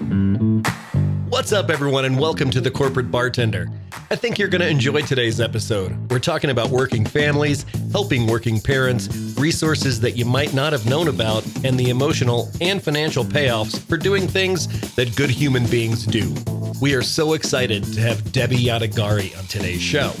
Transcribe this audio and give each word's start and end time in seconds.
What's 0.00 1.52
up, 1.52 1.68
everyone, 1.68 2.06
and 2.06 2.18
welcome 2.18 2.50
to 2.52 2.60
the 2.62 2.70
Corporate 2.70 3.10
Bartender. 3.10 3.70
I 4.10 4.16
think 4.16 4.38
you're 4.38 4.48
going 4.48 4.62
to 4.62 4.68
enjoy 4.68 5.02
today's 5.02 5.42
episode. 5.42 6.10
We're 6.10 6.20
talking 6.20 6.48
about 6.48 6.70
working 6.70 7.04
families, 7.04 7.66
helping 7.92 8.26
working 8.26 8.62
parents, 8.62 9.08
resources 9.38 10.00
that 10.00 10.16
you 10.16 10.24
might 10.24 10.54
not 10.54 10.72
have 10.72 10.86
known 10.86 11.08
about, 11.08 11.44
and 11.66 11.78
the 11.78 11.90
emotional 11.90 12.50
and 12.62 12.82
financial 12.82 13.24
payoffs 13.24 13.78
for 13.78 13.98
doing 13.98 14.26
things 14.26 14.68
that 14.94 15.14
good 15.16 15.28
human 15.28 15.66
beings 15.66 16.06
do. 16.06 16.34
We 16.80 16.94
are 16.94 17.02
so 17.02 17.34
excited 17.34 17.84
to 17.92 18.00
have 18.00 18.22
Debi 18.22 18.56
Yadegari 18.56 19.36
on 19.38 19.44
today's 19.44 19.82
show. 19.82 20.12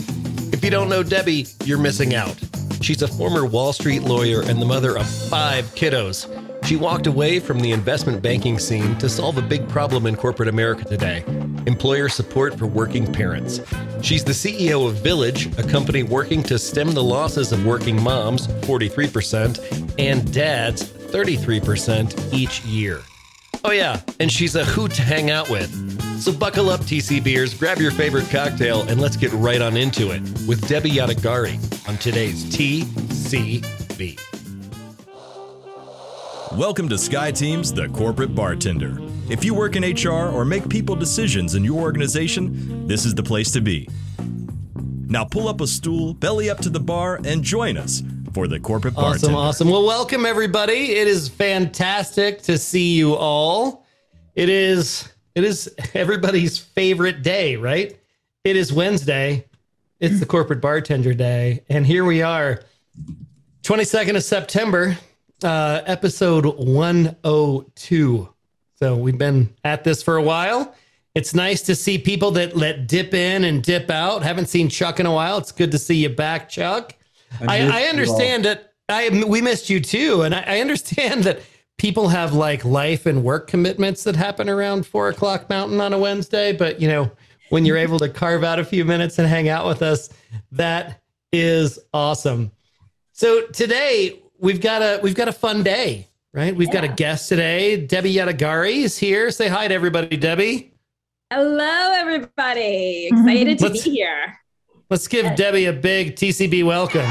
If 0.52 0.62
you 0.62 0.70
don't 0.70 0.90
know 0.90 1.02
Debi, 1.02 1.66
you're 1.66 1.78
missing 1.78 2.14
out. 2.14 2.38
She's 2.82 3.00
a 3.00 3.08
former 3.08 3.46
Wall 3.46 3.72
Street 3.72 4.02
lawyer 4.02 4.42
and 4.42 4.60
the 4.60 4.66
mother 4.66 4.98
of 4.98 5.08
five 5.08 5.64
kiddos. 5.74 6.28
She 6.70 6.76
walked 6.76 7.08
away 7.08 7.40
from 7.40 7.58
the 7.58 7.72
investment 7.72 8.22
banking 8.22 8.56
scene 8.60 8.96
to 8.98 9.08
solve 9.08 9.36
a 9.36 9.42
big 9.42 9.68
problem 9.68 10.06
in 10.06 10.14
corporate 10.14 10.48
America 10.48 10.84
today 10.84 11.24
employer 11.66 12.08
support 12.08 12.56
for 12.56 12.66
working 12.68 13.12
parents. 13.12 13.60
She's 14.02 14.22
the 14.22 14.30
CEO 14.30 14.88
of 14.88 14.94
Villyge, 14.98 15.58
a 15.58 15.68
company 15.68 16.04
working 16.04 16.44
to 16.44 16.60
stem 16.60 16.92
the 16.92 17.02
losses 17.02 17.50
of 17.50 17.66
working 17.66 18.00
moms, 18.00 18.46
43%, 18.46 19.98
and 19.98 20.32
dads, 20.32 20.84
33% 20.84 22.32
each 22.32 22.64
year. 22.64 23.00
Oh, 23.64 23.72
yeah, 23.72 24.00
and 24.20 24.30
she's 24.30 24.54
a 24.54 24.64
hoot 24.64 24.92
to 24.92 25.02
hang 25.02 25.28
out 25.28 25.50
with. 25.50 25.72
So 26.20 26.32
buckle 26.32 26.70
up, 26.70 26.82
TC 26.82 27.20
TCBers, 27.20 27.58
grab 27.58 27.78
your 27.78 27.90
favorite 27.90 28.30
cocktail, 28.30 28.82
and 28.82 29.00
let's 29.00 29.16
get 29.16 29.32
right 29.32 29.60
on 29.60 29.76
into 29.76 30.12
it 30.12 30.22
with 30.46 30.60
Debi 30.68 30.92
Yadegari 30.92 31.88
on 31.88 31.96
today's 31.96 32.44
TCB. 32.44 34.39
Welcome 36.56 36.88
to 36.88 36.98
Sky 36.98 37.30
Team's 37.30 37.72
The 37.72 37.88
Corporate 37.90 38.34
Bartender. 38.34 38.98
If 39.30 39.44
you 39.44 39.54
work 39.54 39.76
in 39.76 39.84
HR 39.84 40.30
or 40.30 40.44
make 40.44 40.68
people 40.68 40.96
decisions 40.96 41.54
in 41.54 41.62
your 41.62 41.80
organization, 41.80 42.88
this 42.88 43.06
is 43.06 43.14
the 43.14 43.22
place 43.22 43.52
to 43.52 43.60
be. 43.60 43.88
Now 45.06 45.24
pull 45.24 45.46
up 45.46 45.60
a 45.60 45.66
stool, 45.68 46.12
belly 46.14 46.50
up 46.50 46.58
to 46.58 46.68
the 46.68 46.80
bar, 46.80 47.20
and 47.24 47.44
join 47.44 47.76
us 47.76 48.02
for 48.34 48.48
The 48.48 48.58
Corporate 48.58 48.94
bartender. 48.94 49.26
Awesome, 49.26 49.34
awesome. 49.36 49.70
Well, 49.70 49.86
welcome, 49.86 50.26
everybody. 50.26 50.96
It 50.96 51.06
is 51.06 51.28
fantastic 51.28 52.42
to 52.42 52.58
see 52.58 52.96
you 52.96 53.14
all. 53.14 53.86
It 54.34 54.48
is 54.48 55.08
it 55.36 55.44
is 55.44 55.72
everybody's 55.94 56.58
favorite 56.58 57.22
day, 57.22 57.54
right? 57.54 57.96
It 58.42 58.56
is 58.56 58.72
Wednesday. 58.72 59.46
It's 60.00 60.18
the 60.18 60.26
corporate 60.26 60.60
bartender 60.60 61.14
day. 61.14 61.62
And 61.68 61.86
here 61.86 62.04
we 62.04 62.22
are, 62.22 62.64
22nd 63.62 64.16
of 64.16 64.24
September, 64.24 64.98
uh, 65.44 65.82
episode 65.86 66.46
102. 66.46 68.34
So 68.76 68.96
we've 68.96 69.18
been 69.18 69.54
at 69.64 69.84
this 69.84 70.02
for 70.02 70.16
a 70.16 70.22
while. 70.22 70.74
It's 71.14 71.34
nice 71.34 71.62
to 71.62 71.74
see 71.74 71.98
people 71.98 72.30
that 72.32 72.56
let 72.56 72.86
dip 72.86 73.14
in 73.14 73.44
and 73.44 73.62
dip 73.62 73.90
out. 73.90 74.22
Haven't 74.22 74.46
seen 74.46 74.68
Chuck 74.68 75.00
in 75.00 75.06
a 75.06 75.12
while. 75.12 75.38
It's 75.38 75.52
good 75.52 75.72
to 75.72 75.78
see 75.78 75.96
you 75.96 76.08
back, 76.08 76.48
Chuck. 76.48 76.94
I, 77.46 77.84
I 77.84 77.88
understand 77.88 78.44
that 78.44 78.72
I 78.88 79.24
we 79.26 79.40
missed 79.40 79.70
you 79.70 79.80
too, 79.80 80.22
and 80.22 80.34
I, 80.34 80.44
I 80.46 80.60
understand 80.60 81.24
that 81.24 81.40
people 81.78 82.08
have 82.08 82.32
like 82.32 82.64
life 82.64 83.06
and 83.06 83.24
work 83.24 83.46
commitments 83.46 84.04
that 84.04 84.16
happen 84.16 84.48
around 84.48 84.86
four 84.86 85.08
o'clock 85.08 85.48
Mountain 85.48 85.80
on 85.80 85.92
a 85.92 85.98
Wednesday. 85.98 86.52
But 86.52 86.80
you 86.80 86.88
know, 86.88 87.10
when 87.48 87.64
you're 87.64 87.76
able 87.76 87.98
to 87.98 88.08
carve 88.20 88.44
out 88.44 88.58
a 88.58 88.64
few 88.64 88.84
minutes 88.84 89.18
and 89.18 89.28
hang 89.28 89.48
out 89.48 89.66
with 89.66 89.82
us, 89.82 90.10
that 90.52 91.02
is 91.32 91.78
awesome. 91.92 92.52
So 93.12 93.46
today 93.48 94.19
we've 94.40 94.60
got 94.60 94.82
a 94.82 95.00
we've 95.02 95.14
got 95.14 95.28
a 95.28 95.32
fun 95.32 95.62
day, 95.62 96.08
right? 96.32 96.54
We've 96.54 96.70
got 96.72 96.84
a 96.84 96.88
guest 96.88 97.28
today. 97.28 97.86
Debi 97.86 98.14
Yadegari 98.14 98.78
is 98.78 98.98
here. 98.98 99.30
Say 99.30 99.48
hi 99.48 99.68
to 99.68 99.74
everybody, 99.74 100.16
Debi. 100.18 100.70
Hello, 101.30 101.92
everybody. 101.94 103.06
Excited 103.06 103.58
to 103.58 103.64
be 103.66 103.72
Let's- 103.72 103.84
here. 103.84 104.36
Let's 104.88 105.06
give 105.06 105.24
Debi 105.26 105.68
a 105.68 105.72
big 105.72 106.16
TCB 106.16 106.64
welcome. 106.66 107.06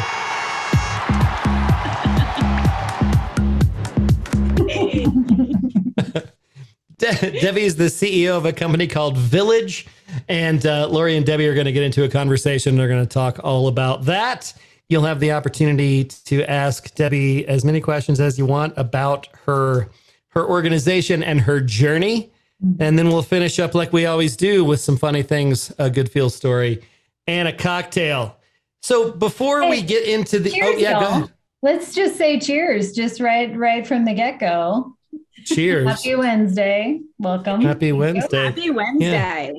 De- 6.97 7.07
Debi 7.07 7.59
is 7.59 7.77
the 7.77 7.85
CEO 7.85 8.35
of 8.35 8.45
a 8.45 8.51
company 8.51 8.85
called 8.85 9.15
Villyge, 9.15 9.87
and 10.27 10.65
uh, 10.65 10.87
Lori 10.89 11.15
and 11.15 11.25
Debi 11.25 11.47
are 11.49 11.53
going 11.53 11.65
to 11.65 11.71
get 11.71 11.83
into 11.83 12.03
a 12.03 12.09
conversation. 12.09 12.75
They're 12.75 12.89
going 12.89 13.03
to 13.05 13.09
talk 13.09 13.39
all 13.43 13.67
about 13.69 14.03
that. 14.05 14.53
You'll 14.89 15.03
have 15.03 15.19
the 15.19 15.31
opportunity 15.31 16.03
to 16.03 16.43
ask 16.49 16.95
Debi 16.95 17.45
as 17.45 17.63
many 17.63 17.79
questions 17.79 18.19
as 18.19 18.39
you 18.39 18.45
want 18.47 18.73
about 18.75 19.27
her 19.45 19.87
her 20.29 20.47
organization 20.47 21.23
and 21.23 21.41
her 21.41 21.59
journey, 21.59 22.31
mm-hmm. 22.63 22.81
and 22.81 22.97
then 22.97 23.07
we'll 23.07 23.21
finish 23.21 23.59
up 23.59 23.75
like 23.75 23.93
we 23.93 24.05
always 24.05 24.35
do 24.35 24.63
with 24.63 24.79
some 24.79 24.97
funny 24.97 25.23
things, 25.23 25.71
a 25.77 25.89
good 25.89 26.11
feel 26.11 26.29
story, 26.29 26.83
and 27.27 27.47
a 27.47 27.53
cocktail. 27.53 28.37
So 28.81 29.11
before 29.11 29.69
we 29.69 29.81
get 29.81 30.07
into 30.07 30.39
the 30.39 30.49
oh, 30.49 30.53
Cheers, 30.53 30.75
oh 30.75 30.77
yeah, 30.77 30.93
go 30.93 30.99
y'all. 30.99 31.17
ahead. 31.17 31.33
Let's 31.61 31.93
just 31.93 32.15
say 32.17 32.39
cheers, 32.39 32.93
just 32.93 33.19
right, 33.19 33.55
right 33.55 33.85
from 33.85 34.05
the 34.05 34.13
get 34.13 34.39
go. 34.39 34.95
cheers, 35.45 35.87
Happy 35.87 36.15
Wednesday. 36.15 37.01
Welcome. 37.19 37.61
happy 37.61 37.91
Wednesday. 37.91 38.45
Happy 38.45 38.69
Wednesday. 38.71 39.53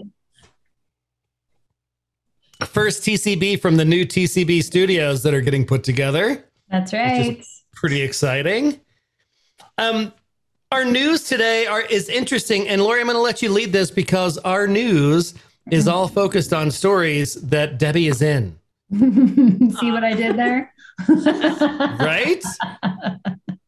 First 2.66 3.02
TCB 3.02 3.60
from 3.60 3.76
the 3.76 3.84
new 3.84 4.04
TCB 4.04 4.62
studios 4.62 5.22
that 5.22 5.34
are 5.34 5.40
getting 5.40 5.66
put 5.66 5.82
together. 5.84 6.44
That's 6.68 6.92
right. 6.92 7.44
Pretty 7.74 8.02
exciting. 8.02 8.80
Um, 9.78 10.12
our 10.72 10.84
news 10.84 11.24
today 11.24 11.66
are 11.66 11.80
is 11.80 12.08
interesting, 12.08 12.68
and 12.68 12.82
Lori, 12.82 13.00
I'm 13.00 13.06
going 13.06 13.16
to 13.16 13.22
let 13.22 13.42
you 13.42 13.50
lead 13.50 13.72
this 13.72 13.90
because 13.90 14.38
our 14.38 14.66
news 14.66 15.34
is 15.70 15.88
all 15.88 16.06
focused 16.08 16.52
on 16.52 16.70
stories 16.70 17.34
that 17.34 17.78
Debi 17.78 18.08
is 18.10 18.22
in. 18.22 18.56
See 19.80 19.90
what 19.90 20.04
I 20.04 20.14
did 20.14 20.36
there? 20.36 20.72
Right? 21.98 22.42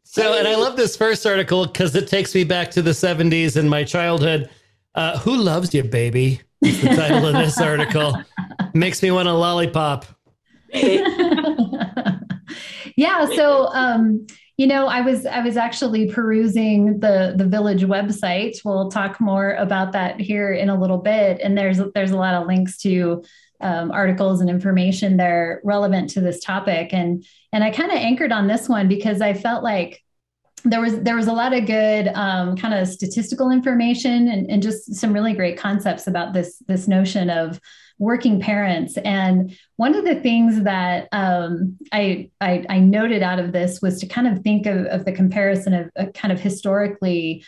So, 0.04 0.34
and 0.38 0.46
I 0.46 0.54
love 0.56 0.76
this 0.76 0.94
first 0.96 1.24
article 1.26 1.66
because 1.66 1.94
it 1.96 2.06
takes 2.06 2.34
me 2.34 2.44
back 2.44 2.70
to 2.72 2.82
the 2.82 2.90
70s 2.90 3.56
and 3.56 3.70
my 3.70 3.82
childhood. 3.82 4.50
Uh, 4.94 5.18
Who 5.20 5.36
loves 5.36 5.72
you, 5.72 5.82
baby? 5.84 6.42
Is 6.62 6.82
the 6.82 6.88
title 6.88 7.26
of 7.26 7.34
this 7.34 7.58
article. 7.58 8.22
Makes 8.74 9.02
me 9.02 9.10
want 9.10 9.28
a 9.28 9.32
lollipop. 9.32 10.06
yeah. 10.72 12.18
So, 13.34 13.68
um, 13.72 14.26
you 14.56 14.66
know, 14.66 14.86
I 14.86 15.00
was 15.00 15.26
I 15.26 15.40
was 15.40 15.56
actually 15.56 16.10
perusing 16.10 17.00
the 17.00 17.34
the 17.36 17.44
Villyge 17.44 17.84
website. 17.84 18.58
We'll 18.64 18.90
talk 18.90 19.20
more 19.20 19.54
about 19.54 19.92
that 19.92 20.20
here 20.20 20.52
in 20.52 20.68
a 20.68 20.78
little 20.78 20.98
bit. 20.98 21.40
And 21.42 21.56
there's 21.56 21.80
there's 21.94 22.12
a 22.12 22.16
lot 22.16 22.34
of 22.34 22.46
links 22.46 22.78
to 22.78 23.24
um, 23.60 23.90
articles 23.90 24.40
and 24.40 24.50
information 24.50 25.16
there 25.16 25.60
relevant 25.64 26.10
to 26.10 26.20
this 26.20 26.40
topic. 26.40 26.92
And 26.92 27.24
and 27.52 27.64
I 27.64 27.70
kind 27.70 27.90
of 27.90 27.98
anchored 27.98 28.32
on 28.32 28.46
this 28.46 28.68
one 28.68 28.88
because 28.88 29.20
I 29.20 29.34
felt 29.34 29.62
like 29.62 30.02
there 30.64 30.80
was 30.80 31.00
there 31.00 31.16
was 31.16 31.26
a 31.26 31.32
lot 31.32 31.52
of 31.52 31.66
good 31.66 32.08
um, 32.08 32.56
kind 32.56 32.74
of 32.74 32.86
statistical 32.86 33.50
information 33.50 34.28
and, 34.28 34.48
and 34.50 34.62
just 34.62 34.94
some 34.94 35.12
really 35.12 35.32
great 35.32 35.58
concepts 35.58 36.06
about 36.06 36.32
this 36.32 36.62
this 36.68 36.86
notion 36.86 37.30
of 37.30 37.60
working 38.02 38.40
parents. 38.40 38.98
And 38.98 39.56
one 39.76 39.94
of 39.94 40.04
the 40.04 40.16
things 40.16 40.64
that 40.64 41.08
um, 41.12 41.78
I, 41.92 42.30
I, 42.40 42.66
I 42.68 42.78
noted 42.80 43.22
out 43.22 43.38
of 43.38 43.52
this 43.52 43.80
was 43.80 44.00
to 44.00 44.06
kind 44.06 44.26
of 44.26 44.42
think 44.42 44.66
of, 44.66 44.86
of 44.86 45.04
the 45.04 45.12
comparison 45.12 45.90
of 45.96 46.12
kind 46.12 46.32
of 46.32 46.40
historically 46.40 47.44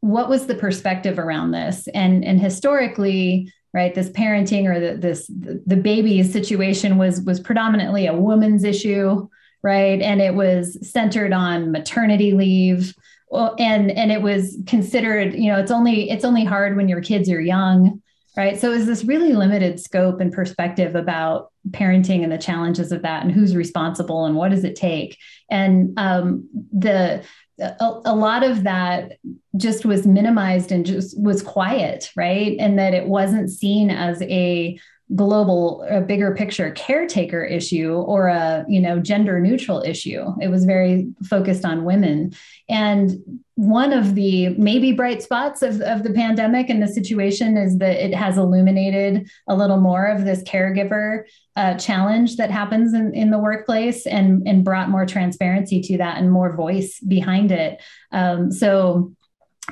what 0.00 0.28
was 0.28 0.46
the 0.46 0.54
perspective 0.54 1.18
around 1.18 1.52
this? 1.52 1.88
And 1.94 2.24
and 2.24 2.38
historically 2.38 3.50
right 3.72 3.94
this 3.94 4.10
parenting 4.10 4.66
or 4.66 4.78
the, 4.78 4.98
this 4.98 5.26
the 5.28 5.76
baby 5.76 6.22
situation 6.22 6.98
was 6.98 7.22
was 7.22 7.40
predominantly 7.40 8.06
a 8.06 8.14
woman's 8.14 8.64
issue 8.64 9.28
right? 9.64 10.02
And 10.02 10.20
it 10.20 10.34
was 10.34 10.76
centered 10.86 11.32
on 11.32 11.72
maternity 11.72 12.32
leave. 12.32 12.94
Well, 13.30 13.56
and 13.58 13.90
and 13.90 14.12
it 14.12 14.20
was 14.20 14.58
considered 14.66 15.34
you 15.34 15.50
know 15.50 15.58
it's 15.58 15.70
only 15.70 16.10
it's 16.10 16.24
only 16.24 16.44
hard 16.44 16.76
when 16.76 16.88
your 16.88 17.00
kids 17.00 17.30
are 17.30 17.40
young 17.40 18.02
right? 18.36 18.60
So 18.60 18.70
was 18.70 18.86
this 18.86 19.04
really 19.04 19.32
limited 19.32 19.80
scope 19.80 20.20
and 20.20 20.32
perspective 20.32 20.94
about 20.94 21.52
parenting 21.70 22.22
and 22.22 22.32
the 22.32 22.38
challenges 22.38 22.92
of 22.92 23.02
that 23.02 23.22
and 23.22 23.32
who's 23.32 23.54
responsible 23.54 24.24
and 24.26 24.36
what 24.36 24.50
does 24.50 24.64
it 24.64 24.76
take? 24.76 25.18
And 25.50 25.98
um, 25.98 26.48
the 26.72 27.24
a, 27.60 28.00
a 28.04 28.14
lot 28.14 28.42
of 28.42 28.64
that 28.64 29.12
just 29.56 29.84
was 29.84 30.06
minimized 30.06 30.72
and 30.72 30.84
just 30.84 31.20
was 31.20 31.42
quiet 31.42 32.10
right? 32.16 32.56
And 32.58 32.78
that 32.78 32.94
it 32.94 33.06
wasn't 33.06 33.50
seen 33.50 33.90
as 33.90 34.20
a 34.22 34.78
global 35.14 35.84
a 35.88 36.00
bigger 36.00 36.34
picture 36.34 36.70
caretaker 36.70 37.44
issue 37.44 37.92
or 37.92 38.28
a 38.28 38.64
you 38.68 38.80
know 38.80 38.98
gender 38.98 39.38
neutral 39.38 39.82
issue. 39.82 40.24
It 40.40 40.48
was 40.48 40.64
very 40.64 41.12
focused 41.28 41.64
on 41.64 41.84
women. 41.84 42.34
And 42.68 43.43
one 43.56 43.92
of 43.92 44.16
the 44.16 44.48
maybe 44.50 44.92
bright 44.92 45.22
spots 45.22 45.62
of, 45.62 45.80
of 45.82 46.02
the 46.02 46.12
pandemic 46.12 46.68
and 46.68 46.82
the 46.82 46.88
situation 46.88 47.56
is 47.56 47.78
that 47.78 48.04
it 48.04 48.12
has 48.12 48.36
illuminated 48.36 49.28
a 49.48 49.54
little 49.54 49.80
more 49.80 50.06
of 50.06 50.24
this 50.24 50.42
caregiver 50.42 51.22
uh, 51.54 51.74
challenge 51.74 52.36
that 52.36 52.50
happens 52.50 52.94
in, 52.94 53.14
in 53.14 53.30
the 53.30 53.38
workplace 53.38 54.06
and, 54.06 54.46
and 54.48 54.64
brought 54.64 54.90
more 54.90 55.06
transparency 55.06 55.80
to 55.80 55.96
that 55.98 56.16
and 56.18 56.32
more 56.32 56.56
voice 56.56 56.98
behind 57.00 57.52
it. 57.52 57.80
Um, 58.10 58.50
so 58.50 59.14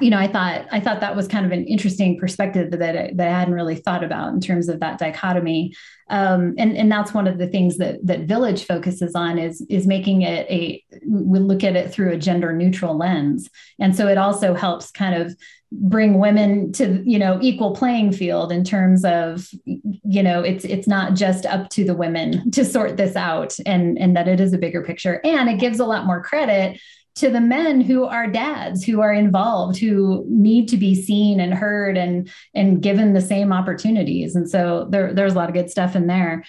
you 0.00 0.08
know, 0.08 0.18
I 0.18 0.26
thought 0.26 0.66
I 0.72 0.80
thought 0.80 1.00
that 1.00 1.14
was 1.14 1.28
kind 1.28 1.44
of 1.44 1.52
an 1.52 1.66
interesting 1.66 2.18
perspective 2.18 2.70
that 2.70 2.96
I, 2.96 3.10
that 3.14 3.28
I 3.28 3.38
hadn't 3.38 3.54
really 3.54 3.76
thought 3.76 4.02
about 4.02 4.32
in 4.32 4.40
terms 4.40 4.68
of 4.68 4.80
that 4.80 4.98
dichotomy, 4.98 5.74
um, 6.08 6.54
and 6.56 6.76
and 6.76 6.90
that's 6.90 7.12
one 7.12 7.26
of 7.26 7.36
the 7.36 7.46
things 7.46 7.76
that 7.76 8.04
that 8.06 8.26
Villyge 8.26 8.64
focuses 8.64 9.14
on 9.14 9.38
is 9.38 9.60
is 9.68 9.86
making 9.86 10.22
it 10.22 10.46
a 10.50 10.82
we 11.06 11.38
look 11.38 11.62
at 11.62 11.76
it 11.76 11.92
through 11.92 12.12
a 12.12 12.16
gender 12.16 12.54
neutral 12.54 12.96
lens, 12.96 13.50
and 13.78 13.94
so 13.94 14.08
it 14.08 14.16
also 14.16 14.54
helps 14.54 14.90
kind 14.90 15.14
of 15.14 15.36
bring 15.72 16.18
women 16.18 16.72
to 16.72 17.02
you 17.04 17.18
know 17.18 17.38
equal 17.42 17.74
playing 17.74 18.12
field 18.12 18.50
in 18.50 18.64
terms 18.64 19.04
of 19.04 19.48
you 19.66 20.22
know 20.22 20.40
it's 20.40 20.64
it's 20.64 20.88
not 20.88 21.14
just 21.14 21.44
up 21.44 21.68
to 21.68 21.84
the 21.84 21.94
women 21.94 22.50
to 22.50 22.64
sort 22.64 22.96
this 22.96 23.14
out 23.14 23.54
and 23.66 23.98
and 23.98 24.16
that 24.16 24.28
it 24.28 24.40
is 24.40 24.54
a 24.54 24.58
bigger 24.58 24.82
picture. 24.82 25.20
And 25.22 25.50
it 25.50 25.60
gives 25.60 25.80
a 25.80 25.86
lot 25.86 26.06
more 26.06 26.22
credit 26.22 26.80
to 27.14 27.31
the 27.31 27.41
men 27.41 27.81
who 27.81 28.05
are 28.05 28.26
dads 28.26 28.85
who 28.85 29.00
are 29.00 29.12
involved 29.12 29.79
who 29.79 30.25
need 30.29 30.69
to 30.69 30.76
be 30.76 30.94
seen 30.94 31.41
and 31.41 31.53
heard 31.53 31.99
and 31.99 32.31
and 32.55 32.82
given 32.82 33.12
the 33.12 33.20
same 33.20 33.53
opportunities. 33.53 34.35
And 34.35 34.49
so 34.49 34.88
there, 34.91 35.12
there's 35.12 35.35
a 35.35 35.37
lot 35.37 35.49
of 35.49 35.55
good 35.55 35.70
stuff 35.70 35.94
in 35.94 36.06
there. 36.06 36.44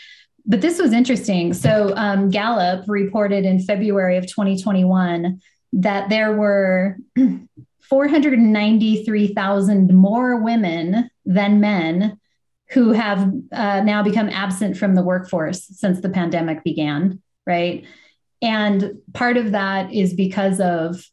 But 0.45 0.61
this 0.61 0.79
was 0.79 0.93
interesting. 0.93 1.53
So 1.53 1.93
um, 1.95 2.29
gallup 2.29 2.85
reported 2.87 3.45
in 3.45 3.59
february 3.59 4.17
of 4.17 4.27
2021 4.27 5.41
that 5.73 6.09
there 6.09 6.33
were 6.33 6.97
493,000 7.81 9.93
more 9.93 10.41
women 10.41 11.09
than 11.25 11.59
men 11.59 12.17
who 12.69 12.91
have 12.91 13.31
uh, 13.51 13.81
now 13.81 14.01
become 14.01 14.29
absent 14.29 14.77
from 14.77 14.95
the 14.95 15.03
workforce 15.03 15.67
since 15.67 16.01
the 16.01 16.09
pandemic 16.09 16.63
began, 16.63 17.21
right? 17.45 17.85
And 18.43 18.99
part 19.13 19.37
of 19.37 19.51
that 19.51 19.91
is 19.91 20.13
because 20.13 20.59
of 20.59 21.03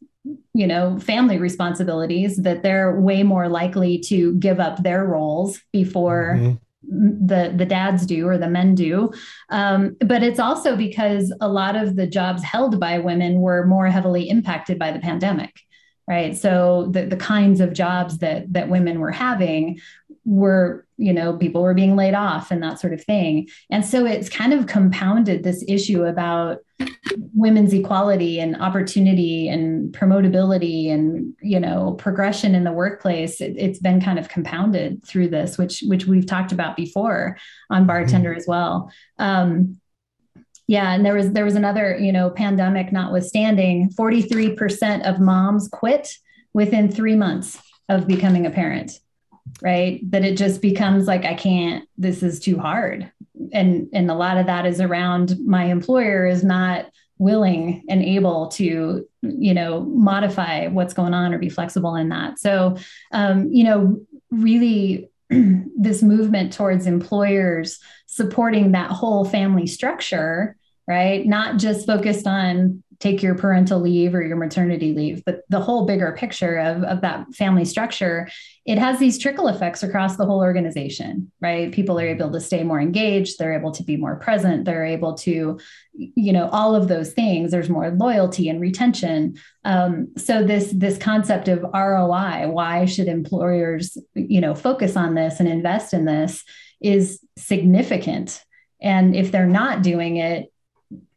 you 0.53 0.67
know 0.67 0.99
family 0.99 1.37
responsibilities 1.37 2.37
that 2.37 2.61
they're 2.61 2.99
way 2.99 3.23
more 3.23 3.47
likely 3.47 3.97
to 3.99 4.35
give 4.35 4.59
up 4.59 4.83
their 4.83 5.05
roles 5.05 5.59
before 5.71 6.37
mm-hmm. 6.37 7.25
the 7.25 7.53
the 7.55 7.65
dads 7.65 8.05
do 8.05 8.27
or 8.27 8.37
the 8.37 8.49
men 8.49 8.75
do 8.75 9.11
um, 9.49 9.95
but 9.99 10.21
it's 10.21 10.39
also 10.39 10.75
because 10.75 11.33
a 11.41 11.47
lot 11.47 11.75
of 11.75 11.95
the 11.95 12.05
jobs 12.05 12.43
held 12.43 12.79
by 12.79 12.99
women 12.99 13.39
were 13.39 13.65
more 13.65 13.87
heavily 13.87 14.29
impacted 14.29 14.77
by 14.77 14.91
the 14.91 14.99
pandemic 14.99 15.61
right 16.07 16.37
so 16.37 16.89
the, 16.91 17.05
the 17.05 17.17
kinds 17.17 17.59
of 17.59 17.73
jobs 17.73 18.19
that 18.19 18.51
that 18.53 18.69
women 18.69 18.99
were 18.99 19.11
having 19.11 19.79
were 20.23 20.85
you 20.97 21.11
know 21.11 21.35
people 21.35 21.63
were 21.63 21.73
being 21.73 21.95
laid 21.95 22.13
off 22.13 22.51
and 22.51 22.61
that 22.61 22.79
sort 22.79 22.93
of 22.93 23.03
thing. 23.03 23.47
And 23.69 23.83
so 23.83 24.05
it's 24.05 24.29
kind 24.29 24.53
of 24.53 24.67
compounded 24.67 25.43
this 25.43 25.63
issue 25.67 26.03
about 26.03 26.59
women's 27.33 27.73
equality 27.73 28.39
and 28.39 28.61
opportunity 28.61 29.49
and 29.49 29.91
promotability 29.93 30.91
and 30.91 31.33
you 31.41 31.59
know 31.59 31.95
progression 31.97 32.55
in 32.55 32.63
the 32.63 32.71
workplace. 32.71 33.41
It, 33.41 33.59
has 33.59 33.79
been 33.79 34.01
kind 34.01 34.19
of 34.19 34.29
compounded 34.29 35.03
through 35.03 35.29
this 35.29 35.57
which 35.57 35.83
which 35.87 36.05
we've 36.05 36.27
talked 36.27 36.51
about 36.51 36.75
before 36.75 37.37
on 37.69 37.87
bartender 37.87 38.29
mm-hmm. 38.29 38.39
as 38.39 38.47
well. 38.47 38.91
Um, 39.17 39.81
yeah 40.67 40.93
and 40.93 41.05
there 41.05 41.15
was 41.15 41.31
there 41.31 41.43
was 41.43 41.55
another 41.55 41.97
you 41.97 42.11
know 42.11 42.29
pandemic 42.29 42.93
notwithstanding 42.93 43.89
43% 43.89 45.01
of 45.07 45.19
moms 45.19 45.67
quit 45.67 46.13
within 46.53 46.89
three 46.89 47.15
months 47.15 47.61
of 47.89 48.07
becoming 48.07 48.45
a 48.45 48.51
parent 48.51 49.00
right? 49.61 49.99
That 50.11 50.25
it 50.25 50.37
just 50.37 50.61
becomes 50.61 51.07
like 51.07 51.25
i 51.25 51.33
can't 51.33 51.87
this 51.97 52.23
is 52.23 52.39
too 52.39 52.57
hard. 52.57 53.11
And 53.53 53.89
and 53.93 54.09
a 54.09 54.15
lot 54.15 54.37
of 54.37 54.47
that 54.47 54.65
is 54.65 54.79
around 54.81 55.35
my 55.45 55.65
employer 55.65 56.25
is 56.25 56.43
not 56.43 56.85
willing 57.17 57.83
and 57.87 58.01
able 58.01 58.47
to 58.47 59.07
you 59.21 59.53
know 59.53 59.81
modify 59.81 60.67
what's 60.67 60.93
going 60.93 61.13
on 61.13 61.33
or 61.33 61.39
be 61.39 61.49
flexible 61.49 61.95
in 61.95 62.09
that. 62.09 62.39
So 62.39 62.77
um, 63.11 63.51
you 63.51 63.63
know 63.63 64.01
really 64.29 65.09
this 65.29 66.01
movement 66.01 66.53
towards 66.53 66.87
employers 66.87 67.79
supporting 68.07 68.71
that 68.71 68.91
whole 68.91 69.25
family 69.25 69.67
structure 69.67 70.55
right? 70.87 71.25
Not 71.25 71.57
just 71.57 71.87
focused 71.87 72.27
on 72.27 72.83
take 72.99 73.23
your 73.23 73.35
parental 73.35 73.79
leave 73.79 74.13
or 74.13 74.21
your 74.21 74.37
maternity 74.37 74.93
leave, 74.93 75.23
but 75.25 75.41
the 75.49 75.59
whole 75.59 75.85
bigger 75.85 76.11
picture 76.11 76.57
of, 76.57 76.83
of 76.83 77.01
that 77.01 77.33
family 77.33 77.65
structure, 77.65 78.29
it 78.63 78.77
has 78.77 78.99
these 78.99 79.17
trickle 79.17 79.47
effects 79.47 79.81
across 79.81 80.17
the 80.17 80.25
whole 80.25 80.39
organization, 80.39 81.31
right? 81.41 81.71
People 81.71 81.99
are 81.99 82.07
able 82.07 82.31
to 82.31 82.39
stay 82.39 82.63
more 82.63 82.79
engaged, 82.79 83.39
they're 83.39 83.57
able 83.57 83.71
to 83.71 83.83
be 83.83 83.97
more 83.97 84.17
present, 84.17 84.65
they're 84.65 84.85
able 84.85 85.15
to, 85.15 85.59
you 85.93 86.31
know, 86.31 86.47
all 86.49 86.75
of 86.75 86.87
those 86.87 87.11
things. 87.13 87.49
There's 87.49 87.69
more 87.69 87.89
loyalty 87.89 88.49
and 88.49 88.61
retention. 88.61 89.37
Um, 89.65 90.09
so 90.15 90.43
this 90.43 90.71
this 90.75 90.99
concept 90.99 91.47
of 91.47 91.65
ROI, 91.73 92.49
why 92.49 92.85
should 92.85 93.07
employers, 93.07 93.97
you 94.13 94.41
know, 94.41 94.53
focus 94.53 94.95
on 94.95 95.15
this 95.15 95.39
and 95.39 95.49
invest 95.49 95.93
in 95.93 96.05
this, 96.05 96.43
is 96.79 97.19
significant. 97.37 98.43
And 98.79 99.15
if 99.15 99.31
they're 99.31 99.47
not 99.47 99.81
doing 99.81 100.17
it, 100.17 100.51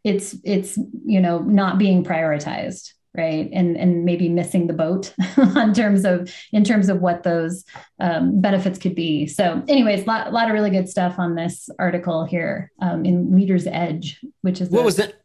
it's 0.03 0.35
it's 0.45 0.79
you 1.05 1.21
know 1.21 1.39
not 1.41 1.79
being 1.79 2.05
prioritized 2.05 2.94
right? 3.17 3.49
And 3.53 3.77
and 3.77 4.05
maybe 4.05 4.29
missing 4.29 4.67
the 4.67 4.73
boat 4.73 5.15
in 5.57 5.73
terms 5.73 6.05
of 6.05 6.33
in 6.53 6.65
terms 6.65 6.89
of 6.89 7.01
what 7.01 7.23
those 7.23 7.65
um, 8.01 8.41
benefits 8.41 8.79
could 8.79 8.95
be. 8.95 9.27
So 9.27 9.63
anyways 9.69 10.03
a 10.03 10.07
lot, 10.07 10.33
lot 10.33 10.49
of 10.49 10.55
really 10.55 10.71
good 10.71 10.89
stuff 10.89 11.19
on 11.19 11.35
this 11.35 11.69
article 11.79 12.25
here 12.25 12.73
um, 12.81 13.05
in 13.05 13.35
leaders 13.35 13.67
edge 13.67 14.21
which 14.43 14.61
is 14.61 14.69
what 14.69 14.85
was 14.85 14.99
it? 14.99 15.21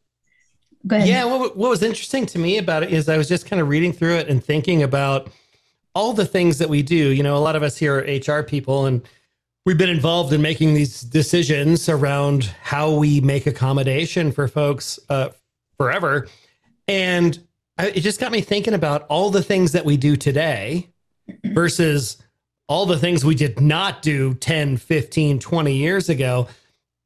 Go 0.85 0.95
ahead. 0.95 1.07
Yeah 1.07 1.25
what, 1.25 1.57
what 1.57 1.69
was 1.69 1.83
interesting 1.83 2.25
to 2.27 2.39
me 2.39 2.57
about 2.57 2.83
it 2.83 2.91
is 2.93 3.09
i 3.09 3.17
was 3.17 3.27
just 3.27 3.45
kind 3.45 3.61
of 3.61 3.67
reading 3.67 3.91
through 3.91 4.15
it 4.15 4.29
and 4.29 4.43
thinking 4.43 4.83
about 4.83 5.29
all 5.95 6.13
the 6.13 6.25
things 6.25 6.59
that 6.59 6.69
we 6.69 6.83
do. 6.83 6.95
You 6.95 7.23
know 7.23 7.35
a 7.35 7.39
lot 7.39 7.55
of 7.55 7.63
us 7.63 7.77
here 7.77 7.97
are 7.97 8.39
hr 8.39 8.43
people 8.43 8.85
and 8.85 9.01
we've 9.65 9.77
been 9.77 9.89
involved 9.89 10.31
in 10.33 10.41
making 10.41 10.73
these 10.73 11.01
decisions 11.01 11.89
around 11.89 12.45
how 12.61 12.91
we 12.91 13.21
make 13.21 13.45
accommodation 13.45 14.31
for 14.31 14.47
folks 14.47 14.99
uh, 15.09 15.29
forever. 15.77 16.27
And 16.87 17.39
it 17.85 18.01
just 18.01 18.19
got 18.19 18.31
me 18.31 18.41
thinking 18.41 18.73
about 18.73 19.05
all 19.07 19.29
the 19.29 19.43
things 19.43 19.71
that 19.71 19.85
we 19.85 19.97
do 19.97 20.15
today 20.15 20.89
versus 21.45 22.17
all 22.67 22.85
the 22.85 22.99
things 22.99 23.25
we 23.25 23.35
did 23.35 23.59
not 23.59 24.01
do 24.01 24.33
10, 24.35 24.77
15, 24.77 25.39
20 25.39 25.75
years 25.75 26.09
ago. 26.09 26.47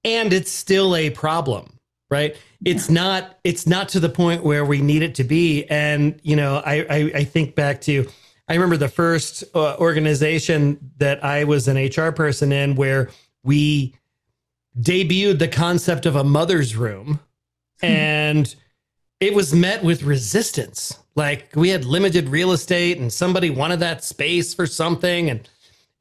And 0.04 0.34
it's 0.34 0.52
still 0.52 0.96
a 0.96 1.10
problem, 1.12 1.80
right? 2.10 2.36
It's 2.66 2.90
not, 2.90 3.38
it's 3.44 3.66
not 3.66 3.90
to 3.90 4.00
the 4.00 4.10
point 4.10 4.44
where 4.44 4.66
we 4.66 4.81
need 4.81 5.02
it 5.02 5.16
to 5.16 5.24
be. 5.24 5.66
And, 5.66 6.20
you 6.24 6.36
know, 6.36 6.62
I, 6.66 6.86
I, 6.90 7.12
I 7.16 7.24
think 7.24 7.56
back 7.56 7.81
to, 7.81 8.08
I 8.48 8.54
remember 8.54 8.78
the 8.78 8.90
first 8.90 9.44
uh, 9.56 9.78
organization 9.78 10.92
that 10.98 11.24
I 11.24 11.45
was 11.45 11.68
an 11.68 11.78
HR 11.78 12.12
person 12.12 12.52
in 12.52 12.76
where 12.76 13.09
we 13.44 13.95
debuted 14.80 15.40
the 15.40 15.47
concept 15.47 16.06
of 16.06 16.16
a 16.16 16.24
mother's 16.24 16.76
room 16.76 17.19
and 17.81 18.54
it 19.23 19.33
was 19.33 19.53
met 19.53 19.81
with 19.81 20.03
resistance. 20.03 20.99
Like 21.15 21.49
we 21.56 21.69
had 21.69 21.85
limited 21.85 22.27
real 22.27 22.51
estate 22.51 22.97
and 22.97 23.11
somebody 23.11 23.49
wanted 23.49 23.80
that 23.80 24.03
space 24.03 24.53
for 24.53 24.68
something 24.68 25.30
and 25.30 25.49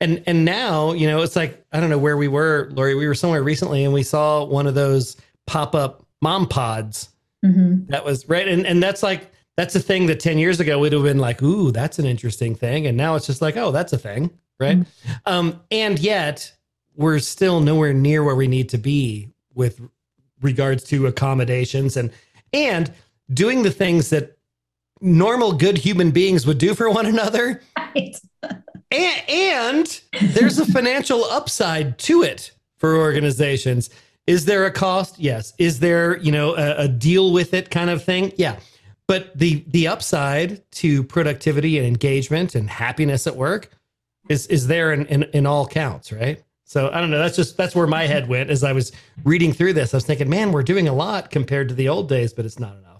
and 0.00 0.20
and 0.26 0.44
now, 0.44 0.92
you 0.92 1.06
know, 1.06 1.22
it's 1.22 1.36
like 1.36 1.64
I 1.72 1.78
don't 1.78 1.88
know 1.88 1.98
where 1.98 2.16
we 2.16 2.26
were, 2.26 2.70
Lori, 2.72 2.96
we 2.96 3.06
were 3.06 3.14
somewhere 3.14 3.44
recently 3.44 3.84
and 3.84 3.94
we 3.94 4.02
saw 4.02 4.44
one 4.44 4.66
of 4.66 4.74
those 4.74 5.16
pop-up 5.46 6.04
mom 6.20 6.48
pods. 6.48 7.10
Mm-hmm. 7.44 7.86
That 7.90 8.04
was 8.04 8.28
right 8.28 8.48
and 8.48 8.66
and 8.66 8.82
that's 8.82 9.04
like 9.04 9.30
that's 9.56 9.76
a 9.76 9.80
thing 9.80 10.06
that 10.06 10.18
10 10.18 10.38
years 10.38 10.58
ago 10.58 10.80
we'd 10.80 10.92
have 10.92 11.04
been 11.04 11.18
like, 11.18 11.42
ooh, 11.42 11.70
that's 11.70 12.00
an 12.00 12.06
interesting 12.06 12.56
thing. 12.56 12.88
And 12.88 12.96
now 12.96 13.14
it's 13.14 13.26
just 13.26 13.40
like, 13.40 13.56
oh, 13.56 13.70
that's 13.70 13.92
a 13.92 13.98
thing. 13.98 14.30
Right. 14.58 14.78
Mm-hmm. 14.78 15.12
Um, 15.26 15.60
and 15.70 15.98
yet 16.00 16.52
we're 16.96 17.20
still 17.20 17.60
nowhere 17.60 17.92
near 17.92 18.24
where 18.24 18.34
we 18.34 18.48
need 18.48 18.68
to 18.70 18.78
be 18.78 19.28
with 19.54 19.80
regards 20.40 20.82
to 20.84 21.06
accommodations 21.06 21.96
and 21.96 22.10
and 22.52 22.92
doing 23.32 23.62
the 23.62 23.70
things 23.70 24.10
that 24.10 24.36
normal 25.00 25.52
good 25.52 25.78
human 25.78 26.10
beings 26.10 26.46
would 26.46 26.58
do 26.58 26.74
for 26.74 26.90
one 26.90 27.06
another. 27.06 27.62
Right. 27.76 28.16
and, 28.90 29.22
and 29.28 30.00
there's 30.20 30.58
a 30.58 30.66
financial 30.66 31.24
upside 31.24 31.98
to 32.00 32.22
it 32.22 32.52
for 32.78 32.96
organizations. 32.96 33.90
Is 34.26 34.44
there 34.44 34.66
a 34.66 34.70
cost? 34.70 35.18
Yes. 35.18 35.52
Is 35.58 35.80
there, 35.80 36.18
you 36.18 36.32
know, 36.32 36.54
a, 36.56 36.84
a 36.84 36.88
deal 36.88 37.32
with 37.32 37.54
it 37.54 37.70
kind 37.70 37.90
of 37.90 38.04
thing? 38.04 38.32
Yeah 38.36 38.58
but 39.06 39.36
the 39.38 39.64
the 39.68 39.88
upside 39.88 40.62
to 40.72 41.02
productivity 41.04 41.78
and 41.78 41.86
engagement 41.86 42.54
and 42.54 42.70
happiness 42.70 43.26
at 43.26 43.36
work 43.36 43.70
is 44.28 44.46
is 44.46 44.66
there 44.66 44.92
in, 44.92 45.06
in, 45.06 45.24
in 45.34 45.46
all 45.46 45.66
counts, 45.66 46.12
right? 46.12 46.42
So 46.64 46.88
I 46.90 47.00
don't 47.00 47.10
know. 47.10 47.18
That's 47.18 47.36
just 47.36 47.56
that's 47.56 47.74
where 47.74 47.86
my 47.86 48.06
head 48.06 48.28
went 48.28 48.50
as 48.50 48.64
I 48.64 48.72
was 48.72 48.92
reading 49.24 49.52
through 49.52 49.74
this. 49.74 49.92
I 49.92 49.98
was 49.98 50.06
thinking, 50.06 50.30
man, 50.30 50.52
we're 50.52 50.62
doing 50.62 50.88
a 50.88 50.94
lot 50.94 51.30
compared 51.30 51.68
to 51.68 51.74
the 51.74 51.88
old 51.88 52.08
days, 52.08 52.32
but 52.32 52.46
it's 52.46 52.58
not 52.58 52.76
enough. 52.76 52.91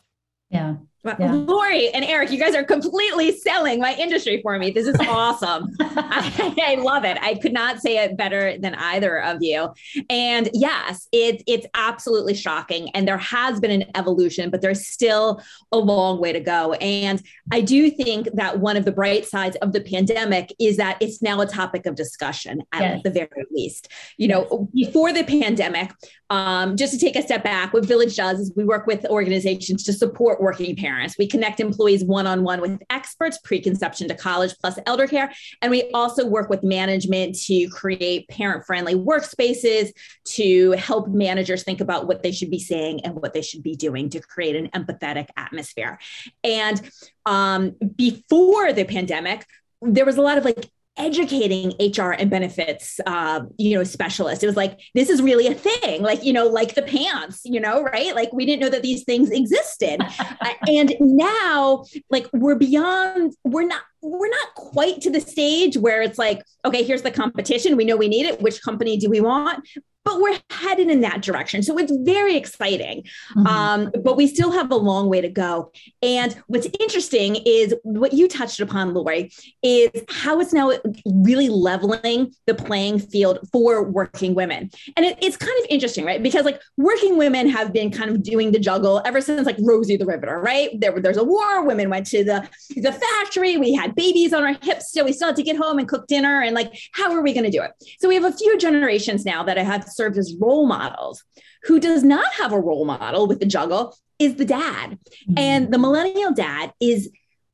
Yeah. 0.53 0.77
Yeah. 1.05 1.33
Lori 1.33 1.89
and 1.89 2.05
Eric, 2.05 2.31
you 2.31 2.39
guys 2.39 2.55
are 2.55 2.63
completely 2.63 3.37
selling 3.37 3.81
my 3.81 3.95
industry 3.97 4.41
for 4.41 4.57
me. 4.59 4.71
This 4.71 4.87
is 4.87 4.97
awesome. 5.01 5.69
I, 5.81 6.55
I, 6.65 6.75
love 6.77 7.05
it. 7.05 7.19
I 7.21 7.35
could 7.35 7.53
not 7.53 7.81
say 7.81 7.99
it 7.99 8.17
better 8.17 8.57
than 8.59 8.75
either 8.77 9.21
of 9.21 9.39
you. 9.41 9.69
And 10.09 10.49
yes, 10.53 11.09
it, 11.11 11.43
it's 11.49 11.67
absolutely 11.75 12.35
shocking. 12.35 12.89
And 12.91 13.07
there 13.09 13.19
has 13.19 13.59
been 13.59 13.73
an 13.73 13.91
evolution, 13.97 14.49
but 14.49 14.61
there's 14.61 14.87
still 14.87 15.43
a 15.73 15.79
long 15.79 16.21
way 16.21 16.33
to 16.33 16.41
go. 16.41 16.75
And 16.75 17.21
I 17.51 17.63
do 17.63 17.91
think 17.91 18.29
that 18.35 18.61
one 18.61 18.77
of 18.77 18.85
the 18.85 18.93
bright 18.93 19.27
sides 19.27 19.57
of 19.57 19.73
the 19.73 19.81
pandemic 19.81 20.55
is 20.61 20.77
that 20.77 20.99
it's 21.01 21.21
now 21.21 21.41
a 21.41 21.47
topic 21.47 21.85
of 21.87 21.97
discussion 21.97 22.63
at 22.73 22.81
yes. 22.81 23.01
the 23.03 23.11
very 23.11 23.45
least. 23.51 23.89
You 24.19 24.29
know, 24.29 24.69
before 24.73 25.13
the 25.13 25.25
pandemic, 25.25 25.93
um, 26.31 26.77
just 26.77 26.93
to 26.95 26.99
take 26.99 27.17
a 27.17 27.23
step 27.23 27.43
back, 27.45 27.73
what 27.75 27.85
Villyge 27.85 28.17
does 28.17 28.41
is 28.41 28.53
we 28.57 28.65
work 28.65 28.87
with 28.87 29.05
organizations 29.07 29.83
to 29.85 29.93
support 29.93 30.41
working 30.41 30.77
parents. 30.77 30.92
We 31.19 31.27
connect 31.27 31.61
employees 31.61 32.05
one 32.05 32.27
on 32.27 32.43
one 32.43 32.61
with 32.61 32.83
experts, 32.91 33.39
preconception 33.39 34.09
to 34.09 34.15
college 34.15 34.55
plus 34.61 34.79
elder 34.87 35.07
care. 35.07 35.33
And 35.61 35.71
we 35.71 35.91
also 35.93 36.27
work 36.27 36.51
with 36.51 36.63
management 36.63 37.37
to 37.47 37.69
create 37.69 38.29
parent 38.29 38.65
friendly 38.67 38.95
workspaces 38.95 39.91
to 40.25 40.73
help 40.73 41.09
managers 41.09 41.65
think 41.65 41.81
about 41.81 42.07
what 42.07 42.23
they 42.23 42.33
should 42.33 42.51
be 42.51 42.59
saying 42.59 43.05
and 43.05 43.15
what 43.15 43.33
they 43.33 43.43
should 43.43 43.63
be 43.63 43.77
doing 43.77 44.11
to 44.11 44.21
create 44.21 44.57
an 44.57 44.69
empathetic 44.71 45.29
atmosphere. 45.37 45.99
And 46.45 46.81
um, 47.27 47.77
before 47.97 48.73
the 48.73 48.85
pandemic, 48.85 49.47
there 49.81 50.05
was 50.05 50.17
a 50.17 50.23
lot 50.23 50.39
of 50.39 50.45
like 50.45 50.71
educating 50.99 51.73
HR 51.81 52.11
and 52.11 52.31
benefits, 52.31 53.01
uh, 53.07 53.41
you 53.57 53.77
know, 53.77 53.85
specialists. 53.85 54.45
It 54.45 54.47
was 54.47 54.57
like, 54.57 54.79
this 54.95 55.09
is 55.09 55.23
really 55.23 55.47
a 55.47 55.55
thing, 55.55 56.03
like, 56.03 56.23
you 56.23 56.33
know, 56.33 56.47
like 56.47 56.75
the 56.75 56.83
pants, 56.83 57.41
you 57.45 57.61
know, 57.61 57.83
right? 57.83 58.15
Like 58.15 58.33
we 58.33 58.45
didn't 58.45 58.61
know 58.61 58.69
that 58.69 58.83
these 58.83 59.05
things 59.05 59.31
existed. 59.31 60.01
uh, 60.19 60.55
and 60.69 60.95
now, 61.01 61.85
like, 62.11 62.29
we're 62.33 62.57
beyond, 62.57 63.35
we're 63.45 63.67
not, 63.67 63.83
we're 64.03 64.29
not 64.29 64.55
quite 64.55 65.01
to 65.03 65.11
the 65.11 65.21
stage 65.21 65.77
where 65.79 66.03
it's 66.03 66.19
like, 66.19 66.43
okay, 66.65 66.83
here's 66.83 67.03
the 67.03 67.11
competition. 67.11 67.77
We 67.77 67.85
know 67.85 67.97
we 67.97 68.09
need 68.09 68.27
it. 68.27 68.43
Which 68.43 68.63
company 68.63 68.97
do 68.99 69.09
we 69.09 69.21
want? 69.21 69.67
But 70.05 70.21
we're 70.21 70.39
headed 70.51 70.89
in 70.89 71.01
that 71.01 71.23
direction. 71.23 71.63
So 71.63 71.79
it's 71.79 71.93
very 72.01 72.37
exciting. 72.37 73.05
Mm-hmm. 73.37 73.47
Um, 73.47 73.93
but 74.03 74.17
we 74.17 74.27
still 74.27 74.51
have 74.51 74.71
a 74.71 74.77
long 74.77 75.09
way 75.09 75.21
to 75.21 75.29
go. 75.29 75.73
And 76.03 76.37
what's 76.47 76.69
interesting 76.81 77.37
is 77.47 77.75
what 77.83 78.13
you 78.13 78.29
touched 78.29 78.61
upon, 78.61 78.95
Lori, 78.95 79.33
is 79.63 79.91
how 80.09 80.41
it's 80.41 80.53
now 80.53 80.73
really 81.07 81.49
leveling 81.49 82.35
the 82.47 82.55
playing 82.55 82.99
field 82.99 83.39
for 83.53 83.85
working 83.85 84.35
women. 84.35 84.71
And 84.97 85.07
it, 85.07 85.19
it's 85.21 85.37
kind 85.37 85.57
of 85.61 85.67
interesting, 85.71 86.05
right? 86.05 86.23
Because 86.23 86.45
like 86.45 86.61
working 86.77 87.17
women 87.17 87.49
have 87.49 87.73
been 87.73 87.91
kind 87.91 88.11
of 88.11 88.23
doing 88.23 88.53
the 88.53 88.59
juggle 88.59 89.03
ever 89.05 89.21
since 89.21 89.47
like 89.47 89.57
Rosie 89.61 89.97
the 89.97 90.07
Riveter, 90.07 90.41
right? 90.41 90.79
There, 90.81 90.99
there's 91.01 91.17
a 91.17 91.25
war, 91.25 91.65
women 91.65 91.91
went 91.91 92.07
to 92.09 92.25
the, 92.25 92.49
the 92.77 92.93
factory, 92.93 93.57
we 93.57 93.73
had 93.73 93.95
babies 93.95 94.33
on 94.33 94.43
our 94.43 94.57
hips, 94.63 94.93
so 94.93 95.05
we 95.05 95.13
still 95.13 95.29
had 95.29 95.37
to 95.37 95.43
get 95.43 95.57
home 95.57 95.79
and 95.79 95.89
cook 95.89 96.07
dinner. 96.07 96.43
And 96.43 96.55
like, 96.55 96.73
how 96.93 97.13
are 97.13 97.23
we 97.23 97.33
going 97.33 97.45
to 97.45 97.51
do 97.51 97.63
it? 97.63 97.71
So 98.01 98.09
we 98.09 98.15
have 98.15 98.25
a 98.25 98.33
few 98.33 98.59
generations 98.59 99.25
now 99.25 99.43
that 99.45 99.57
have 99.63 99.85
served 99.93 100.19
as 100.19 100.37
role 100.41 100.67
models. 100.67 101.23
Who 101.65 101.79
does 101.79 102.03
not 102.03 102.33
have 102.35 102.53
a 102.53 102.61
role 102.61 102.85
model 102.85 103.27
with 103.27 103.41
the 103.41 103.47
juggle 103.47 103.97
is 104.19 104.37
the 104.37 104.45
dad. 104.45 104.99
Mm-hmm. 105.29 105.39
And 105.39 105.73
the 105.73 105.79
millennial 105.79 106.33
dad 106.33 106.73
is 106.81 107.11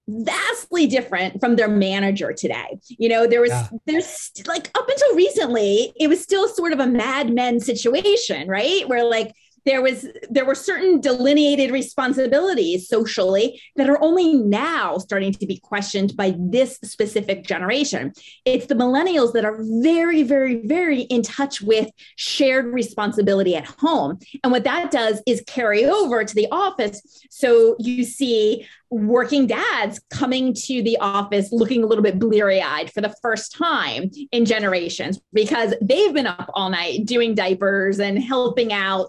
vastly 0.08 0.86
different 0.86 1.38
from 1.40 1.56
their 1.56 1.68
manager 1.68 2.32
today. 2.32 2.78
You 2.88 3.10
know, 3.10 3.26
there 3.26 3.40
was 3.40 3.50
yeah. 3.50 3.68
there's 3.86 4.32
like 4.46 4.70
up 4.76 4.88
until 4.88 5.14
recently, 5.14 5.92
it 6.00 6.08
was 6.08 6.22
still 6.22 6.48
sort 6.48 6.72
of 6.72 6.80
a 6.80 6.86
Mad 6.86 7.32
Men 7.32 7.60
situation, 7.60 8.48
right? 8.48 8.88
Where 8.88 9.04
like 9.04 9.34
there 9.68 9.82
was 9.82 10.06
there 10.30 10.46
were 10.46 10.54
certain 10.54 11.00
delineated 11.00 11.70
responsibilities 11.70 12.88
socially 12.88 13.60
that 13.76 13.90
are 13.90 14.02
only 14.02 14.34
now 14.34 14.96
starting 14.98 15.32
to 15.32 15.46
be 15.46 15.58
questioned 15.58 16.16
by 16.16 16.34
this 16.38 16.78
specific 16.82 17.44
generation. 17.44 18.12
It's 18.44 18.66
the 18.66 18.74
millennials 18.74 19.32
that 19.34 19.44
are 19.44 19.58
very 19.82 20.22
very 20.22 20.66
very 20.66 21.02
in 21.02 21.22
touch 21.22 21.60
with 21.60 21.90
shared 22.16 22.66
responsibility 22.66 23.54
at 23.56 23.66
home. 23.66 24.18
And 24.42 24.52
what 24.52 24.64
that 24.64 24.90
does 24.90 25.22
is 25.26 25.42
carry 25.46 25.84
over 25.84 26.24
to 26.24 26.34
the 26.34 26.48
office. 26.50 27.02
So 27.30 27.76
you 27.78 28.04
see 28.04 28.66
working 28.90 29.46
dads 29.46 30.00
coming 30.10 30.54
to 30.54 30.82
the 30.82 30.96
office 30.98 31.52
looking 31.52 31.82
a 31.82 31.86
little 31.86 32.02
bit 32.02 32.18
bleary 32.18 32.62
eyed 32.62 32.90
for 32.92 33.00
the 33.00 33.14
first 33.20 33.54
time 33.54 34.10
in 34.32 34.44
generations 34.44 35.20
because 35.32 35.74
they've 35.82 36.14
been 36.14 36.26
up 36.26 36.50
all 36.54 36.70
night 36.70 37.04
doing 37.04 37.34
diapers 37.34 38.00
and 38.00 38.18
helping 38.18 38.72
out 38.72 39.08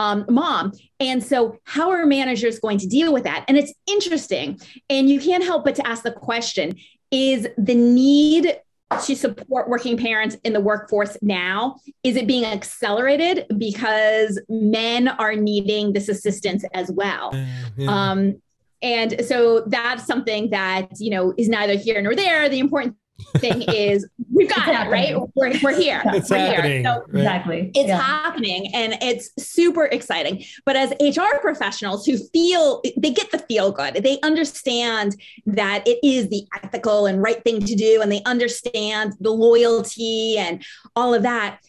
um, 0.00 0.24
mom. 0.28 0.72
And 0.98 1.22
so, 1.22 1.58
how 1.64 1.90
are 1.90 2.06
managers 2.06 2.58
going 2.58 2.78
to 2.78 2.86
deal 2.86 3.12
with 3.12 3.24
that? 3.24 3.44
And 3.46 3.56
it's 3.56 3.72
interesting. 3.86 4.58
And 4.88 5.08
you 5.08 5.20
can't 5.20 5.44
help 5.44 5.64
but 5.64 5.74
to 5.76 5.86
ask 5.86 6.02
the 6.02 6.10
question 6.10 6.74
is 7.10 7.46
the 7.58 7.74
need 7.74 8.56
to 9.06 9.14
support 9.14 9.68
working 9.68 9.96
parents 9.96 10.36
in 10.42 10.52
the 10.52 10.60
workforce 10.60 11.16
now 11.22 11.76
is 12.02 12.16
it 12.16 12.26
being 12.26 12.44
accelerated 12.44 13.46
because 13.56 14.40
men 14.48 15.06
are 15.06 15.36
needing 15.36 15.92
this 15.92 16.08
assistance 16.08 16.64
as 16.74 16.90
well 16.90 17.30
uh, 17.32 17.46
yeah. 17.76 18.10
um, 18.10 18.42
and 18.82 19.24
so 19.26 19.60
that's 19.66 20.06
something 20.06 20.50
that 20.50 20.88
you 20.98 21.10
know 21.10 21.34
is 21.36 21.48
neither 21.48 21.76
here 21.76 22.00
nor 22.00 22.14
there 22.14 22.48
the 22.48 22.58
important 22.58 22.96
thing 23.36 23.62
is 23.68 24.08
we've 24.32 24.48
got 24.48 24.68
it 24.68 24.90
right 24.90 25.14
we're, 25.34 25.52
we're 25.62 25.74
here 25.74 26.02
it's 26.06 26.30
we're 26.30 26.38
happening, 26.38 26.82
here. 26.82 26.84
So 26.84 27.00
right? 27.00 27.18
exactly 27.18 27.70
it's 27.74 27.88
yeah. 27.88 28.00
happening 28.00 28.74
and 28.74 28.94
it's 29.02 29.30
super 29.38 29.84
exciting 29.86 30.44
but 30.64 30.76
as 30.76 30.90
hr 31.00 31.38
professionals 31.40 32.06
who 32.06 32.16
feel 32.16 32.82
they 32.96 33.10
get 33.10 33.30
the 33.30 33.38
feel 33.40 33.72
good 33.72 33.94
they 34.02 34.18
understand 34.22 35.16
that 35.46 35.86
it 35.86 35.98
is 36.02 36.28
the 36.28 36.46
ethical 36.62 37.06
and 37.06 37.22
right 37.22 37.42
thing 37.44 37.60
to 37.60 37.74
do 37.74 38.00
and 38.00 38.10
they 38.10 38.22
understand 38.24 39.14
the 39.20 39.30
loyalty 39.30 40.38
and 40.38 40.64
all 40.96 41.12
of 41.12 41.22
that 41.22 41.60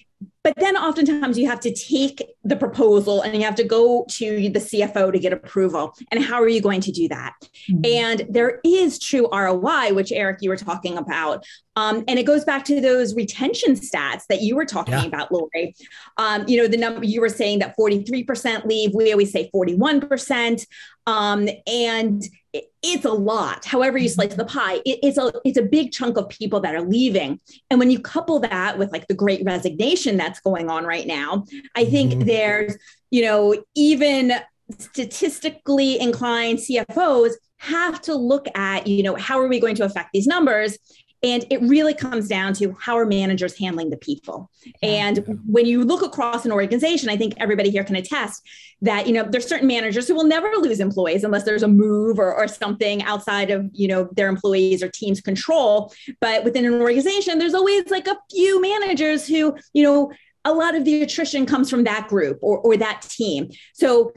but 0.43 0.53
then 0.57 0.75
oftentimes 0.75 1.37
you 1.37 1.47
have 1.47 1.59
to 1.59 1.73
take 1.73 2.23
the 2.43 2.55
proposal 2.55 3.21
and 3.21 3.35
you 3.35 3.43
have 3.43 3.55
to 3.55 3.63
go 3.63 4.05
to 4.09 4.49
the 4.49 4.59
CFO 4.59 5.11
to 5.11 5.19
get 5.19 5.33
approval. 5.33 5.95
And 6.11 6.23
how 6.23 6.41
are 6.41 6.47
you 6.47 6.61
going 6.61 6.81
to 6.81 6.91
do 6.91 7.07
that? 7.09 7.33
Mm-hmm. 7.69 7.81
And 7.85 8.25
there 8.29 8.59
is 8.65 8.97
true 8.97 9.29
ROI, 9.31 9.93
which 9.93 10.11
Eric, 10.11 10.39
you 10.41 10.49
were 10.49 10.57
talking 10.57 10.97
about. 10.97 11.45
Um, 11.75 12.03
and 12.07 12.17
it 12.17 12.25
goes 12.25 12.43
back 12.43 12.65
to 12.65 12.81
those 12.81 13.15
retention 13.15 13.75
stats 13.75 14.25
that 14.29 14.41
you 14.41 14.55
were 14.55 14.65
talking 14.65 14.95
yeah. 14.95 15.05
about, 15.05 15.31
Lori. 15.31 15.75
Um, 16.17 16.45
you 16.47 16.57
know, 16.57 16.67
the 16.67 16.77
number 16.77 17.05
you 17.05 17.21
were 17.21 17.29
saying 17.29 17.59
that 17.59 17.75
43% 17.79 18.65
leave, 18.65 18.91
we 18.95 19.11
always 19.11 19.31
say 19.31 19.49
41%. 19.53 20.65
Um, 21.05 21.49
and 21.67 22.23
it's 22.53 23.05
a 23.05 23.11
lot. 23.11 23.63
However 23.65 23.97
you 23.97 24.09
slice 24.09 24.33
the 24.33 24.45
pie, 24.45 24.75
it, 24.85 24.99
it's 25.03 25.17
a 25.17 25.31
it's 25.45 25.57
a 25.57 25.63
big 25.63 25.91
chunk 25.91 26.17
of 26.17 26.29
people 26.29 26.59
that 26.61 26.75
are 26.75 26.81
leaving. 26.81 27.39
And 27.69 27.79
when 27.79 27.89
you 27.89 27.99
couple 27.99 28.39
that 28.39 28.77
with 28.77 28.91
like 28.91 29.07
the 29.07 29.13
great 29.13 29.43
resignation 29.45 30.17
that's 30.17 30.39
going 30.41 30.69
on 30.69 30.85
right 30.85 31.07
now, 31.07 31.45
I 31.75 31.85
think 31.85 32.11
mm-hmm. 32.11 32.23
there's, 32.23 32.77
you 33.09 33.23
know, 33.23 33.63
even 33.75 34.33
statistically 34.79 35.99
inclined 35.99 36.59
CFOs 36.59 37.33
have 37.57 38.01
to 38.01 38.15
look 38.15 38.47
at, 38.55 38.87
you 38.87 39.03
know, 39.03 39.15
how 39.15 39.39
are 39.39 39.47
we 39.47 39.59
going 39.59 39.75
to 39.75 39.83
affect 39.83 40.09
these 40.13 40.25
numbers? 40.25 40.77
And 41.23 41.45
it 41.51 41.61
really 41.61 41.93
comes 41.93 42.27
down 42.27 42.53
to 42.55 42.75
how 42.79 42.97
are 42.97 43.05
managers 43.05 43.57
handling 43.57 43.91
the 43.91 43.97
people. 43.97 44.49
And 44.81 45.39
when 45.45 45.67
you 45.67 45.83
look 45.83 46.01
across 46.01 46.45
an 46.45 46.51
organization, 46.51 47.09
I 47.09 47.17
think 47.17 47.35
everybody 47.37 47.69
here 47.69 47.83
can 47.83 47.95
attest 47.95 48.41
that, 48.81 49.05
you 49.05 49.13
know, 49.13 49.23
there's 49.23 49.47
certain 49.47 49.67
managers 49.67 50.07
who 50.07 50.15
will 50.15 50.25
never 50.25 50.49
lose 50.57 50.79
employees 50.79 51.23
unless 51.23 51.43
there's 51.43 51.61
a 51.61 51.67
move 51.67 52.17
or, 52.17 52.33
or 52.33 52.47
something 52.47 53.03
outside 53.03 53.51
of, 53.51 53.69
you 53.73 53.87
know, 53.87 54.09
their 54.13 54.29
employees 54.29 54.81
or 54.81 54.89
team's 54.89 55.21
control. 55.21 55.93
But 56.19 56.43
within 56.43 56.65
an 56.65 56.81
organization, 56.81 57.37
there's 57.37 57.53
always 57.53 57.89
like 57.91 58.07
a 58.07 58.17
few 58.31 58.59
managers 58.59 59.27
who, 59.27 59.55
you 59.73 59.83
know, 59.83 60.11
a 60.43 60.51
lot 60.51 60.73
of 60.73 60.85
the 60.85 61.03
attrition 61.03 61.45
comes 61.45 61.69
from 61.69 61.83
that 61.83 62.07
group 62.07 62.39
or, 62.41 62.57
or 62.59 62.75
that 62.77 63.01
team. 63.03 63.51
So 63.73 64.11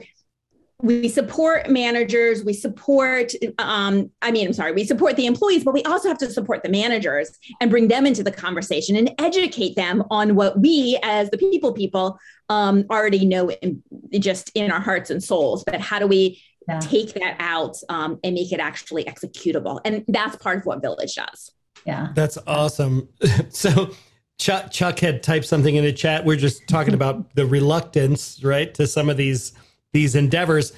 we 0.81 1.07
support 1.07 1.69
managers 1.69 2.43
we 2.43 2.51
support 2.51 3.31
um, 3.59 4.11
i 4.21 4.29
mean 4.29 4.45
i'm 4.45 4.53
sorry 4.53 4.73
we 4.73 4.83
support 4.83 5.15
the 5.15 5.25
employees 5.25 5.63
but 5.63 5.73
we 5.73 5.81
also 5.83 6.09
have 6.09 6.17
to 6.17 6.29
support 6.29 6.63
the 6.63 6.69
managers 6.69 7.31
and 7.61 7.71
bring 7.71 7.87
them 7.87 8.05
into 8.05 8.23
the 8.23 8.31
conversation 8.31 8.95
and 8.97 9.09
educate 9.19 9.75
them 9.75 10.03
on 10.11 10.35
what 10.35 10.59
we 10.59 10.99
as 11.01 11.29
the 11.29 11.37
people 11.37 11.71
people 11.71 12.19
um, 12.49 12.85
already 12.91 13.25
know 13.25 13.49
in, 13.49 13.81
just 14.19 14.51
in 14.53 14.69
our 14.69 14.81
hearts 14.81 15.09
and 15.09 15.23
souls 15.23 15.63
but 15.63 15.79
how 15.79 15.97
do 15.97 16.07
we 16.07 16.41
yeah. 16.67 16.79
take 16.79 17.13
that 17.13 17.35
out 17.39 17.77
um, 17.89 18.19
and 18.23 18.35
make 18.35 18.51
it 18.51 18.59
actually 18.59 19.03
executable? 19.05 19.79
And 19.85 20.03
that's 20.07 20.35
part 20.37 20.59
of 20.59 20.65
what 20.65 20.81
Villyge 20.81 21.15
does. 21.15 21.51
Yeah. 21.85 22.09
That's 22.13 22.37
awesome. 22.47 23.09
So 23.49 23.91
chuck, 24.37 24.71
chuck 24.71 24.99
had 24.99 25.23
typed 25.23 25.45
something 25.45 25.75
in 25.75 25.83
the 25.83 25.93
chat. 25.93 26.25
We're 26.25 26.35
just 26.35 26.67
talking 26.67 26.93
about 26.93 27.33
the 27.35 27.45
reluctance 27.45 28.43
right 28.43 28.73
to 28.73 28.85
some 28.87 29.09
of 29.09 29.17
these 29.17 29.53
these 29.95 30.13
endeavors. 30.13 30.73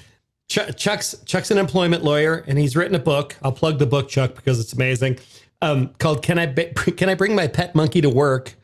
Ch- 0.48 0.74
Chuck's 0.76 1.16
Chuck's 1.26 1.50
an 1.50 1.58
employment 1.58 2.04
lawyer, 2.04 2.44
and 2.46 2.56
he's 2.56 2.76
written 2.76 2.94
a 2.94 3.00
book. 3.00 3.36
I'll 3.42 3.52
plug 3.52 3.78
the 3.78 3.86
book, 3.86 4.08
Chuck, 4.08 4.34
because 4.34 4.60
it's 4.60 4.72
amazing. 4.72 5.18
Um, 5.60 5.88
called 5.98 6.22
"Can 6.22 6.38
I 6.38 6.46
Can 6.96 7.08
I 7.10 7.14
Bring 7.14 7.34
My 7.34 7.48
Pet 7.48 7.74
Monkey 7.74 8.00
to 8.00 8.08
Work?" 8.08 8.54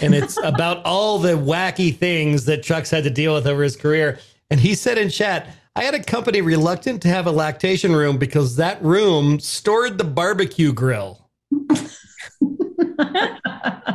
And 0.00 0.14
it's 0.14 0.36
about 0.42 0.84
all 0.84 1.18
the 1.18 1.34
wacky 1.34 1.94
things 1.94 2.46
that 2.46 2.62
Chuck's 2.62 2.90
had 2.90 3.04
to 3.04 3.10
deal 3.10 3.34
with 3.34 3.46
over 3.46 3.62
his 3.62 3.76
career. 3.76 4.18
And 4.50 4.58
he 4.58 4.74
said 4.74 4.96
in 4.96 5.10
chat, 5.10 5.54
I 5.76 5.82
had 5.82 5.94
a 5.94 6.02
company 6.02 6.40
reluctant 6.40 7.02
to 7.02 7.08
have 7.08 7.26
a 7.26 7.30
lactation 7.30 7.94
room 7.94 8.16
because 8.16 8.56
that 8.56 8.82
room 8.82 9.38
stored 9.38 9.98
the 9.98 10.04
barbecue 10.04 10.72
grill. 10.72 11.28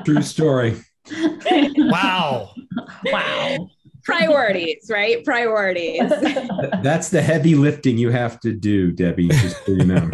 True 0.05 0.21
story. 0.21 0.79
Wow. 1.11 2.51
wow. 3.05 3.67
Priorities, 4.03 4.87
right? 4.89 5.23
Priorities. 5.23 6.09
That's 6.81 7.09
the 7.09 7.21
heavy 7.21 7.55
lifting 7.55 7.97
you 7.97 8.09
have 8.11 8.39
to 8.41 8.53
do, 8.53 8.91
Debi, 8.91 9.31
just 9.31 9.65
so 9.65 9.71
you 9.71 9.85
know. 9.85 10.09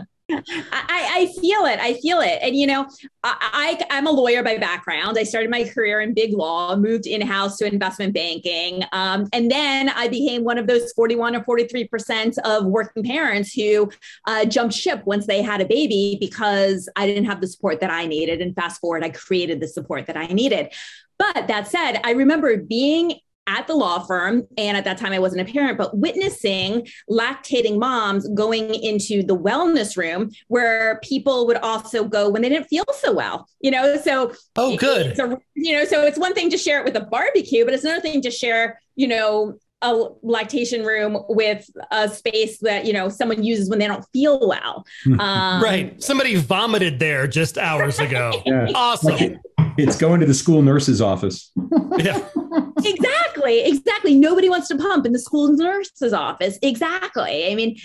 I, 0.30 1.08
I 1.20 1.26
feel 1.40 1.64
it. 1.64 1.78
I 1.80 1.94
feel 1.94 2.20
it. 2.20 2.38
And, 2.42 2.54
you 2.54 2.66
know, 2.66 2.86
I, 3.24 3.78
I, 3.90 3.96
am 3.96 4.06
a 4.06 4.10
lawyer 4.10 4.42
by 4.42 4.58
background. 4.58 5.16
I 5.18 5.22
started 5.22 5.50
my 5.50 5.64
career 5.64 6.00
in 6.00 6.12
big 6.12 6.32
law, 6.34 6.76
moved 6.76 7.06
in 7.06 7.20
house 7.22 7.56
to 7.58 7.66
investment 7.66 8.14
banking. 8.14 8.84
Um, 8.92 9.26
and 9.32 9.50
then 9.50 9.88
I 9.88 10.08
became 10.08 10.44
one 10.44 10.58
of 10.58 10.66
those 10.66 10.92
41 10.92 11.36
or 11.36 11.40
43% 11.44 12.38
of 12.44 12.66
working 12.66 13.04
parents 13.04 13.52
who 13.54 13.90
uh, 14.26 14.44
jumped 14.44 14.74
ship 14.74 15.02
once 15.06 15.26
they 15.26 15.42
had 15.42 15.60
a 15.60 15.66
baby 15.66 16.18
because 16.20 16.88
I 16.94 17.06
didn't 17.06 17.24
have 17.24 17.40
the 17.40 17.48
support 17.48 17.80
that 17.80 17.90
I 17.90 18.06
needed. 18.06 18.42
And 18.42 18.54
fast 18.54 18.80
forward, 18.80 19.04
I 19.04 19.10
created 19.10 19.60
the 19.60 19.68
support 19.68 20.06
that 20.06 20.16
I 20.16 20.26
needed. 20.26 20.72
But 21.18 21.48
that 21.48 21.68
said, 21.68 22.00
I 22.04 22.12
remember 22.12 22.56
being 22.56 23.20
at 23.48 23.66
the 23.66 23.74
law 23.74 24.00
firm. 24.00 24.46
And 24.56 24.76
at 24.76 24.84
that 24.84 24.98
time, 24.98 25.12
I 25.12 25.18
wasn't 25.18 25.48
a 25.48 25.50
parent, 25.50 25.78
but 25.78 25.96
witnessing 25.96 26.86
lactating 27.10 27.78
moms 27.78 28.28
going 28.28 28.74
into 28.74 29.22
the 29.22 29.36
wellness 29.36 29.96
room 29.96 30.30
where 30.48 31.00
people 31.02 31.46
would 31.46 31.56
also 31.56 32.04
go 32.04 32.28
when 32.28 32.42
they 32.42 32.50
didn't 32.50 32.66
feel 32.66 32.84
so 32.94 33.12
well, 33.12 33.48
you 33.60 33.70
know? 33.70 33.96
So, 33.96 34.32
oh, 34.56 34.76
good. 34.76 35.18
A, 35.18 35.38
you 35.54 35.76
know, 35.76 35.84
so 35.84 36.02
it's 36.02 36.18
one 36.18 36.34
thing 36.34 36.50
to 36.50 36.58
share 36.58 36.78
it 36.80 36.84
with 36.84 36.96
a 36.96 37.06
barbecue, 37.06 37.64
but 37.64 37.74
it's 37.74 37.84
another 37.84 38.02
thing 38.02 38.20
to 38.22 38.30
share, 38.30 38.80
you 38.96 39.08
know, 39.08 39.58
a 39.80 40.08
lactation 40.22 40.84
room 40.84 41.22
with 41.28 41.70
a 41.92 42.08
space 42.08 42.58
that 42.58 42.84
you 42.84 42.92
know 42.92 43.08
someone 43.08 43.44
uses 43.44 43.70
when 43.70 43.78
they 43.78 43.86
don't 43.86 44.04
feel 44.12 44.48
well 44.48 44.84
um, 45.20 45.62
right 45.62 46.02
somebody 46.02 46.34
vomited 46.34 46.98
there 46.98 47.28
just 47.28 47.56
hours 47.56 48.00
ago 48.00 48.32
yeah. 48.44 48.66
awesome 48.74 49.38
it's 49.78 49.96
going 49.96 50.20
to 50.20 50.26
the 50.26 50.34
school 50.34 50.62
nurse's 50.62 51.00
office. 51.00 51.50
Yeah. 51.98 52.26
Exactly 52.84 53.64
exactly. 53.64 54.14
Nobody 54.14 54.48
wants 54.48 54.68
to 54.68 54.76
pump 54.76 55.04
in 55.04 55.12
the 55.12 55.18
school 55.18 55.52
nurse's 55.52 56.12
office. 56.12 56.58
Exactly. 56.62 57.50
I 57.50 57.54
mean 57.56 57.76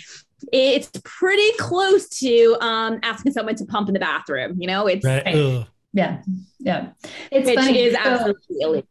it's 0.52 0.90
pretty 1.04 1.50
close 1.58 2.08
to 2.20 2.56
um, 2.60 3.00
asking 3.02 3.32
someone 3.32 3.56
to 3.56 3.64
pump 3.64 3.88
in 3.88 3.94
the 3.94 4.00
bathroom 4.00 4.56
you 4.58 4.68
know? 4.68 4.86
It's 4.86 5.04
right. 5.04 5.66
yeah 5.92 6.22
yeah. 6.60 6.90
It's 7.32 7.46
Which 7.46 7.58
funny. 7.58 7.82
is 7.82 7.94
absolutely 7.94 8.56
illegal 8.60 8.88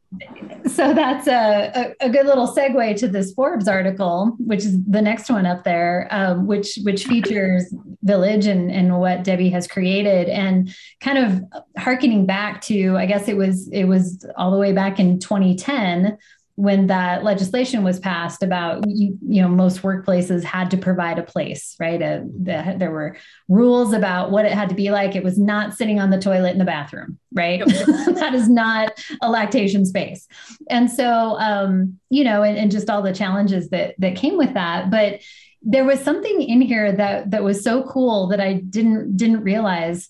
so 0.67 0.93
that's 0.93 1.27
a, 1.27 1.93
a, 2.01 2.07
a, 2.07 2.09
good 2.09 2.25
little 2.25 2.47
segue 2.47 2.95
to 2.97 3.07
this 3.07 3.33
Forbes 3.33 3.67
article, 3.67 4.35
which 4.39 4.65
is 4.65 4.83
the 4.85 5.01
next 5.01 5.29
one 5.29 5.45
up 5.45 5.63
there, 5.63 6.07
um, 6.11 6.47
which 6.47 6.79
which 6.83 7.05
features 7.05 7.73
Villyge 8.05 8.47
and, 8.47 8.71
and 8.71 8.99
what 8.99 9.23
Debi 9.23 9.51
has 9.51 9.67
created, 9.67 10.29
and 10.29 10.73
kind 11.01 11.17
of 11.17 11.61
harkening 11.77 12.25
back 12.25 12.61
to, 12.61 12.95
I 12.97 13.05
guess 13.05 13.27
it 13.27 13.37
was 13.37 13.69
it 13.71 13.85
was 13.85 14.25
all 14.37 14.51
the 14.51 14.57
way 14.57 14.71
back 14.71 14.99
in 14.99 15.19
2010 15.19 16.17
when 16.55 16.85
that 16.87 17.23
legislation 17.23 17.83
was 17.83 17.99
passed 17.99 18.43
about 18.43 18.83
you, 18.87 19.17
you 19.27 19.41
know 19.41 19.47
most 19.47 19.81
workplaces 19.81 20.43
had 20.43 20.69
to 20.71 20.77
provide 20.77 21.17
a 21.17 21.23
place 21.23 21.75
right? 21.79 22.01
A, 22.01 22.23
the, 22.25 22.75
there 22.77 22.91
were 22.91 23.17
rules 23.49 23.93
about 23.93 24.29
what 24.29 24.45
it 24.45 24.51
had 24.51 24.69
to 24.69 24.75
be 24.75 24.91
like. 24.91 25.15
It 25.15 25.23
was 25.23 25.37
not 25.37 25.73
sitting 25.73 25.99
on 25.99 26.11
the 26.11 26.19
toilet 26.19 26.51
in 26.51 26.59
the 26.59 26.65
bathroom 26.65 27.17
right? 27.33 27.63
That 28.23 28.35
is 28.35 28.47
not 28.47 28.93
a 29.21 29.29
lactation 29.29 29.85
space. 29.85 30.27
And 30.69 30.89
so 30.89 31.37
um, 31.39 31.99
you 32.09 32.23
know 32.23 32.43
and, 32.43 32.57
and 32.57 32.71
just 32.71 32.89
all 32.89 33.01
the 33.01 33.13
challenges 33.13 33.69
that 33.69 33.95
that 33.97 34.15
came 34.15 34.37
with 34.37 34.53
that. 34.53 34.91
But 34.91 35.21
there 35.63 35.85
was 35.85 35.99
something 36.01 36.41
in 36.41 36.61
here 36.61 36.91
that 36.91 37.31
that 37.31 37.43
was 37.43 37.63
so 37.63 37.83
cool 37.83 38.27
that 38.27 38.41
i 38.41 38.53
didn't 38.53 39.17
didn't 39.17 39.43
realize. 39.43 40.09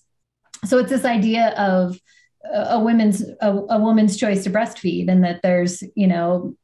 So 0.66 0.78
it's 0.78 0.90
this 0.90 1.04
idea 1.04 1.50
of 1.56 1.98
a 2.52 2.78
woman's 2.78 3.22
a, 3.40 3.50
a 3.50 3.78
woman's 3.78 4.16
choice 4.16 4.44
to 4.44 4.50
breastfeed 4.50 5.08
and 5.08 5.24
that 5.24 5.40
there's 5.42 5.82
you 5.94 6.06
know 6.06 6.54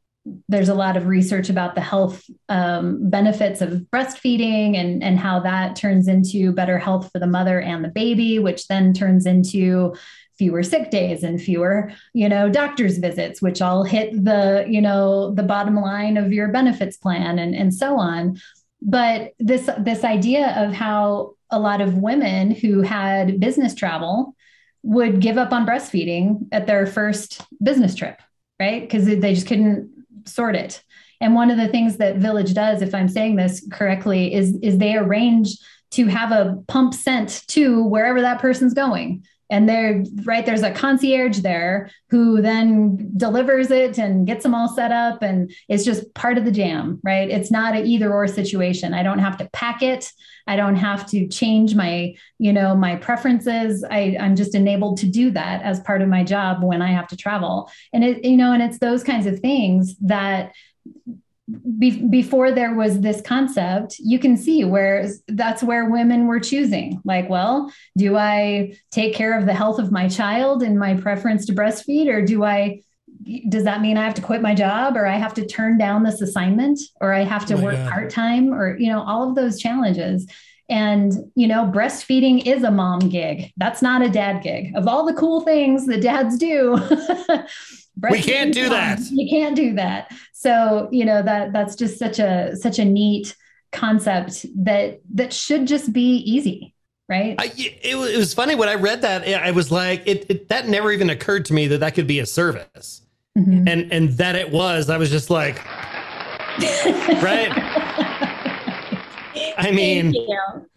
there's 0.47 0.69
a 0.69 0.75
lot 0.75 0.97
of 0.97 1.07
research 1.07 1.49
about 1.49 1.73
the 1.73 1.81
health 1.81 2.23
um, 2.49 3.09
benefits 3.09 3.59
of 3.59 3.85
breastfeeding 3.91 4.77
and, 4.77 5.03
and 5.03 5.19
how 5.19 5.39
that 5.39 5.75
turns 5.75 6.07
into 6.07 6.51
better 6.51 6.77
health 6.77 7.11
for 7.11 7.17
the 7.17 7.27
mother 7.27 7.59
and 7.59 7.83
the 7.83 7.89
baby, 7.89 8.37
which 8.37 8.67
then 8.67 8.93
turns 8.93 9.25
into 9.25 9.95
fewer 10.37 10.61
sick 10.61 10.91
days 10.91 11.23
and 11.23 11.41
fewer, 11.41 11.91
you 12.13 12.29
know, 12.29 12.49
doctor's 12.49 12.99
visits, 12.99 13.41
which 13.41 13.61
all 13.61 13.83
hit 13.83 14.11
the, 14.23 14.65
you 14.69 14.81
know, 14.81 15.33
the 15.33 15.43
bottom 15.43 15.75
line 15.75 16.17
of 16.17 16.31
your 16.31 16.49
benefits 16.49 16.97
plan 16.97 17.39
and, 17.39 17.55
and 17.55 17.73
so 17.73 17.97
on. 17.97 18.39
But 18.81 19.33
this 19.39 19.69
this 19.79 20.03
idea 20.03 20.53
of 20.57 20.73
how 20.73 21.35
a 21.51 21.59
lot 21.59 21.81
of 21.81 21.97
women 21.97 22.51
who 22.51 22.81
had 22.81 23.39
business 23.39 23.75
travel 23.75 24.35
would 24.83 25.19
give 25.19 25.37
up 25.37 25.51
on 25.51 25.65
breastfeeding 25.65 26.47
at 26.51 26.67
their 26.67 26.85
first 26.85 27.41
business 27.61 27.95
trip, 27.95 28.19
right? 28.59 28.81
Because 28.81 29.05
they 29.05 29.33
just 29.33 29.47
couldn't 29.47 29.89
sort 30.25 30.55
it. 30.55 30.83
And 31.19 31.35
one 31.35 31.51
of 31.51 31.57
the 31.57 31.67
things 31.67 31.97
that 31.97 32.17
Villyge 32.17 32.53
does, 32.53 32.81
if 32.81 32.95
I'm 32.95 33.07
saying 33.07 33.35
this 33.35 33.65
correctly, 33.71 34.33
is 34.33 34.57
is 34.61 34.77
they 34.77 34.95
arrange 34.95 35.55
to 35.91 36.07
have 36.07 36.31
a 36.31 36.61
pump 36.67 36.93
sent 36.93 37.43
to 37.49 37.83
wherever 37.83 38.21
that 38.21 38.39
person's 38.39 38.73
going 38.73 39.25
and 39.51 39.69
they're 39.69 40.03
right 40.23 40.45
there's 40.45 40.63
a 40.63 40.71
concierge 40.71 41.39
there 41.39 41.91
who 42.09 42.41
then 42.41 43.11
delivers 43.17 43.69
it 43.69 43.97
and 43.97 44.25
gets 44.25 44.43
them 44.43 44.55
all 44.55 44.69
set 44.69 44.91
up. 44.91 45.21
And 45.21 45.53
it's 45.69 45.83
just 45.83 46.11
part 46.15 46.37
of 46.37 46.45
the 46.45 46.51
jam 46.51 46.99
right? 47.03 47.29
It's 47.29 47.51
not 47.51 47.75
an 47.75 47.85
either 47.85 48.11
or 48.11 48.27
situation. 48.27 48.93
I 48.93 49.03
don't 49.03 49.19
have 49.19 49.37
to 49.37 49.49
pack 49.51 49.83
it. 49.83 50.11
I 50.47 50.55
don't 50.55 50.77
have 50.77 51.05
to 51.11 51.27
change 51.27 51.75
my 51.75 52.15
you 52.39 52.53
know 52.53 52.75
my 52.75 52.95
preferences. 52.95 53.83
I, 53.83 54.17
i'm 54.19 54.35
just 54.35 54.55
enabled 54.55 54.97
to 54.99 55.07
do 55.07 55.29
that 55.31 55.61
as 55.61 55.79
part 55.81 56.01
of 56.01 56.09
my 56.09 56.23
job 56.23 56.63
when 56.63 56.81
i 56.81 56.91
have 56.91 57.07
to 57.09 57.17
travel. 57.17 57.69
And 57.93 58.03
it 58.03 58.25
you 58.25 58.37
know 58.37 58.53
and 58.53 58.63
it's 58.63 58.79
those 58.79 59.03
kinds 59.03 59.27
of 59.27 59.39
things 59.39 59.95
that 60.01 60.53
be- 61.79 62.05
before 62.07 62.51
there 62.51 62.73
was 62.73 63.01
this 63.01 63.21
concept, 63.21 63.95
you 63.99 64.19
can 64.19 64.37
see 64.37 64.63
where 64.63 65.07
that's 65.27 65.63
where 65.63 65.89
women 65.89 66.27
were 66.27 66.39
choosing. 66.39 67.01
Like, 67.03 67.29
well, 67.29 67.71
do 67.97 68.17
I 68.17 68.77
take 68.91 69.15
care 69.15 69.37
of 69.37 69.45
the 69.45 69.53
health 69.53 69.79
of 69.79 69.91
my 69.91 70.07
child 70.07 70.63
and 70.63 70.77
my 70.77 70.95
preference 70.95 71.45
to 71.47 71.53
breastfeed, 71.53 72.07
or 72.07 72.23
do 72.23 72.43
I? 72.43 72.81
Does 73.49 73.65
that 73.65 73.81
mean 73.81 73.97
I 73.97 74.03
have 74.03 74.15
to 74.15 74.21
quit 74.21 74.41
my 74.41 74.55
job, 74.55 74.97
or 74.97 75.05
I 75.05 75.17
have 75.17 75.33
to 75.35 75.45
turn 75.45 75.77
down 75.77 76.03
this 76.03 76.21
assignment, 76.21 76.79
or 76.99 77.13
I 77.13 77.23
have 77.23 77.45
to 77.47 77.55
oh 77.55 77.61
work 77.61 77.89
part 77.89 78.09
time, 78.09 78.53
or 78.53 78.77
you 78.77 78.91
know, 78.91 79.03
all 79.03 79.27
of 79.29 79.35
those 79.35 79.59
challenges. 79.59 80.27
And, 80.69 81.11
you 81.35 81.47
know, 81.47 81.65
breastfeeding 81.65 82.47
is 82.47 82.63
a 82.63 82.71
mom 82.71 82.99
gig. 83.09 83.51
That's 83.57 83.81
not 83.81 84.01
a 84.01 84.09
dad 84.09 84.41
gig. 84.41 84.71
Of 84.73 84.87
all 84.87 85.05
the 85.05 85.13
cool 85.13 85.41
things 85.41 85.85
that 85.87 86.01
dads 86.01 86.37
do, 86.37 86.79
we 88.09 88.21
can't 88.21 88.53
do 88.53 88.69
that. 88.69 88.99
You 89.11 89.29
can't 89.29 89.55
do 89.55 89.75
that. 89.75 90.11
So, 90.33 90.89
you 90.91 91.05
know, 91.05 91.21
that 91.21 91.53
that's 91.53 91.75
just 91.75 91.99
such 91.99 92.19
a 92.19 92.55
such 92.55 92.79
a 92.79 92.85
neat 92.85 93.35
concept 93.71 94.45
that 94.63 95.01
that 95.13 95.33
should 95.33 95.67
just 95.67 95.93
be 95.93 96.17
easy 96.17 96.73
right? 97.11 97.35
I, 97.37 97.51
it, 97.57 97.79
it, 97.83 98.17
was 98.17 98.33
funny 98.33 98.55
when 98.55 98.69
I 98.69 98.75
read 98.75 99.01
that. 99.01 99.27
I 99.27 99.51
was 99.51 99.69
like, 99.69 100.01
it, 100.05 100.25
it, 100.29 100.47
that 100.47 100.69
never 100.69 100.93
even 100.93 101.09
occurred 101.09 101.43
to 101.45 101.53
me 101.53 101.67
that 101.67 101.81
that 101.81 101.93
could 101.93 102.07
be 102.07 102.19
a 102.19 102.25
service, 102.25 103.01
mm-hmm. 103.37 103.67
and 103.67 103.91
and 103.91 104.11
that 104.11 104.35
it 104.35 104.49
was. 104.49 104.89
I 104.89 104.97
was 104.97 105.11
just 105.11 105.29
like, 105.29 105.63
right. 107.21 107.51
I 109.57 109.71
mean, 109.71 110.15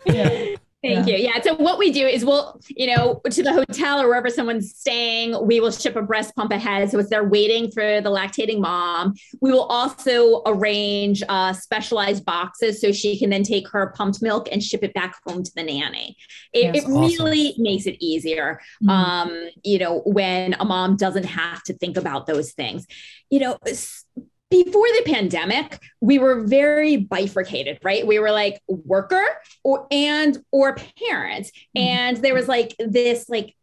yeah. 0.07 0.57
Thank 0.85 1.09
yeah. 1.09 1.17
you. 1.17 1.25
Yeah. 1.25 1.41
So 1.41 1.55
what 1.55 1.79
we 1.79 1.91
do 1.91 2.07
is 2.07 2.27
we'll, 2.27 2.61
you 2.69 2.95
know, 2.95 3.23
to 3.31 3.43
the 3.43 3.55
hotel 3.55 4.03
or 4.03 4.07
wherever 4.07 4.29
someone's 4.29 4.75
staying, 4.75 5.35
we 5.47 5.59
will 5.59 5.71
ship 5.71 5.97
a 5.97 6.03
breast 6.03 6.37
pump 6.37 6.53
ahead. 6.53 6.91
So 6.91 6.99
as 6.99 7.09
they're 7.09 7.27
waiting 7.27 7.71
for 7.71 8.03
the 8.03 8.11
lactating 8.11 8.61
mom, 8.61 9.15
we 9.41 9.51
will 9.51 9.65
also 9.65 10.43
arrange 10.45 11.23
uh, 11.27 11.55
specialized 11.55 12.27
boxes 12.27 12.83
so 12.83 12.93
she 12.93 13.19
can 13.19 13.31
then 13.31 13.45
take 13.45 13.67
her 13.71 13.95
pumped 13.97 14.21
milk 14.21 14.51
and 14.53 14.63
ship 14.63 14.83
it 14.83 14.93
back 14.93 15.17
home 15.27 15.43
to 15.43 15.51
the 15.57 15.63
nanny. 15.63 16.19
It, 16.53 16.77
it 16.77 16.87
really 16.87 17.53
awesome. 17.53 17.63
makes 17.63 17.87
it 17.87 17.97
easier, 18.05 18.61
mm-hmm. 18.83 18.91
um, 18.91 19.49
you 19.63 19.79
know, 19.79 20.03
when 20.05 20.55
a 20.61 20.67
mom 20.67 20.97
doesn't 20.97 21.25
have 21.25 21.63
to 21.63 21.73
think 21.73 21.97
about 21.97 22.27
those 22.27 22.53
things. 22.53 22.87
You 23.31 23.41
know, 23.41 23.59
before 24.51 24.87
the 24.87 25.03
pandemic, 25.07 25.81
we 26.01 26.19
were 26.19 26.43
very 26.43 26.97
bifurcated, 26.97 27.79
right? 27.83 28.07
We 28.07 28.19
were 28.19 28.31
like 28.31 28.61
worker 28.69 29.25
or 29.63 29.87
and 29.91 30.39
or 30.53 30.77
parents. 30.99 31.51
Mm-hmm. 31.77 31.87
And 31.87 32.17
there 32.19 32.35
was 32.35 32.49
like 32.49 32.75
this 32.79 33.29
like 33.29 33.57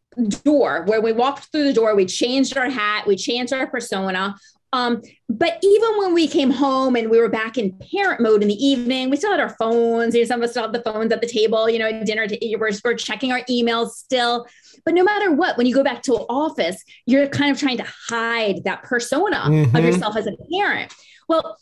door 0.44 0.84
where 0.86 1.02
we 1.02 1.14
walked 1.14 1.52
through 1.52 1.64
the 1.64 1.74
door, 1.74 1.96
we 1.96 2.06
changed 2.06 2.58
our 2.58 2.70
hat, 2.70 3.08
we 3.08 3.16
changed 3.16 3.54
our 3.54 3.68
persona. 3.68 4.36
Um, 4.74 5.02
but 5.30 5.60
even 5.62 5.98
when 5.98 6.14
we 6.14 6.28
came 6.28 6.50
home 6.50 6.96
and 6.96 7.10
we 7.10 7.20
were 7.20 7.30
back 7.30 7.58
in 7.58 7.78
parent 7.92 8.22
mode 8.22 8.42
in 8.42 8.48
the 8.48 8.66
evening, 8.66 9.10
we 9.10 9.18
still 9.18 9.32
had 9.32 9.40
our 9.40 9.56
phones. 9.58 10.16
You 10.16 10.22
know, 10.22 10.28
some 10.28 10.40
of 10.42 10.46
us 10.46 10.52
still 10.52 10.64
had 10.64 10.74
the 10.74 10.82
phones 10.82 11.12
at 11.12 11.20
the 11.22 11.28
table. 11.28 11.70
You 11.70 11.80
know, 11.80 11.88
at 11.88 12.06
dinner, 12.06 12.28
we're, 12.58 12.72
we're 12.84 12.96
checking 12.96 13.32
our 13.32 13.42
emails 13.50 13.92
still. 13.92 14.48
But 14.86 14.94
no 14.94 15.04
matter 15.04 15.32
what, 15.32 15.58
when 15.58 15.68
you 15.68 15.76
go 15.76 15.84
back 15.84 16.04
to 16.04 16.14
office, 16.14 16.84
you're 17.06 17.28
kind 17.28 17.52
of 17.52 17.60
trying 17.60 17.78
to 17.78 17.86
hide 18.10 18.64
that 18.64 18.84
persona 18.84 19.38
mm-hmm. 19.38 19.76
of 19.76 19.84
yourself 19.84 20.16
as 20.16 20.28
a 20.28 20.36
parent. 20.54 20.94
Well, 21.28 21.58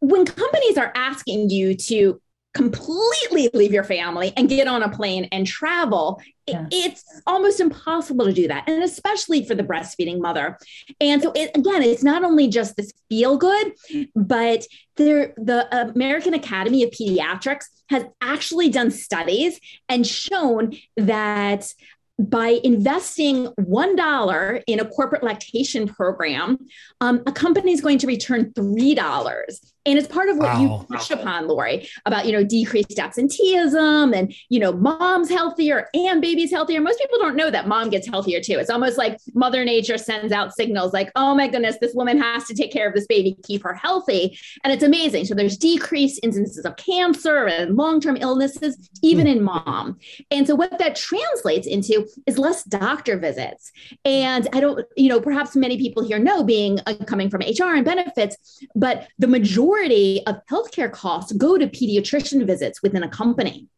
when 0.00 0.24
companies 0.24 0.76
are 0.76 0.92
asking 0.94 1.50
you 1.50 1.74
to 1.74 2.20
completely 2.52 3.48
leave 3.54 3.72
your 3.72 3.84
family 3.84 4.32
and 4.36 4.48
get 4.48 4.66
on 4.66 4.82
a 4.82 4.88
plane 4.88 5.28
and 5.30 5.46
travel 5.46 6.20
yeah. 6.48 6.66
it's 6.72 7.04
almost 7.24 7.60
impossible 7.60 8.24
to 8.24 8.32
do 8.32 8.48
that 8.48 8.68
and 8.68 8.82
especially 8.82 9.44
for 9.44 9.54
the 9.54 9.62
breastfeeding 9.62 10.20
mother 10.20 10.58
and 11.00 11.22
so 11.22 11.30
it, 11.36 11.56
again 11.56 11.82
it's 11.82 12.02
not 12.02 12.24
only 12.24 12.48
just 12.48 12.76
this 12.76 12.92
feel 13.08 13.36
good 13.36 13.72
but 14.16 14.66
there 14.96 15.32
the 15.36 15.68
american 15.94 16.34
academy 16.34 16.82
of 16.82 16.90
pediatrics 16.90 17.66
has 17.88 18.04
actually 18.20 18.68
done 18.68 18.90
studies 18.90 19.60
and 19.88 20.04
shown 20.04 20.72
that 20.96 21.72
by 22.20 22.60
investing 22.62 23.46
$1 23.46 24.62
in 24.66 24.80
a 24.80 24.84
corporate 24.84 25.22
lactation 25.22 25.88
program, 25.88 26.58
um, 27.00 27.22
a 27.26 27.32
company 27.32 27.72
is 27.72 27.80
going 27.80 27.98
to 27.98 28.06
return 28.06 28.52
$3 28.52 29.60
and 29.86 29.98
it's 29.98 30.08
part 30.08 30.28
of 30.28 30.36
what 30.36 30.54
wow. 30.54 30.60
you 30.60 30.96
touched 30.96 31.10
upon 31.10 31.48
lori 31.48 31.88
about 32.04 32.26
you 32.26 32.32
know 32.32 32.44
decreased 32.44 32.98
absenteeism 32.98 34.12
and 34.12 34.34
you 34.48 34.60
know 34.60 34.72
mom's 34.72 35.30
healthier 35.30 35.88
and 35.94 36.20
baby's 36.20 36.50
healthier. 36.50 36.80
Most 36.80 36.98
people 36.98 37.18
don't 37.18 37.36
know 37.36 37.50
that 37.50 37.66
mom 37.66 37.88
gets 37.88 38.06
healthier 38.06 38.40
too. 38.40 38.58
It's 38.58 38.70
almost 38.70 38.98
like 38.98 39.18
mother 39.34 39.64
nature 39.64 39.96
sends 39.96 40.32
out 40.32 40.54
signals 40.54 40.92
like 40.92 41.10
oh 41.16 41.34
my 41.34 41.48
goodness 41.48 41.76
this 41.80 41.94
woman 41.94 42.20
has 42.20 42.44
to 42.44 42.54
take 42.54 42.72
care 42.72 42.88
of 42.88 42.94
this 42.94 43.06
baby 43.06 43.36
keep 43.42 43.62
her 43.62 43.74
healthy. 43.74 44.38
And 44.64 44.72
it's 44.72 44.82
amazing. 44.82 45.24
So 45.24 45.34
there's 45.34 45.56
decreased 45.56 46.20
instances 46.22 46.64
of 46.64 46.76
cancer 46.76 47.46
and 47.46 47.76
long-term 47.76 48.18
illnesses 48.20 48.90
even 49.02 49.26
mm. 49.26 49.36
in 49.36 49.42
mom. 49.42 49.98
And 50.30 50.46
so 50.46 50.54
what 50.54 50.78
that 50.78 50.96
translates 50.96 51.66
into 51.66 52.06
is 52.26 52.38
less 52.38 52.64
doctor 52.64 53.16
visits. 53.16 53.72
And 54.04 54.48
i 54.52 54.60
don't 54.60 54.86
you 54.96 55.08
know 55.08 55.20
perhaps 55.20 55.56
many 55.56 55.78
people 55.78 56.04
here 56.04 56.18
know 56.18 56.42
being 56.42 56.78
uh, 56.86 56.94
coming 57.06 57.30
from 57.30 57.40
hr 57.40 57.74
and 57.74 57.84
benefits 57.84 58.62
but 58.74 59.08
the 59.18 59.26
majority 59.26 59.69
majority 59.70 60.24
of 60.26 60.36
healthcare 60.50 60.90
costs 60.90 61.32
go 61.32 61.56
to 61.56 61.66
pediatrician 61.66 62.46
visits 62.46 62.82
within 62.82 63.02
a 63.02 63.08
company. 63.08 63.68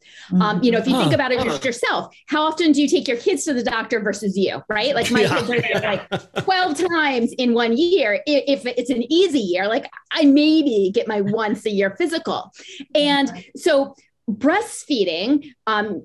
Um, 0.41 0.63
you 0.63 0.71
know, 0.71 0.79
if 0.79 0.87
you 0.87 0.97
think 0.97 1.13
about 1.13 1.33
it 1.33 1.43
just 1.43 1.65
yourself, 1.65 2.15
how 2.27 2.43
often 2.43 2.73
do 2.73 2.81
you 2.81 2.89
take 2.89 3.09
your 3.09 3.17
kids 3.17 3.45
to 3.45 3.55
the 3.55 3.63
doctor 3.63 4.01
versus 4.01 4.37
you, 4.37 4.63
right? 4.69 4.95
Like 4.95 5.11
my 5.11 5.23
yeah. 5.23 5.47
kids 5.47 5.67
are 5.75 5.81
like 6.21 6.45
12 6.45 6.89
times 6.89 7.33
in 7.39 7.55
one 7.55 7.77
year. 7.77 8.23
If 8.27 8.65
it's 8.65 8.91
an 8.91 9.05
easy 9.13 9.41
year, 9.41 9.69
like 9.69 9.91
I 10.13 10.25
maybe 10.25 10.91
get 10.95 11.09
my 11.09 11.21
once 11.21 11.67
a 11.67 11.71
year 11.71 11.95
physical. 11.97 12.51
And 12.95 13.45
so 13.57 13.95
breastfeeding 14.31 15.53
um, 15.67 16.03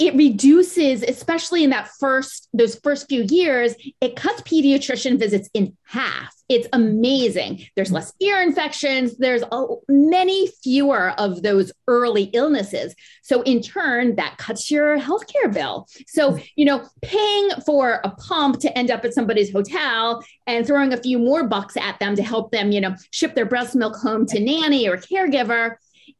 it 0.00 0.14
reduces 0.14 1.02
especially 1.02 1.62
in 1.62 1.70
that 1.70 1.88
first 2.00 2.48
those 2.54 2.74
first 2.76 3.06
few 3.08 3.22
years 3.30 3.74
it 4.00 4.16
cuts 4.16 4.40
pediatrician 4.42 5.18
visits 5.18 5.48
in 5.54 5.76
half. 5.84 6.34
It's 6.48 6.66
amazing. 6.72 7.66
There's 7.76 7.92
less 7.92 8.12
ear 8.20 8.42
infections. 8.42 9.16
There's 9.18 9.42
a, 9.52 9.66
many 9.88 10.48
fewer 10.62 11.10
of 11.18 11.42
those 11.42 11.70
early 11.86 12.24
illnesses. 12.32 12.94
So 13.22 13.42
in 13.42 13.60
turn 13.60 14.16
that 14.16 14.38
cuts 14.38 14.70
your 14.70 14.98
healthcare 14.98 15.52
bill. 15.52 15.86
So 16.06 16.38
you 16.56 16.64
know 16.64 16.88
paying 17.02 17.50
for 17.66 18.00
a 18.02 18.10
pump 18.10 18.60
to 18.60 18.78
end 18.78 18.90
up 18.90 19.04
at 19.04 19.14
somebody's 19.14 19.52
hotel 19.52 20.24
and 20.46 20.66
throwing 20.66 20.92
a 20.92 20.96
few 20.96 21.18
more 21.18 21.46
bucks 21.46 21.76
at 21.76 21.98
them 21.98 22.16
to 22.16 22.22
help 22.22 22.50
them 22.50 22.72
you 22.72 22.80
know 22.80 22.96
ship 23.10 23.34
their 23.34 23.46
breast 23.46 23.76
milk 23.76 23.96
home 23.96 24.26
to 24.26 24.40
nanny 24.40 24.88
or 24.88 24.96
caregiver 24.96 25.76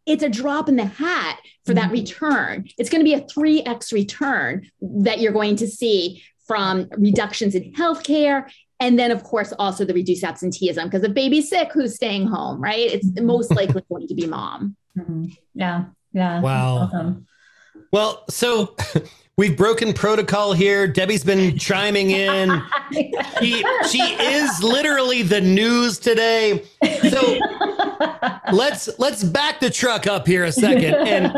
it's 0.06 0.22
a 0.22 0.28
drop 0.28 0.68
in 0.68 0.76
the 0.76 0.84
hat 0.84 1.40
for 1.64 1.74
that 1.74 1.84
mm-hmm. 1.84 1.92
return. 1.92 2.68
It's 2.78 2.90
going 2.90 3.00
to 3.00 3.04
be 3.04 3.14
a 3.14 3.20
3x 3.20 3.92
return 3.92 4.68
that 4.80 5.20
you're 5.20 5.32
going 5.32 5.56
to 5.56 5.66
see 5.66 6.22
from 6.46 6.88
reductions 6.96 7.54
in 7.54 7.72
healthcare. 7.72 8.50
And 8.80 8.98
then, 8.98 9.10
of 9.10 9.22
course, 9.22 9.52
also 9.58 9.84
the 9.84 9.94
reduced 9.94 10.24
absenteeism 10.24 10.88
because 10.88 11.04
if 11.04 11.14
baby's 11.14 11.48
sick, 11.48 11.70
who's 11.72 11.94
staying 11.94 12.26
home, 12.26 12.60
right? 12.60 12.90
It's 12.90 13.06
mm-hmm. 13.06 13.26
most 13.26 13.54
likely 13.54 13.84
going 13.90 14.08
to 14.08 14.14
be 14.14 14.26
mom. 14.26 14.76
Mm-hmm. 14.98 15.26
Yeah. 15.54 15.84
Yeah. 16.12 16.40
Wow. 16.40 16.76
Awesome. 16.78 17.26
Well, 17.92 18.24
so 18.28 18.74
we've 19.40 19.56
broken 19.56 19.94
protocol 19.94 20.52
here. 20.52 20.86
Debi's 20.86 21.24
been 21.24 21.58
chiming 21.58 22.10
in. 22.10 22.62
she, 23.40 23.64
she 23.88 24.02
is 24.02 24.62
literally 24.62 25.22
the 25.22 25.40
news 25.40 25.98
today. 25.98 26.62
So 27.08 27.38
let's 28.52 28.90
let's 28.98 29.24
back 29.24 29.58
the 29.60 29.70
truck 29.70 30.06
up 30.06 30.26
here 30.26 30.44
a 30.44 30.52
second. 30.52 30.94
And 30.94 31.32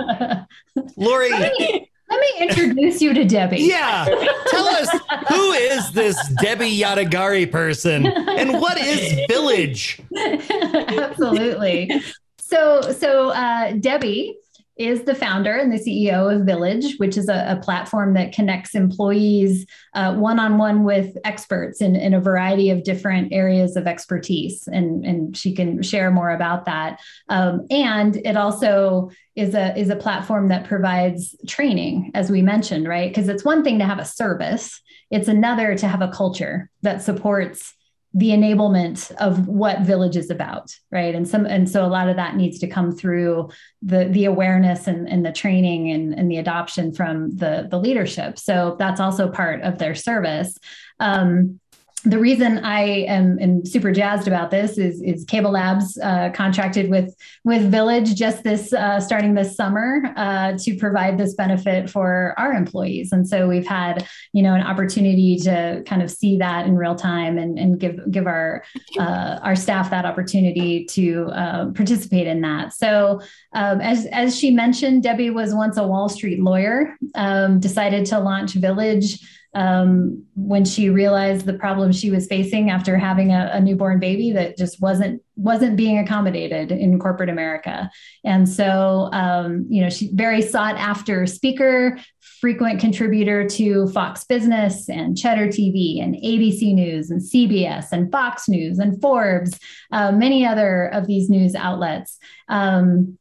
Lori, 0.96 1.30
let 1.30 1.52
me, 1.60 1.88
let 2.10 2.20
me 2.20 2.32
introduce 2.40 3.00
you 3.00 3.14
to 3.14 3.24
Debi. 3.24 3.58
Yeah, 3.58 4.04
tell 4.48 4.66
us 4.66 4.90
who 5.28 5.52
is 5.52 5.92
this 5.92 6.16
Debi 6.42 6.76
Yadegari 6.76 7.50
person, 7.50 8.06
and 8.06 8.60
what 8.60 8.78
is 8.78 9.12
Villyge? 9.30 10.00
Absolutely. 11.00 12.02
So 12.40 12.80
so 12.92 13.30
uh, 13.30 13.74
Debi 13.74 14.34
is 14.76 15.02
the 15.02 15.14
founder 15.14 15.54
and 15.54 15.72
the 15.72 15.78
CEO 15.78 16.34
of 16.34 16.46
Villyge, 16.46 16.98
which 16.98 17.16
is 17.16 17.28
a, 17.28 17.44
a 17.48 17.62
platform 17.62 18.14
that 18.14 18.32
connects 18.32 18.74
employees 18.74 19.66
one 19.94 20.38
on 20.38 20.58
one 20.58 20.84
with 20.84 21.16
experts 21.24 21.80
in, 21.80 21.94
in 21.94 22.14
a 22.14 22.20
variety 22.20 22.70
of 22.70 22.82
different 22.82 23.32
areas 23.32 23.76
of 23.76 23.86
expertise. 23.86 24.66
And, 24.66 25.04
and 25.04 25.36
she 25.36 25.54
can 25.54 25.82
share 25.82 26.10
more 26.10 26.30
about 26.30 26.64
that. 26.64 27.00
Um, 27.28 27.66
and 27.70 28.16
it 28.16 28.36
also 28.36 29.10
is 29.34 29.54
a 29.54 29.76
is 29.78 29.88
a 29.88 29.96
platform 29.96 30.48
that 30.48 30.64
provides 30.64 31.34
training, 31.46 32.10
as 32.14 32.30
we 32.30 32.42
mentioned, 32.42 32.86
right? 32.86 33.10
Because 33.10 33.28
it's 33.28 33.44
one 33.44 33.64
thing 33.64 33.78
to 33.78 33.84
have 33.84 33.98
a 33.98 34.04
service, 34.04 34.80
it's 35.10 35.28
another 35.28 35.74
to 35.74 35.88
have 35.88 36.02
a 36.02 36.08
culture 36.08 36.68
that 36.82 37.02
supports 37.02 37.74
the 38.14 38.28
enablement 38.28 39.10
of 39.12 39.48
what 39.48 39.78
Villyge 39.78 40.16
is 40.16 40.30
about 40.30 40.74
right? 40.92 41.14
And 41.14 41.26
some 41.26 41.46
and 41.46 41.68
so 41.68 41.84
a 41.84 41.88
lot 41.88 42.08
of 42.08 42.16
that 42.16 42.36
needs 42.36 42.58
to 42.60 42.68
come 42.68 42.92
through 42.92 43.50
the 43.80 44.04
the 44.04 44.26
awareness 44.26 44.86
and, 44.86 45.08
and 45.08 45.24
the 45.24 45.32
training 45.32 45.90
and, 45.90 46.14
and 46.14 46.30
the 46.30 46.36
adoption 46.36 46.92
from 46.92 47.34
the 47.34 47.66
the 47.70 47.78
leadership. 47.78 48.38
So 48.38 48.76
that's 48.78 49.00
also 49.00 49.30
part 49.30 49.62
of 49.62 49.78
their 49.78 49.94
service. 49.94 50.56
Um, 51.00 51.58
the 52.04 52.18
reason 52.18 52.58
I 52.58 52.82
am, 52.82 53.38
am, 53.40 53.64
super 53.64 53.92
jazzed 53.92 54.26
about 54.26 54.50
this 54.50 54.76
is, 54.76 55.00
is 55.02 55.24
CableLabs 55.24 55.98
uh, 56.02 56.30
contracted 56.32 56.90
with 56.90 57.14
with 57.44 57.70
Villyge 57.72 58.14
just 58.14 58.42
this 58.42 58.72
uh, 58.72 58.98
starting 59.00 59.34
this 59.34 59.54
summer 59.54 60.12
uh, 60.16 60.54
to 60.58 60.76
provide 60.76 61.16
this 61.16 61.34
benefit 61.34 61.88
for 61.88 62.34
our 62.38 62.52
employees, 62.52 63.12
and 63.12 63.26
so 63.28 63.48
we've 63.48 63.66
had 63.66 64.06
you 64.32 64.42
know 64.42 64.54
an 64.54 64.62
opportunity 64.62 65.36
to 65.36 65.82
kind 65.86 66.02
of 66.02 66.10
see 66.10 66.38
that 66.38 66.66
in 66.66 66.76
real 66.76 66.96
time 66.96 67.38
and, 67.38 67.58
and 67.58 67.78
give 67.78 68.10
give 68.10 68.26
our 68.26 68.64
uh, 68.98 69.38
our 69.42 69.54
staff 69.54 69.90
that 69.90 70.04
opportunity 70.04 70.84
to 70.86 71.26
uh, 71.26 71.70
participate 71.70 72.26
in 72.26 72.40
that. 72.40 72.72
So 72.72 73.20
um, 73.52 73.80
as 73.80 74.06
as 74.06 74.36
she 74.36 74.50
mentioned, 74.50 75.04
Debi 75.04 75.32
was 75.32 75.54
once 75.54 75.76
a 75.76 75.86
Wall 75.86 76.08
Street 76.08 76.40
lawyer, 76.40 76.96
um, 77.14 77.60
decided 77.60 78.06
to 78.06 78.18
launch 78.18 78.54
Villyge 78.54 79.22
um, 79.54 80.24
when 80.34 80.64
she 80.64 80.88
realized 80.88 81.44
the 81.44 81.52
problem 81.52 81.92
she 81.92 82.10
was 82.10 82.26
facing 82.26 82.70
after 82.70 82.96
having 82.96 83.32
a, 83.32 83.50
a, 83.52 83.60
newborn 83.60 84.00
baby 84.00 84.32
that 84.32 84.56
just 84.56 84.80
wasn't 84.80 85.22
wasn't 85.36 85.76
being 85.76 85.98
accommodated 85.98 86.72
in 86.72 86.98
corporate 86.98 87.28
America. 87.28 87.90
And 88.24 88.48
so, 88.48 89.10
um, 89.12 89.66
you 89.68 89.82
know, 89.82 89.90
she 89.90 90.10
very 90.14 90.40
sought 90.40 90.76
after 90.76 91.26
speaker, 91.26 91.98
frequent 92.40 92.80
contributor 92.80 93.46
to 93.46 93.88
Fox 93.88 94.24
Business 94.24 94.88
and 94.88 95.18
Cheddar 95.18 95.48
TV 95.48 96.02
and 96.02 96.14
ABC 96.14 96.74
News 96.74 97.10
and 97.10 97.20
CBS 97.20 97.92
and 97.92 98.10
Fox 98.10 98.48
News 98.48 98.78
and 98.78 99.00
Forbes, 99.02 99.58
uh, 99.90 100.12
many 100.12 100.46
other 100.46 100.86
of 100.86 101.06
these 101.06 101.28
news 101.28 101.54
outlets. 101.54 102.18
Um, 102.48 103.18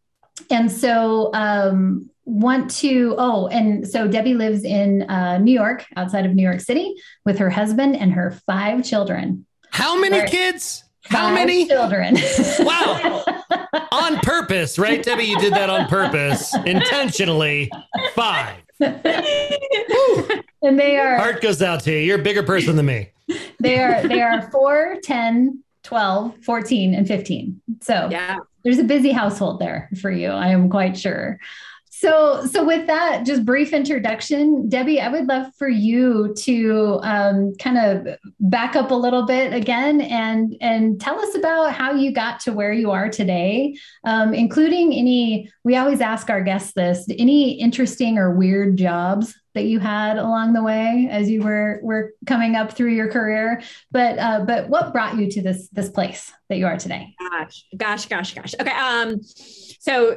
and 0.49 0.71
so 0.71 1.31
um, 1.33 2.09
want 2.25 2.69
to 2.69 3.15
oh 3.17 3.47
and 3.47 3.87
so 3.87 4.07
Debi 4.07 4.35
lives 4.35 4.63
in 4.63 5.03
uh, 5.03 5.37
new 5.37 5.53
york 5.53 5.85
outside 5.95 6.25
of 6.25 6.33
new 6.33 6.43
york 6.43 6.59
city 6.59 6.95
with 7.25 7.39
her 7.39 7.49
husband 7.49 7.95
and 7.95 8.13
her 8.13 8.31
five 8.45 8.83
children. 8.83 9.45
How 9.71 9.99
many 9.99 10.27
kids? 10.27 10.83
How 11.03 11.33
many? 11.33 11.67
children. 11.67 12.17
Wow. 12.59 13.23
On 13.91 14.17
purpose 14.19 14.77
right 14.77 15.03
Debi? 15.03 15.27
You 15.27 15.39
did 15.39 15.53
that 15.53 15.69
on 15.69 15.87
purpose 15.87 16.53
intentionally. 16.65 17.71
Five. 18.13 18.57
And 20.63 20.77
they 20.79 20.97
are 20.97 21.17
heart 21.17 21.41
goes 21.41 21.61
out 21.61 21.81
to 21.81 21.91
you. 21.91 21.97
You're 21.97 22.19
a 22.19 22.23
bigger 22.23 22.43
person 22.43 22.75
than 22.75 22.85
me. 22.85 23.09
They 23.59 23.79
are 23.79 24.07
they 24.07 24.21
are 24.21 24.49
4 24.51 24.97
10 25.03 25.63
12 25.83 26.37
14 26.43 26.93
and 26.93 27.07
15 27.07 27.61
so 27.81 28.07
yeah. 28.11 28.37
there's 28.63 28.77
a 28.77 28.83
busy 28.83 29.11
household 29.11 29.59
there 29.59 29.89
for 29.99 30.11
you 30.11 30.29
i 30.29 30.47
am 30.49 30.69
quite 30.69 30.97
sure 30.97 31.39
so, 32.01 32.47
so 32.47 32.65
with 32.65 32.87
that, 32.87 33.27
just 33.27 33.45
brief 33.45 33.73
introduction, 33.73 34.67
Debi, 34.67 34.99
I 34.99 35.07
would 35.07 35.27
love 35.27 35.53
for 35.55 35.69
you 35.69 36.33
to 36.39 36.99
um, 37.03 37.53
kind 37.59 37.77
of 37.77 38.17
back 38.39 38.75
up 38.75 38.89
a 38.89 38.95
little 38.95 39.27
bit 39.27 39.53
again 39.53 40.01
and 40.01 40.55
and 40.61 40.99
tell 40.99 41.19
us 41.19 41.35
about 41.35 41.73
how 41.73 41.93
you 41.93 42.11
got 42.11 42.39
to 42.39 42.53
where 42.53 42.73
you 42.73 42.89
are 42.89 43.07
today, 43.07 43.75
um, 44.03 44.33
including 44.33 44.93
any. 44.93 45.51
We 45.63 45.75
always 45.75 46.01
ask 46.01 46.31
our 46.31 46.41
guests 46.41 46.73
this: 46.73 47.05
any 47.19 47.51
interesting 47.51 48.17
or 48.17 48.35
weird 48.35 48.77
jobs 48.77 49.35
that 49.53 49.65
you 49.65 49.79
had 49.79 50.17
along 50.17 50.53
the 50.53 50.63
way 50.63 51.07
as 51.11 51.29
you 51.29 51.43
were 51.43 51.79
were 51.83 52.13
coming 52.25 52.55
up 52.55 52.71
through 52.71 52.93
your 52.93 53.11
career. 53.11 53.61
But 53.91 54.17
uh, 54.17 54.45
but 54.45 54.69
what 54.69 54.91
brought 54.91 55.17
you 55.17 55.29
to 55.29 55.41
this 55.43 55.69
this 55.69 55.89
place 55.89 56.33
that 56.49 56.57
you 56.57 56.65
are 56.65 56.77
today? 56.77 57.13
Gosh, 57.19 57.65
gosh, 57.77 58.05
gosh, 58.07 58.33
gosh. 58.33 58.55
Okay. 58.59 58.71
Um, 58.71 59.21
so 59.21 60.15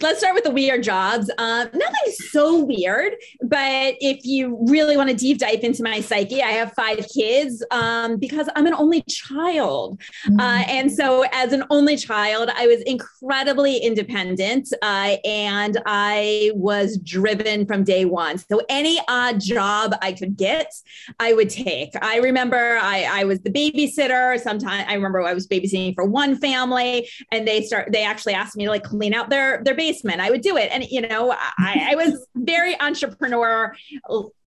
let's 0.00 0.18
start 0.18 0.34
with 0.34 0.44
the 0.44 0.50
weird 0.50 0.82
jobs. 0.82 1.30
Um, 1.36 1.68
nothing 1.74 2.12
so 2.30 2.64
weird, 2.64 3.14
but 3.42 3.94
if 4.00 4.24
you 4.24 4.58
really 4.68 4.96
want 4.96 5.10
to 5.10 5.16
deep 5.16 5.38
dive 5.38 5.62
into 5.62 5.82
my 5.82 6.00
psyche, 6.00 6.42
I 6.42 6.50
have 6.52 6.72
five 6.72 7.06
kids 7.14 7.64
um, 7.70 8.16
because 8.16 8.48
I'm 8.56 8.66
an 8.66 8.74
only 8.74 9.02
child. 9.02 10.00
Mm-hmm. 10.26 10.40
Uh, 10.40 10.64
and 10.68 10.90
so, 10.90 11.24
as 11.32 11.52
an 11.52 11.64
only 11.70 11.96
child, 11.96 12.50
I 12.56 12.66
was 12.66 12.80
incredibly 12.82 13.76
independent 13.76 14.72
uh, 14.82 15.16
and 15.24 15.78
I 15.84 16.52
was 16.54 16.98
driven 16.98 17.66
from 17.66 17.84
day 17.84 18.06
one. 18.06 18.38
So, 18.38 18.62
any 18.68 19.00
odd 19.08 19.40
job 19.40 19.94
I 20.00 20.12
could 20.12 20.36
get, 20.36 20.72
I 21.20 21.34
would 21.34 21.50
take. 21.50 21.90
I 22.00 22.18
remember 22.18 22.78
I, 22.80 23.08
I 23.10 23.24
was 23.24 23.40
the 23.40 23.50
babysitter. 23.50 24.40
Sometimes 24.40 24.86
I 24.88 24.94
remember 24.94 25.22
I 25.22 25.34
was 25.34 25.46
babysitting 25.46 25.94
for 25.94 26.04
one 26.04 26.36
family 26.36 27.08
and 27.30 27.46
they 27.46 27.62
start, 27.62 27.92
they 27.92 28.04
actually 28.04 28.34
asked 28.34 28.56
me 28.56 28.64
to 28.64 28.70
like 28.70 28.84
clean 28.84 29.12
out 29.12 29.28
their, 29.28 29.62
their 29.62 29.73
basement. 29.74 30.20
I 30.20 30.30
would 30.30 30.40
do 30.40 30.56
it. 30.56 30.70
And, 30.72 30.84
you 30.84 31.00
know, 31.00 31.32
I, 31.32 31.88
I 31.90 31.94
was 31.96 32.26
very 32.34 32.78
entrepreneur 32.80 33.74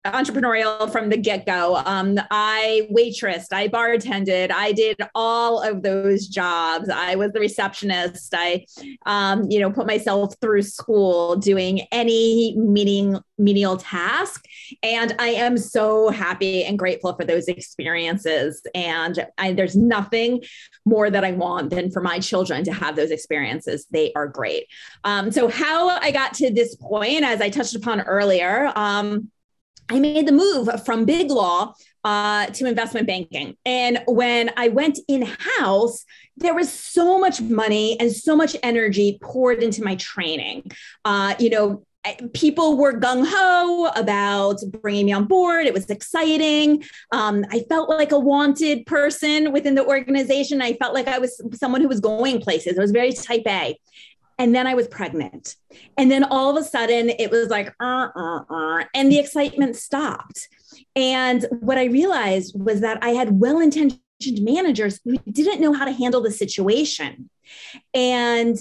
entrepreneurial 0.05 0.91
from 0.91 1.09
the 1.09 1.17
get 1.17 1.45
go. 1.45 1.81
Um, 1.85 2.19
I 2.31 2.87
waitressed, 2.91 3.51
I 3.51 3.67
bartended, 3.67 4.51
I 4.51 4.71
did 4.71 4.97
all 5.13 5.61
of 5.61 5.83
those 5.83 6.27
jobs. 6.27 6.89
I 6.89 7.15
was 7.15 7.31
the 7.31 7.39
receptionist. 7.39 8.33
I, 8.35 8.65
um, 9.05 9.49
you 9.49 9.59
know, 9.59 9.71
put 9.71 9.87
myself 9.87 10.35
through 10.41 10.63
school 10.63 11.35
doing 11.35 11.81
any 11.91 12.55
meeting 12.57 13.19
menial 13.37 13.77
task, 13.77 14.45
and 14.81 15.13
I 15.19 15.27
am 15.29 15.57
so 15.57 16.09
happy 16.09 16.63
and 16.63 16.79
grateful 16.79 17.13
for 17.15 17.25
those 17.25 17.47
experiences. 17.47 18.61
And 18.73 19.25
I, 19.37 19.53
there's 19.53 19.75
nothing 19.75 20.43
more 20.85 21.09
that 21.09 21.25
I 21.25 21.31
want 21.31 21.71
than 21.71 21.91
for 21.91 22.01
my 22.01 22.19
children 22.19 22.63
to 22.63 22.73
have 22.73 22.95
those 22.95 23.11
experiences. 23.11 23.87
They 23.91 24.13
are 24.13 24.27
great. 24.27 24.67
Um, 25.03 25.31
so 25.31 25.47
how 25.47 25.89
I 25.89 26.11
got 26.11 26.33
to 26.35 26.51
this 26.51 26.75
point, 26.75 27.23
as 27.23 27.41
I 27.41 27.49
touched 27.49 27.75
upon 27.75 28.01
earlier. 28.01 28.71
Um, 28.75 29.31
I 29.89 29.99
made 29.99 30.27
the 30.27 30.31
move 30.31 30.69
from 30.85 31.05
big 31.05 31.29
law 31.29 31.73
uh, 32.03 32.47
to 32.47 32.65
investment 32.65 33.07
banking. 33.07 33.55
And 33.65 33.99
when 34.07 34.51
I 34.57 34.69
went 34.69 34.99
in 35.07 35.23
house, 35.23 36.05
there 36.37 36.53
was 36.53 36.71
so 36.71 37.19
much 37.19 37.41
money 37.41 37.99
and 37.99 38.11
so 38.11 38.35
much 38.35 38.55
energy 38.63 39.19
poured 39.21 39.63
into 39.63 39.83
my 39.83 39.95
training. 39.95 40.71
Uh, 41.03 41.35
you 41.39 41.49
know, 41.49 41.83
people 42.33 42.77
were 42.77 42.99
gung 42.99 43.25
ho 43.27 43.89
about 43.95 44.59
bringing 44.81 45.07
me 45.07 45.13
on 45.13 45.25
board. 45.25 45.65
It 45.65 45.73
was 45.73 45.89
exciting. 45.89 46.83
Um, 47.11 47.45
I 47.49 47.63
felt 47.69 47.89
like 47.89 48.11
a 48.11 48.19
wanted 48.19 48.85
person 48.85 49.51
within 49.51 49.75
the 49.75 49.85
organization. 49.85 50.61
I 50.61 50.73
felt 50.73 50.93
like 50.93 51.07
I 51.07 51.17
was 51.17 51.41
someone 51.53 51.81
who 51.81 51.87
was 51.87 51.99
going 51.99 52.41
places. 52.41 52.77
I 52.77 52.81
was 52.81 52.91
very 52.91 53.13
type 53.13 53.43
A. 53.47 53.79
And 54.37 54.53
then 54.53 54.67
I 54.67 54.73
was 54.73 54.87
pregnant. 54.87 55.55
And 55.97 56.11
then 56.11 56.23
all 56.25 56.55
of 56.55 56.61
a 56.61 56.67
sudden 56.67 57.09
it 57.09 57.31
was 57.31 57.49
like, 57.49 57.73
uh, 57.79 58.09
uh, 58.15 58.39
uh, 58.49 58.83
and 58.93 59.11
the 59.11 59.19
excitement 59.19 59.75
stopped. 59.75 60.49
And 60.95 61.45
what 61.61 61.77
I 61.77 61.85
realized 61.85 62.59
was 62.59 62.81
that 62.81 63.01
I 63.01 63.09
had 63.09 63.39
well 63.39 63.59
intentioned 63.59 64.01
managers 64.21 64.99
who 65.03 65.17
didn't 65.31 65.61
know 65.61 65.73
how 65.73 65.85
to 65.85 65.91
handle 65.91 66.21
the 66.21 66.31
situation. 66.31 67.29
And 67.93 68.57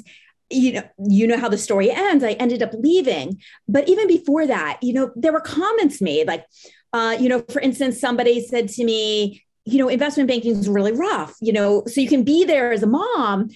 you 0.51 0.73
know 0.73 0.83
you 0.99 1.27
know 1.27 1.39
how 1.39 1.49
the 1.49 1.59
story 1.59 1.91
ends 1.91 2.23
i 2.23 2.33
ended 2.33 2.63
up 2.63 2.71
leaving 2.75 3.41
but 3.67 3.89
even 3.89 4.07
before 4.07 4.47
that 4.47 4.79
you 4.83 4.93
know 4.93 5.11
there 5.17 5.33
were 5.33 5.41
comments 5.41 6.01
made 6.01 6.27
like 6.27 6.45
uh, 6.93 7.17
you 7.19 7.29
know 7.29 7.43
for 7.51 7.61
instance 7.61 8.01
somebody 8.01 8.41
said 8.41 8.69
to 8.69 8.85
me 8.85 9.43
you 9.65 9.79
know 9.79 9.89
investment 9.89 10.29
banking 10.29 10.53
is 10.53 10.69
really 10.69 10.93
rough 10.93 11.35
you 11.41 11.53
know 11.53 11.83
so 11.87 12.01
you 12.01 12.09
can 12.09 12.23
be 12.23 12.45
there 12.45 12.73
as 12.73 12.83
a 12.83 12.87
mom 12.87 13.49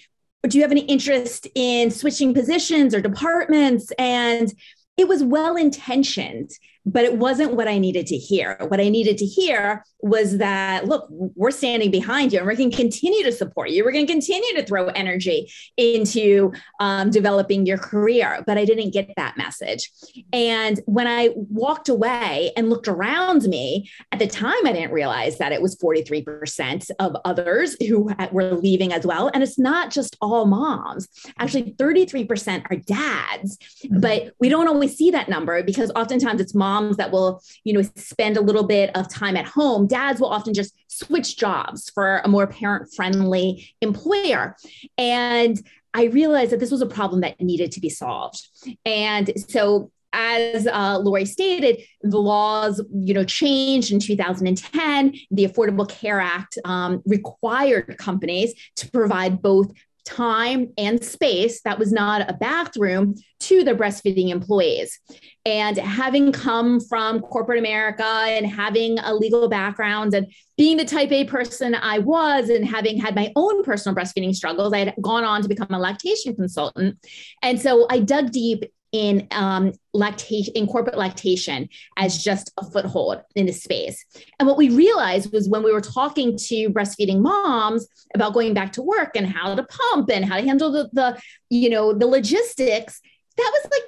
do 0.46 0.57
you 0.57 0.62
have 0.62 0.70
any 0.70 0.83
interest 0.83 1.46
in 1.55 1.90
switching 1.90 2.33
positions 2.33 2.94
or 2.94 3.01
departments? 3.01 3.90
And 3.98 4.53
it 4.96 5.09
was 5.09 5.22
well 5.22 5.57
intentioned, 5.57 6.51
but 6.88 7.05
it 7.05 7.16
wasn't 7.16 7.55
what 7.55 7.68
I 7.68 7.79
needed 7.79 8.07
to 8.09 8.16
hear. 8.16 8.57
What 8.68 8.81
I 8.81 8.88
needed 8.88 9.18
to 9.18 9.27
hear 9.27 9.85
was 10.01 10.38
that 10.38 10.87
look 10.87 11.07
we're 11.11 11.51
standing 11.51 11.90
behind 11.90 12.33
you 12.33 12.38
and 12.38 12.46
we're 12.46 12.55
going 12.55 12.70
to 12.70 12.77
continue 12.77 13.22
to 13.24 13.33
support 13.33 13.70
you. 13.70 13.85
We're 13.85 13.92
going 13.92 14.07
to 14.07 14.12
continue 14.12 14.55
to 14.55 14.64
throw 14.64 14.87
energy 14.88 15.53
into 15.77 16.53
um, 16.81 17.11
developing 17.11 17.66
your 17.66 17.79
career 17.79 18.42
but 18.46 18.57
i 18.57 18.64
didn't 18.64 18.90
get 18.90 19.12
that 19.16 19.37
message. 19.37 19.90
And 20.33 20.81
when 20.87 21.07
i 21.07 21.31
walked 21.35 21.88
away 21.88 22.53
and 22.57 22.70
looked 22.70 22.88
around 22.88 23.42
me 23.44 23.90
at 24.12 24.18
the 24.18 24.27
time 24.27 24.66
i 24.66 24.72
didn't 24.72 24.92
realize 24.92 25.38
that 25.38 25.53
it 25.53 25.61
was 25.61 25.77
43% 25.77 26.90
of 26.98 27.16
others 27.24 27.77
who 27.87 28.11
were 28.33 28.55
leaving 28.55 28.92
as 28.92 29.05
well. 29.05 29.31
And 29.35 29.42
it's 29.42 29.59
not 29.59 29.90
just 29.90 30.16
all 30.20 30.46
moms. 30.46 31.09
Actually 31.38 31.72
33% 31.72 32.64
are 32.70 32.77
dads. 32.77 33.59
Mm-hmm. 33.85 34.01
but 34.01 34.35
we 34.40 34.48
don't 34.48 34.68
always 34.68 34.96
see 34.96 35.11
that 35.11 35.29
number 35.29 35.62
because 35.62 35.90
oftentimes 35.94 36.40
it's 36.40 36.55
moms 36.55 36.78
that 36.97 37.11
will 37.11 37.43
you 37.64 37.73
know 37.73 37.83
spend 37.97 38.37
a 38.37 38.41
little 38.41 38.64
bit 38.64 38.95
of 38.97 39.09
time 39.09 39.37
at 39.37 39.47
home 39.47 39.87
dads 39.87 40.21
will 40.21 40.29
often 40.29 40.55
just 40.55 40.75
switch 40.99 41.37
jobs 41.37 41.91
for 41.91 42.19
a 42.25 42.29
more 42.29 42.47
parent 42.47 42.93
friendly 42.95 43.73
employer. 43.81 44.57
And 44.97 45.61
I 45.95 46.05
realized 46.05 46.53
that 46.53 46.61
this 46.61 46.71
was 46.71 46.83
a 46.83 46.87
problem 46.87 47.21
that 47.23 47.41
needed 47.41 47.73
to 47.73 47.81
be 47.81 47.88
solved. 47.88 48.47
And 48.85 49.33
so 49.49 49.91
as 50.12 50.67
uh, 50.67 50.99
Lori 50.99 51.25
stated, 51.25 51.83
the 52.03 52.19
laws, 52.19 52.83
you 52.93 53.12
know, 53.12 53.25
changed 53.25 53.93
in 53.93 54.01
2010. 54.01 55.14
The 55.31 55.47
Affordable 55.47 55.88
Care 55.88 56.21
Act 56.21 56.59
um, 56.64 57.03
required 57.05 57.99
companies 57.99 58.55
to 58.77 58.91
provide 58.91 59.43
both 59.43 59.71
time 60.09 60.73
and 60.79 61.05
space 61.05 61.61
that 61.62 61.79
was 61.79 61.92
not 61.92 62.29
a 62.29 62.35
bathroom 62.35 63.14
to 63.40 63.62
the 63.62 63.75
breastfeeding 63.75 64.31
employees. 64.31 64.99
And 65.44 65.77
having 65.77 66.33
come 66.33 66.81
from 66.81 67.21
corporate 67.21 67.59
America 67.59 68.05
and 68.05 68.47
having 68.47 68.99
a 68.99 69.14
legal 69.14 69.49
background 69.49 70.14
and 70.14 70.27
being 70.57 70.77
the 70.77 70.85
type 70.85 71.12
A 71.12 71.25
person 71.25 71.75
I 71.75 71.99
was 71.99 72.49
and 72.49 72.66
having 72.66 72.99
had 72.99 73.14
my 73.14 73.33
own 73.37 73.62
personal 73.62 73.94
breastfeeding 73.94 74.35
struggles, 74.35 74.73
I 74.73 74.79
had 74.79 74.94
gone 75.01 75.25
on 75.25 75.42
to 75.42 75.49
become 75.49 75.68
a 75.71 75.79
lactation 75.79 76.35
consultant. 76.35 76.99
And 77.42 77.61
so 77.61 77.87
I 77.90 78.01
dug 78.01 78.33
deep 78.33 78.64
in 78.92 79.27
um, 79.33 79.72
lactation 79.92 80.53
in 80.55 80.66
corporate 80.66 80.96
lactation 80.96 81.68
as 81.96 82.22
just 82.22 82.53
a 82.59 82.64
foothold 82.64 83.20
in 83.35 83.48
a 83.48 83.53
space 83.53 84.05
and 84.38 84.48
what 84.48 84.57
we 84.57 84.70
realized 84.70 85.33
was 85.33 85.48
when 85.48 85.62
we 85.62 85.72
were 85.72 85.81
talking 85.81 86.37
to 86.37 86.70
breastfeeding 86.70 87.20
moms 87.20 87.87
about 88.14 88.33
going 88.33 88.55
back 88.55 88.72
to 88.72 88.83
work 88.83 89.11
and 89.14 89.27
how 89.27 89.55
to 89.55 89.62
pump 89.64 90.11
and 90.11 90.24
how 90.24 90.37
to 90.37 90.42
handle 90.42 90.72
the, 90.72 90.88
the 90.92 91.20
you 91.51 91.68
know 91.68 91.92
the 91.92 92.07
logistics 92.07 93.01
that 93.37 93.53
was 93.53 93.70
like 93.70 93.83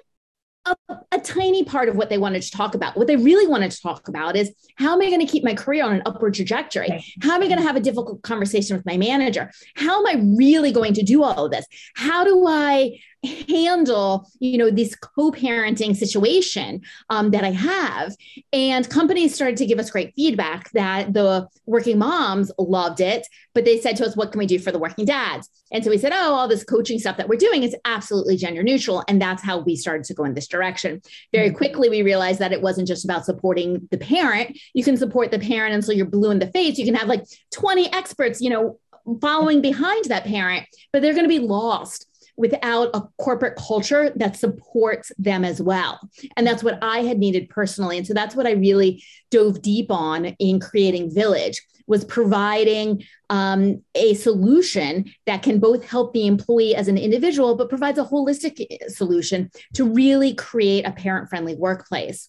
a, 0.67 0.77
a, 1.13 1.21
tiny 1.21 1.65
part 1.65 1.89
of 1.89 1.97
what 1.97 2.11
they 2.11 2.19
wanted 2.19 2.43
to 2.43 2.51
talk 2.51 2.75
about. 2.75 2.97
What 2.97 3.07
they 3.07 3.17
really 3.17 3.47
wanted 3.47 3.71
to 3.71 3.81
talk 3.81 4.09
about 4.09 4.37
is 4.37 4.53
how 4.77 4.95
am 4.95 5.01
I 5.01 5.07
going 5.07 5.21
to 5.21 5.27
keep 5.27 5.43
my 5.43 5.55
career 5.55 5.85
on 5.85 5.93
an 5.93 6.03
upward 6.07 6.35
trajectory? 6.35 7.05
How 7.23 7.35
am 7.35 7.43
I 7.43 7.47
going 7.47 7.59
to 7.59 7.67
have 7.67 7.77
a 7.77 7.81
difficult 7.81 8.23
conversation 8.23 8.77
with 8.77 8.87
my 8.87 8.97
manager? 8.97 9.51
How 9.77 10.01
am 10.01 10.07
I 10.07 10.23
really 10.37 10.73
going 10.73 10.95
to 10.95 11.03
do 11.03 11.23
all 11.23 11.47
of 11.47 11.51
this? 11.51 11.67
How 11.95 12.25
do 12.25 12.47
I 12.47 12.99
handle 13.23 14.27
you 14.39 14.57
know 14.57 14.71
this 14.71 14.95
co-parenting 14.95 15.95
situation 15.95 16.81
um, 17.11 17.31
that 17.31 17.45
i 17.45 17.51
have. 17.51 18.15
And 18.53 18.89
companies 18.89 19.35
started 19.35 19.57
to 19.59 19.67
give 19.67 19.79
us 19.79 19.91
great 19.91 20.15
feedback 20.15 20.71
that 20.73 21.13
the 21.13 21.47
working 21.67 21.99
moms 21.99 22.51
loved 22.59 23.01
it 23.01 23.27
but 23.55 23.65
they 23.65 23.79
said 23.81 23.97
to 23.97 24.07
us 24.07 24.17
what 24.17 24.33
can 24.33 24.39
we 24.39 24.47
do 24.47 24.59
for 24.59 24.73
the 24.73 24.79
working 24.79 25.05
dads? 25.05 25.49
And 25.73 25.85
so 25.85 25.91
we 25.91 25.99
said 25.99 26.13
oh 26.13 26.35
all 26.35 26.49
this 26.49 26.65
coaching 26.65 26.99
stuff 26.99 27.17
that 27.19 27.29
we're 27.29 27.37
doing 27.37 27.63
is 27.63 27.77
absolutely 27.85 28.37
gender 28.37 28.63
neutral. 28.63 29.05
And 29.09 29.21
that's 29.21 29.43
how 29.43 29.59
we 29.59 29.77
started 29.77 30.05
to 30.05 30.15
go 30.15 30.25
in 30.25 30.35
this 30.35 30.49
direction. 30.49 31.03
Very 31.33 31.49
mm-hmm. 31.49 31.57
quickly 31.57 31.89
we 31.91 32.03
realized 32.03 32.39
that 32.39 32.53
it 32.53 32.63
wasn't 32.63 32.89
just 32.89 33.05
about 33.05 33.25
supporting 33.25 33.89
the 33.91 33.99
parent. 33.99 34.59
You 34.73 34.85
can 34.85 34.97
support 34.97 35.31
the 35.31 35.39
parent 35.39 35.75
until 35.75 35.95
you're 35.95 36.07
blue 36.07 36.31
in 36.31 36.39
the 36.39 36.47
face. 36.47 36.79
You 36.79 36.85
can 36.85 36.95
have 36.95 37.09
like 37.09 37.25
20 37.53 37.93
experts 37.93 38.41
you 38.41 38.51
know 38.51 38.79
following 39.21 39.61
behind 39.61 40.05
that 40.07 40.25
parent 40.25 40.67
but 40.93 41.03
they're 41.03 41.15
going 41.15 41.25
to 41.25 41.29
be 41.29 41.39
lost 41.39 42.07
without 42.41 42.89
a 42.95 43.03
corporate 43.19 43.57
culture 43.57 44.11
that 44.17 44.37
supports 44.37 45.13
them 45.19 45.45
as 45.45 45.61
well. 45.61 46.01
And 46.37 46.47
that's 46.47 46.65
what 46.65 46.79
I 46.83 47.01
had 47.03 47.19
needed 47.19 47.51
personally. 47.51 47.99
And 47.99 48.07
so 48.07 48.15
that's 48.15 48.35
what 48.35 48.47
I 48.47 48.53
really 48.53 49.05
dove 49.31 49.61
deep 49.61 49.91
on 49.91 50.25
in 50.25 50.59
creating 50.59 51.11
Villyge 51.11 51.59
was 51.87 52.05
providing 52.05 53.03
um, 53.31 53.83
a 53.95 54.15
solution 54.15 55.13
that 55.27 55.43
can 55.43 55.59
both 55.59 55.85
help 55.85 56.15
the 56.15 56.27
employee 56.27 56.75
as 56.75 56.89
an 56.89 56.97
individual, 56.97 57.57
but 57.57 57.69
provides 57.69 57.99
a 57.99 58.05
holistic 58.05 58.65
solution 58.89 59.51
to 59.75 59.85
really 59.85 60.33
create 60.35 60.87
a 60.87 60.93
parent 60.93 61.29
friendly 61.29 61.57
workplace. 61.57 62.29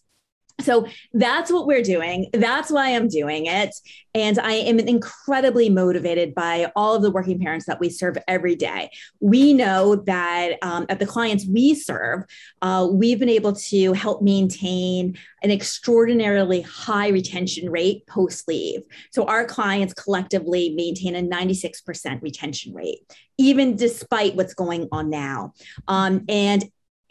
So 0.60 0.86
that's 1.14 1.52
what 1.52 1.68
we're 1.68 1.82
doing. 1.82 2.30
That's 2.34 2.70
why 2.70 2.96
I'm 2.96 3.08
doing 3.08 3.46
it. 3.46 3.74
And 4.14 4.38
I 4.40 4.54
am 4.54 4.80
incredibly 4.80 5.70
motivated 5.70 6.36
by 6.36 6.72
all 6.76 6.96
of 6.96 7.02
the 7.02 7.12
working 7.12 7.40
parents 7.40 7.66
that 7.68 7.80
we 7.80 7.90
serve 7.90 8.18
every 8.28 8.56
day. 8.56 8.90
We 9.22 9.54
know 9.54 9.96
that 9.96 10.58
um, 10.62 10.86
at 10.90 11.00
the 11.00 11.06
clients 11.06 11.46
we 11.46 11.76
serve, 11.76 12.24
uh, 12.62 12.88
we've 12.92 13.20
been 13.20 13.30
able 13.30 13.54
to 13.54 13.94
help 13.94 14.22
maintain 14.22 15.18
an 15.44 15.52
extraordinarily 15.52 16.62
high 16.62 17.08
retention 17.08 17.70
rate 17.70 18.06
post 18.08 18.48
leave. 18.48 18.82
So 19.12 19.26
our 19.26 19.46
clients 19.46 19.94
collectively 19.94 20.74
maintain 20.76 21.16
a 21.16 21.22
96% 21.22 22.22
retention 22.22 22.74
rate, 22.74 23.00
even 23.38 23.78
despite 23.78 24.36
what's 24.36 24.54
going 24.54 24.90
on 24.92 25.10
now. 25.10 25.54
Um, 25.88 26.26
and 26.28 26.66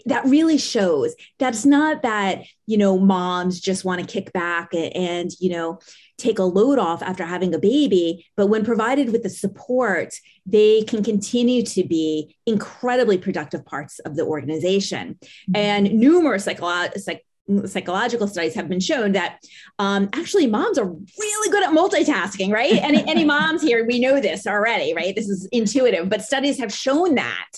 that 0.06 0.24
really 0.24 0.58
shows 0.58 1.14
that's 1.38 1.64
not 1.64 2.02
that 2.02 2.42
you 2.66 2.76
know 2.76 2.98
moms 2.98 3.60
just 3.60 3.84
want 3.84 4.00
to 4.00 4.06
kick 4.06 4.32
back 4.32 4.72
and, 4.72 4.94
and, 4.96 5.30
you 5.40 5.50
know 5.50 5.78
take 6.18 6.38
a 6.38 6.44
load 6.44 6.78
off 6.78 7.02
after 7.02 7.24
having 7.24 7.54
a 7.54 7.58
baby 7.58 8.26
but 8.36 8.46
when 8.46 8.64
provided 8.64 9.10
with 9.10 9.22
the 9.22 9.30
support 9.30 10.14
they 10.46 10.82
can 10.82 11.02
continue 11.02 11.62
to 11.62 11.82
be 11.84 12.36
incredibly 12.46 13.16
productive 13.16 13.64
parts 13.64 13.98
of 14.00 14.16
the 14.16 14.24
organization 14.24 15.18
mm-hmm. 15.22 15.56
and 15.56 15.92
numerous 15.94 16.46
psycholo- 16.46 16.94
psych- 16.98 17.24
psychological 17.66 18.26
studies 18.26 18.54
have 18.54 18.68
been 18.68 18.80
shown 18.80 19.12
that 19.12 19.38
um, 19.78 20.08
actually 20.12 20.46
moms 20.46 20.78
are 20.78 20.86
really 20.86 21.50
good 21.50 21.62
at 21.62 21.70
multitasking, 21.70 22.52
right? 22.52 22.72
Any, 22.72 23.06
any 23.08 23.24
moms 23.24 23.62
here, 23.62 23.86
we 23.86 24.00
know 24.00 24.20
this 24.20 24.46
already, 24.46 24.94
right? 24.94 25.14
This 25.14 25.28
is 25.28 25.48
intuitive, 25.52 26.08
but 26.08 26.22
studies 26.22 26.58
have 26.58 26.72
shown 26.72 27.14
that. 27.16 27.48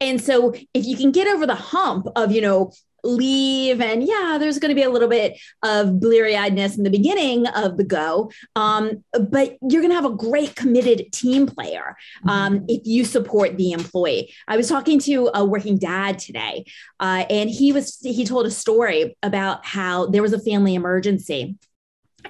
And 0.00 0.20
so 0.20 0.54
if 0.74 0.84
you 0.86 0.96
can 0.96 1.12
get 1.12 1.28
over 1.28 1.46
the 1.46 1.54
hump 1.54 2.06
of, 2.16 2.32
you 2.32 2.40
know, 2.40 2.72
leave. 3.06 3.80
And 3.80 4.02
yeah 4.02 4.36
there's 4.38 4.58
going 4.58 4.70
to 4.70 4.74
be 4.74 4.82
a 4.82 4.90
little 4.90 5.08
bit 5.08 5.38
of 5.62 6.00
bleary-eyedness 6.00 6.76
in 6.76 6.82
the 6.82 6.90
beginning 6.90 7.46
of 7.48 7.76
the 7.76 7.84
go. 7.84 8.30
Um, 8.54 9.04
but 9.12 9.56
you're 9.62 9.82
going 9.82 9.90
to 9.90 9.96
have 9.96 10.04
a 10.04 10.10
great 10.10 10.54
committed 10.56 11.12
team 11.12 11.46
player 11.46 11.96
um, 12.28 12.58
mm-hmm. 12.58 12.64
if 12.68 12.82
you 12.84 13.04
support 13.04 13.56
the 13.56 13.72
employee. 13.72 14.34
I 14.48 14.56
was 14.56 14.68
talking 14.68 14.98
to 15.00 15.30
a 15.34 15.44
working 15.44 15.78
dad 15.78 16.18
today 16.18 16.64
uh, 17.00 17.24
and 17.30 17.50
he 17.50 17.72
was 17.72 17.98
he 18.00 18.24
told 18.24 18.46
a 18.46 18.50
story 18.50 19.16
about 19.22 19.64
how 19.64 20.06
there 20.06 20.22
was 20.22 20.32
a 20.32 20.40
family 20.40 20.74
emergency 20.74 21.56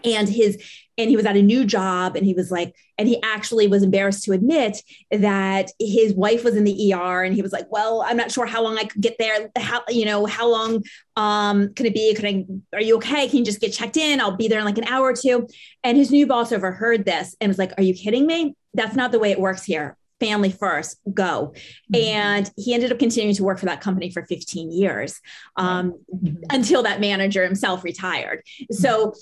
and 0.05 0.29
his 0.29 0.63
and 0.99 1.11
he 1.11 1.17
was 1.17 1.27
at 1.27 1.37
a 1.37 1.43
new 1.43 1.65
job 1.65 2.17
and 2.17 2.25
he 2.25 2.35
was 2.35 2.51
like 2.51 2.75
and 2.99 3.09
he 3.09 3.23
actually 3.23 3.67
was 3.67 3.83
embarrassed 3.83 4.25
to 4.25 4.33
admit 4.33 4.83
that 5.11 5.71
his 5.79 6.15
wife 6.15 6.45
was 6.45 6.57
in 6.57 6.65
the 6.65 6.93
ER 6.93 7.23
and 7.23 7.35
he 7.35 7.43
was 7.43 7.53
like 7.53 7.67
well 7.71 8.03
I'm 8.07 8.17
not 8.17 8.31
sure 8.31 8.47
how 8.47 8.63
long 8.63 8.79
I 8.79 8.85
could 8.85 9.03
get 9.03 9.17
there. 9.19 9.51
How 9.57 9.83
you 9.89 10.05
know 10.05 10.27
how 10.27 10.49
long 10.49 10.85
um 11.17 11.75
can 11.75 11.87
it 11.87 11.95
be? 11.95 12.15
Could 12.15 12.25
I 12.25 12.45
are 12.75 12.81
you 12.81 12.97
okay? 12.97 13.29
Can 13.29 13.39
you 13.39 13.45
just 13.45 13.61
get 13.61 13.73
checked 13.73 13.97
in? 13.97 14.21
I'll 14.21 14.37
be 14.37 14.49
there 14.49 14.59
in 14.59 14.65
like 14.65 14.79
an 14.79 14.89
hour 14.89 15.07
or 15.07 15.15
two. 15.15 15.47
And 15.85 15.97
his 15.97 16.11
new 16.11 16.27
boss 16.27 16.53
overheard 16.53 17.05
this 17.05 17.37
and 17.41 17.49
was 17.49 17.59
like 17.59 17.73
are 17.79 17.83
you 17.83 17.95
kidding 17.95 18.27
me? 18.27 18.55
That's 18.75 18.97
not 18.97 19.13
the 19.13 19.19
way 19.19 19.31
it 19.31 19.41
works 19.41 19.65
here. 19.65 19.97
Family 20.19 20.51
first 20.51 20.99
go. 21.13 21.53
Mm-hmm. 21.93 22.05
and 22.05 22.51
he 22.57 22.75
ended 22.75 22.91
up 22.91 22.99
continuing 22.99 23.35
to 23.37 23.45
work 23.45 23.59
for 23.59 23.67
that 23.67 23.81
company 23.81 24.11
for 24.11 24.25
15 24.25 24.73
years 24.73 25.21
um, 25.57 26.01
mm-hmm. 26.13 26.43
until 26.51 26.83
that 26.83 27.01
manager 27.01 27.45
himself 27.45 27.85
retired. 27.85 28.43
So 28.73 29.15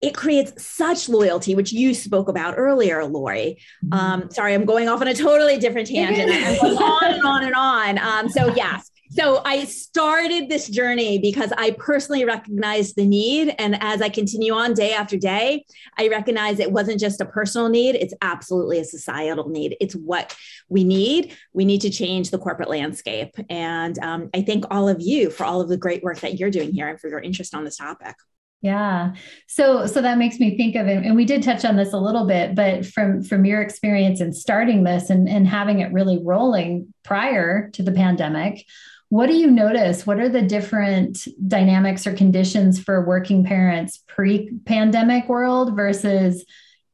it 0.00 0.14
creates 0.14 0.64
such 0.64 1.08
loyalty, 1.08 1.54
which 1.54 1.72
you 1.72 1.92
spoke 1.92 2.28
about 2.28 2.54
earlier, 2.56 3.04
Lori. 3.04 3.58
Mm-hmm. 3.84 3.92
Um, 3.92 4.30
sorry, 4.30 4.54
I'm 4.54 4.64
going 4.64 4.88
off 4.88 5.02
on 5.02 5.08
a 5.08 5.14
totally 5.14 5.58
different 5.58 5.88
tangent. 5.88 6.30
I'm 6.30 6.58
going 6.60 6.76
on 6.78 7.14
and 7.14 7.24
on 7.24 7.44
and 7.44 7.54
on. 7.54 7.98
Um, 7.98 8.28
so, 8.28 8.46
yes. 8.56 8.90
So, 9.12 9.42
I 9.44 9.64
started 9.64 10.48
this 10.48 10.68
journey 10.68 11.18
because 11.18 11.52
I 11.58 11.72
personally 11.72 12.24
recognized 12.24 12.96
the 12.96 13.04
need. 13.04 13.54
And 13.58 13.76
as 13.82 14.00
I 14.00 14.08
continue 14.08 14.54
on 14.54 14.72
day 14.72 14.94
after 14.94 15.18
day, 15.18 15.66
I 15.98 16.08
recognize 16.08 16.60
it 16.60 16.72
wasn't 16.72 17.00
just 17.00 17.20
a 17.20 17.26
personal 17.26 17.68
need, 17.68 17.96
it's 17.96 18.14
absolutely 18.22 18.78
a 18.78 18.84
societal 18.84 19.48
need. 19.50 19.76
It's 19.80 19.94
what 19.94 20.34
we 20.68 20.84
need. 20.84 21.36
We 21.52 21.64
need 21.66 21.82
to 21.82 21.90
change 21.90 22.30
the 22.30 22.38
corporate 22.38 22.70
landscape. 22.70 23.34
And 23.50 23.98
um, 23.98 24.30
I 24.32 24.42
thank 24.42 24.64
all 24.70 24.88
of 24.88 25.00
you 25.00 25.28
for 25.30 25.44
all 25.44 25.60
of 25.60 25.68
the 25.68 25.76
great 25.76 26.02
work 26.02 26.20
that 26.20 26.38
you're 26.38 26.50
doing 26.50 26.72
here 26.72 26.88
and 26.88 26.98
for 26.98 27.08
your 27.08 27.20
interest 27.20 27.54
on 27.54 27.64
this 27.64 27.76
topic. 27.76 28.14
Yeah. 28.62 29.14
So 29.46 29.86
so 29.86 30.02
that 30.02 30.18
makes 30.18 30.38
me 30.38 30.56
think 30.56 30.76
of 30.76 30.86
it. 30.86 31.04
And 31.04 31.16
we 31.16 31.24
did 31.24 31.42
touch 31.42 31.64
on 31.64 31.76
this 31.76 31.94
a 31.94 31.98
little 31.98 32.26
bit, 32.26 32.54
but 32.54 32.84
from 32.84 33.22
from 33.22 33.46
your 33.46 33.62
experience 33.62 34.20
in 34.20 34.34
starting 34.34 34.84
this 34.84 35.08
and, 35.08 35.28
and 35.28 35.48
having 35.48 35.80
it 35.80 35.92
really 35.92 36.20
rolling 36.22 36.92
prior 37.02 37.70
to 37.70 37.82
the 37.82 37.92
pandemic, 37.92 38.66
what 39.08 39.28
do 39.28 39.34
you 39.34 39.50
notice? 39.50 40.06
What 40.06 40.20
are 40.20 40.28
the 40.28 40.42
different 40.42 41.26
dynamics 41.48 42.06
or 42.06 42.12
conditions 42.12 42.78
for 42.78 43.06
working 43.06 43.44
parents 43.44 44.04
pre-pandemic 44.08 45.28
world 45.28 45.74
versus 45.74 46.44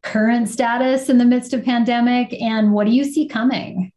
current 0.02 0.48
status 0.48 1.08
in 1.08 1.18
the 1.18 1.24
midst 1.24 1.52
of 1.52 1.64
pandemic? 1.64 2.32
And 2.40 2.72
what 2.72 2.86
do 2.86 2.92
you 2.92 3.04
see 3.04 3.26
coming? 3.26 3.90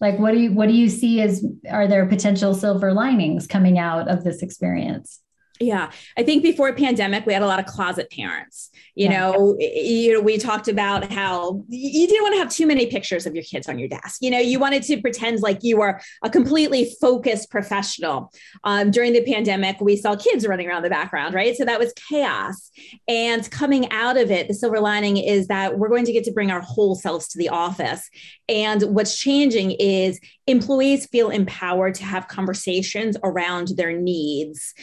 Like 0.00 0.18
what 0.18 0.32
do 0.32 0.40
you 0.40 0.52
what 0.52 0.68
do 0.68 0.74
you 0.74 0.88
see 0.88 1.20
as 1.20 1.46
are 1.70 1.86
there 1.86 2.06
potential 2.06 2.54
silver 2.54 2.92
linings 2.92 3.46
coming 3.46 3.78
out 3.78 4.08
of 4.08 4.24
this 4.24 4.42
experience? 4.42 5.20
Yeah, 5.60 5.92
I 6.16 6.24
think 6.24 6.42
before 6.42 6.72
pandemic, 6.72 7.26
we 7.26 7.32
had 7.32 7.42
a 7.42 7.46
lot 7.46 7.60
of 7.60 7.66
closet 7.66 8.10
parents. 8.10 8.70
You 8.96 9.08
yeah. 9.08 9.20
know, 9.20 9.56
you 9.60 10.12
know, 10.12 10.20
we 10.20 10.36
talked 10.36 10.66
about 10.66 11.12
how 11.12 11.64
you 11.68 12.08
didn't 12.08 12.22
want 12.22 12.34
to 12.34 12.38
have 12.38 12.50
too 12.50 12.66
many 12.66 12.86
pictures 12.86 13.24
of 13.24 13.36
your 13.36 13.44
kids 13.44 13.68
on 13.68 13.78
your 13.78 13.88
desk. 13.88 14.16
You 14.20 14.32
know, 14.32 14.40
you 14.40 14.58
wanted 14.58 14.82
to 14.84 15.00
pretend 15.00 15.42
like 15.42 15.60
you 15.62 15.76
were 15.76 16.00
a 16.24 16.30
completely 16.30 16.92
focused 17.00 17.52
professional. 17.52 18.32
Um, 18.64 18.90
during 18.90 19.12
the 19.12 19.24
pandemic, 19.24 19.80
we 19.80 19.96
saw 19.96 20.16
kids 20.16 20.44
running 20.44 20.66
around 20.66 20.82
the 20.82 20.90
background, 20.90 21.34
right? 21.34 21.56
So 21.56 21.64
that 21.64 21.78
was 21.78 21.92
chaos. 22.08 22.72
And 23.06 23.48
coming 23.52 23.90
out 23.92 24.16
of 24.16 24.32
it, 24.32 24.48
the 24.48 24.54
silver 24.54 24.80
lining 24.80 25.18
is 25.18 25.46
that 25.46 25.78
we're 25.78 25.88
going 25.88 26.04
to 26.06 26.12
get 26.12 26.24
to 26.24 26.32
bring 26.32 26.50
our 26.50 26.62
whole 26.62 26.96
selves 26.96 27.28
to 27.28 27.38
the 27.38 27.50
office. 27.50 28.10
And 28.48 28.82
what's 28.82 29.16
changing 29.16 29.72
is 29.72 30.18
employees 30.48 31.06
feel 31.06 31.30
empowered 31.30 31.94
to 31.94 32.04
have 32.04 32.26
conversations 32.26 33.16
around 33.22 33.68
their 33.76 33.92
needs 33.92 34.74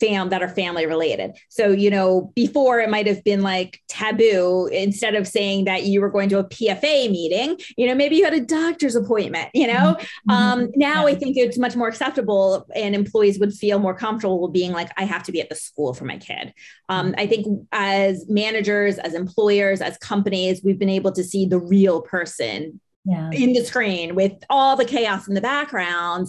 fam 0.00 0.28
that 0.28 0.42
are 0.42 0.48
family 0.48 0.86
related. 0.86 1.32
So, 1.48 1.68
you 1.68 1.90
know, 1.90 2.32
before 2.34 2.80
it 2.80 2.90
might 2.90 3.06
have 3.06 3.24
been 3.24 3.42
like 3.42 3.80
taboo 3.88 4.68
instead 4.72 5.14
of 5.14 5.26
saying 5.26 5.64
that 5.64 5.84
you 5.84 6.00
were 6.00 6.10
going 6.10 6.28
to 6.30 6.38
a 6.38 6.44
PFA 6.44 7.10
meeting, 7.10 7.58
you 7.76 7.86
know, 7.86 7.94
maybe 7.94 8.16
you 8.16 8.24
had 8.24 8.34
a 8.34 8.40
doctor's 8.40 8.96
appointment, 8.96 9.50
you 9.54 9.66
know. 9.66 9.96
Mm-hmm. 9.98 10.30
Um, 10.30 10.70
now 10.76 11.06
I 11.06 11.14
think 11.14 11.36
it's 11.36 11.58
much 11.58 11.76
more 11.76 11.88
acceptable 11.88 12.66
and 12.74 12.94
employees 12.94 13.38
would 13.38 13.52
feel 13.52 13.78
more 13.78 13.94
comfortable 13.94 14.48
being 14.48 14.72
like, 14.72 14.90
I 14.96 15.04
have 15.04 15.22
to 15.24 15.32
be 15.32 15.40
at 15.40 15.48
the 15.48 15.54
school 15.54 15.94
for 15.94 16.04
my 16.04 16.18
kid. 16.18 16.52
Um, 16.88 17.14
I 17.18 17.26
think 17.26 17.46
as 17.72 18.26
managers, 18.28 18.98
as 18.98 19.14
employers, 19.14 19.80
as 19.80 19.96
companies, 19.98 20.62
we've 20.62 20.78
been 20.78 20.88
able 20.88 21.12
to 21.12 21.24
see 21.24 21.46
the 21.46 21.58
real 21.58 22.02
person 22.02 22.80
yeah. 23.04 23.30
in 23.32 23.52
the 23.52 23.64
screen 23.64 24.14
with 24.14 24.32
all 24.48 24.76
the 24.76 24.84
chaos 24.84 25.28
in 25.28 25.34
the 25.34 25.40
background. 25.40 26.28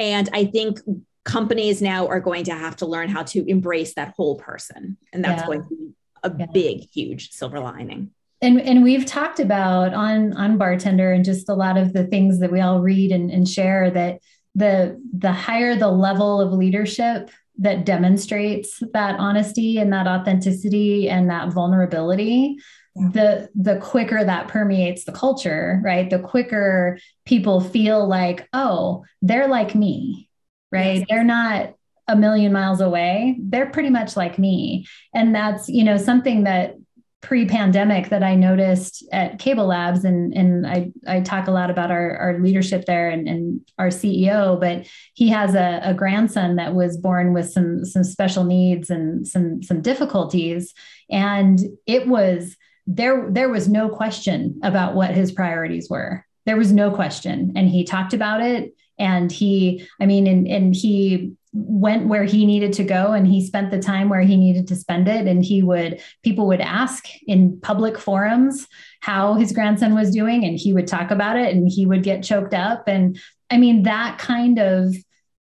And 0.00 0.28
I 0.32 0.46
think 0.46 0.80
companies 1.26 1.82
now 1.82 2.06
are 2.06 2.20
going 2.20 2.44
to 2.44 2.54
have 2.54 2.76
to 2.76 2.86
learn 2.86 3.10
how 3.10 3.24
to 3.24 3.44
embrace 3.50 3.94
that 3.94 4.14
whole 4.16 4.36
person. 4.36 4.96
And 5.12 5.22
that's 5.22 5.42
yeah. 5.42 5.46
going 5.46 5.62
to 5.64 5.68
be 5.68 5.92
a 6.22 6.32
yeah. 6.38 6.46
big, 6.54 6.88
huge 6.90 7.32
silver 7.32 7.60
lining. 7.60 8.12
And, 8.40 8.60
and 8.60 8.82
we've 8.82 9.04
talked 9.04 9.40
about 9.40 9.92
on 9.92 10.34
on 10.34 10.56
bartender 10.58 11.12
and 11.12 11.24
just 11.24 11.48
a 11.48 11.54
lot 11.54 11.76
of 11.76 11.92
the 11.92 12.04
things 12.04 12.38
that 12.40 12.52
we 12.52 12.60
all 12.60 12.80
read 12.80 13.10
and, 13.10 13.30
and 13.30 13.48
share 13.48 13.90
that 13.90 14.20
the 14.54 15.00
the 15.16 15.32
higher 15.32 15.74
the 15.76 15.90
level 15.90 16.40
of 16.40 16.52
leadership 16.52 17.30
that 17.58 17.86
demonstrates 17.86 18.82
that 18.92 19.18
honesty 19.18 19.78
and 19.78 19.92
that 19.92 20.06
authenticity 20.06 21.08
and 21.08 21.30
that 21.30 21.52
vulnerability 21.52 22.56
yeah. 22.94 23.08
the 23.12 23.48
the 23.54 23.78
quicker 23.78 24.22
that 24.22 24.48
permeates 24.48 25.04
the 25.04 25.12
culture 25.12 25.80
right 25.82 26.10
the 26.10 26.18
quicker 26.18 26.98
people 27.24 27.60
feel 27.60 28.06
like 28.06 28.46
oh 28.52 29.04
they're 29.22 29.48
like 29.48 29.74
me 29.74 30.25
right? 30.72 30.98
Yes. 30.98 31.06
They're 31.08 31.24
not 31.24 31.74
a 32.08 32.16
million 32.16 32.52
miles 32.52 32.80
away. 32.80 33.36
They're 33.40 33.70
pretty 33.70 33.90
much 33.90 34.16
like 34.16 34.38
me. 34.38 34.86
And 35.14 35.34
that's, 35.34 35.68
you 35.68 35.84
know, 35.84 35.96
something 35.96 36.44
that 36.44 36.76
pre-pandemic 37.22 38.10
that 38.10 38.22
I 38.22 38.36
noticed 38.36 39.04
at 39.10 39.38
CableLabs 39.38 40.04
and 40.04 40.32
and 40.32 40.64
I 40.64 40.92
I 41.08 41.20
talk 41.22 41.48
a 41.48 41.50
lot 41.50 41.70
about 41.70 41.90
our, 41.90 42.16
our 42.18 42.38
leadership 42.38 42.84
there 42.84 43.08
and, 43.08 43.26
and 43.26 43.60
our 43.78 43.88
CEO, 43.88 44.60
but 44.60 44.86
he 45.14 45.28
has 45.30 45.56
a, 45.56 45.80
a 45.82 45.92
grandson 45.92 46.54
that 46.56 46.74
was 46.74 46.96
born 46.96 47.32
with 47.32 47.50
some 47.50 47.84
some 47.84 48.04
special 48.04 48.44
needs 48.44 48.90
and 48.90 49.26
some 49.26 49.60
some 49.62 49.82
difficulties. 49.82 50.72
And 51.10 51.58
it 51.86 52.06
was 52.06 52.56
there 52.86 53.26
there 53.28 53.48
was 53.48 53.68
no 53.68 53.88
question 53.88 54.60
about 54.62 54.94
what 54.94 55.10
his 55.10 55.32
priorities 55.32 55.90
were. 55.90 56.24
There 56.44 56.56
was 56.56 56.70
no 56.70 56.92
question. 56.92 57.54
And 57.56 57.68
he 57.68 57.82
talked 57.82 58.14
about 58.14 58.40
it 58.40 58.72
and 58.98 59.30
he 59.30 59.86
i 60.00 60.06
mean 60.06 60.26
and, 60.26 60.46
and 60.48 60.74
he 60.74 61.36
went 61.56 62.06
where 62.06 62.24
he 62.24 62.44
needed 62.44 62.72
to 62.74 62.84
go 62.84 63.12
and 63.12 63.26
he 63.26 63.44
spent 63.44 63.70
the 63.70 63.78
time 63.80 64.08
where 64.08 64.20
he 64.20 64.36
needed 64.36 64.68
to 64.68 64.76
spend 64.76 65.08
it. 65.08 65.26
And 65.26 65.44
he 65.44 65.62
would 65.62 66.00
people 66.22 66.46
would 66.48 66.60
ask 66.60 67.06
in 67.26 67.58
public 67.60 67.98
forums 67.98 68.66
how 69.00 69.34
his 69.34 69.52
grandson 69.52 69.94
was 69.94 70.10
doing 70.10 70.44
and 70.44 70.58
he 70.58 70.72
would 70.72 70.86
talk 70.86 71.10
about 71.10 71.36
it 71.36 71.54
and 71.54 71.68
he 71.68 71.86
would 71.86 72.02
get 72.02 72.22
choked 72.22 72.54
up. 72.54 72.88
And 72.88 73.18
i 73.50 73.56
mean 73.56 73.84
that 73.84 74.18
kind 74.18 74.58
of 74.58 74.94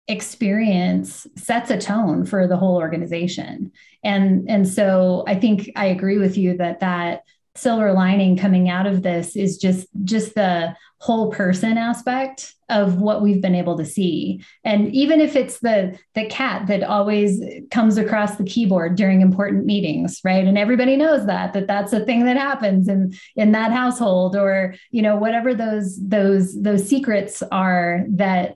experience 0.08 1.26
sets 1.36 1.72
a 1.72 1.80
tone 1.80 2.26
for 2.26 2.48
the 2.48 2.58
whole 2.58 2.78
organization. 2.78 3.72
And 4.04 4.50
and 4.50 4.68
so 4.68 5.24
i 5.28 5.36
think 5.36 5.72
i 5.76 5.88
agree 5.88 6.18
with 6.18 6.38
you 6.38 6.58
that 6.58 6.80
that 6.80 7.24
silver 7.56 7.94
lining 7.94 8.38
coming 8.38 8.70
out 8.70 8.86
of 8.86 9.02
this 9.02 9.36
is 9.36 9.58
just 9.58 9.88
just 10.04 10.36
the 10.36 10.76
whole 11.00 11.32
person 11.32 11.78
aspect 11.78 12.54
of 12.70 13.00
what 13.00 13.22
we've 13.22 13.42
been 13.42 13.56
able 13.56 13.78
to 13.78 13.86
see. 13.86 14.44
And 14.64 14.94
even 14.94 15.22
if 15.22 15.36
it's 15.36 15.60
the 15.60 15.98
the 16.16 16.26
cat 16.26 16.68
that 16.68 16.84
always 16.84 17.42
comes 17.72 17.98
across 17.98 18.36
the 18.36 18.44
keyboard 18.44 18.96
during 18.96 19.22
important 19.22 19.66
meetings 19.66 20.20
right? 20.24 20.46
And 20.46 20.58
everybody 20.58 20.98
knows 20.98 21.26
that 21.28 21.54
that 21.54 21.68
that's 21.68 21.94
a 21.94 22.06
thing 22.06 22.26
that 22.26 22.38
happens 22.38 22.88
in 22.90 23.14
in 23.36 23.54
that 23.54 23.72
household 23.72 24.36
or 24.36 24.76
you 24.92 25.02
know 25.02 25.16
whatever 25.16 25.54
those 25.54 25.98
those 26.06 26.62
those 26.62 26.88
secrets 26.88 27.42
are 27.52 28.04
that 28.10 28.56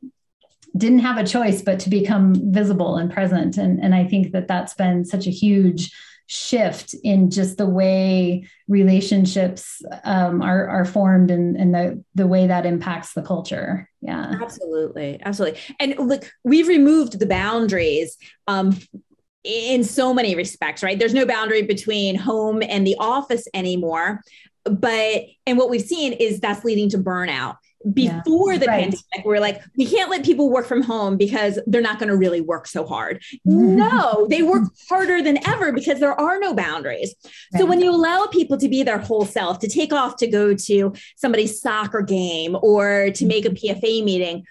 didn't 0.77 0.99
have 0.99 1.17
a 1.17 1.25
choice 1.25 1.61
but 1.61 1.79
to 1.79 1.89
become 1.89 2.51
visible 2.51 2.97
and 2.97 3.11
present. 3.11 3.57
And 3.57 3.79
and 3.79 3.95
i 3.95 4.05
think 4.05 4.33
that 4.33 4.47
that's 4.47 4.73
been 4.73 5.05
such 5.05 5.25
a 5.25 5.31
huge 5.31 5.91
shift 6.31 6.93
in 7.03 7.31
just 7.31 7.57
the 7.57 7.65
way 7.65 8.47
relationships 8.67 9.81
um, 10.03 10.43
are, 10.43 10.67
are 10.67 10.85
formed 10.85 11.31
and, 11.31 11.57
and 11.57 11.73
the, 11.73 12.03
the 12.13 12.27
way 12.27 12.45
that 12.45 12.67
impacts 12.67 13.13
the 13.13 13.23
culture. 13.23 13.89
Yeah. 14.01 14.35
Absolutely. 14.39 15.19
Absolutely. 15.25 15.59
And 15.79 15.95
look, 15.97 16.31
we've 16.43 16.67
removed 16.67 17.17
the 17.17 17.25
boundaries 17.25 18.15
um, 18.47 18.77
in 19.43 19.83
so 19.83 20.13
many 20.13 20.35
respects, 20.35 20.83
right? 20.83 20.99
There's 20.99 21.15
no 21.15 21.25
boundary 21.25 21.63
between 21.63 22.13
home 22.13 22.61
and 22.61 22.85
the 22.85 22.95
office 22.99 23.47
anymore. 23.55 24.21
But, 24.65 25.23
and 25.47 25.57
what 25.57 25.71
we've 25.71 25.81
seen 25.81 26.13
is 26.13 26.39
that's 26.39 26.63
leading 26.63 26.89
to 26.89 26.99
burnout 26.99 27.55
before 27.93 28.53
yeah, 28.53 28.59
the 28.59 28.65
right. 28.65 28.81
pandemic 28.81 29.25
we're 29.25 29.39
like 29.39 29.61
we 29.77 29.85
can't 29.85 30.09
let 30.09 30.25
people 30.25 30.49
work 30.49 30.65
from 30.65 30.81
home 30.81 31.15
because 31.15 31.57
they're 31.65 31.81
not 31.81 31.97
going 31.97 32.09
to 32.09 32.17
really 32.17 32.41
work 32.41 32.67
so 32.67 32.85
hard 32.85 33.23
no 33.45 34.27
they 34.29 34.43
work 34.43 34.63
harder 34.89 35.21
than 35.21 35.39
ever 35.47 35.71
because 35.71 35.99
there 36.01 36.19
are 36.19 36.39
no 36.39 36.53
boundaries 36.53 37.15
right. 37.53 37.59
so 37.59 37.65
when 37.65 37.79
you 37.79 37.89
allow 37.89 38.27
people 38.27 38.57
to 38.57 38.67
be 38.67 38.83
their 38.83 38.97
whole 38.97 39.25
self 39.25 39.59
to 39.59 39.67
take 39.67 39.93
off 39.93 40.17
to 40.17 40.27
go 40.27 40.53
to 40.53 40.93
somebody's 41.15 41.61
soccer 41.61 42.01
game 42.01 42.57
or 42.61 43.11
to 43.11 43.25
make 43.25 43.45
a 43.45 43.49
pfa 43.49 44.03
meeting 44.03 44.43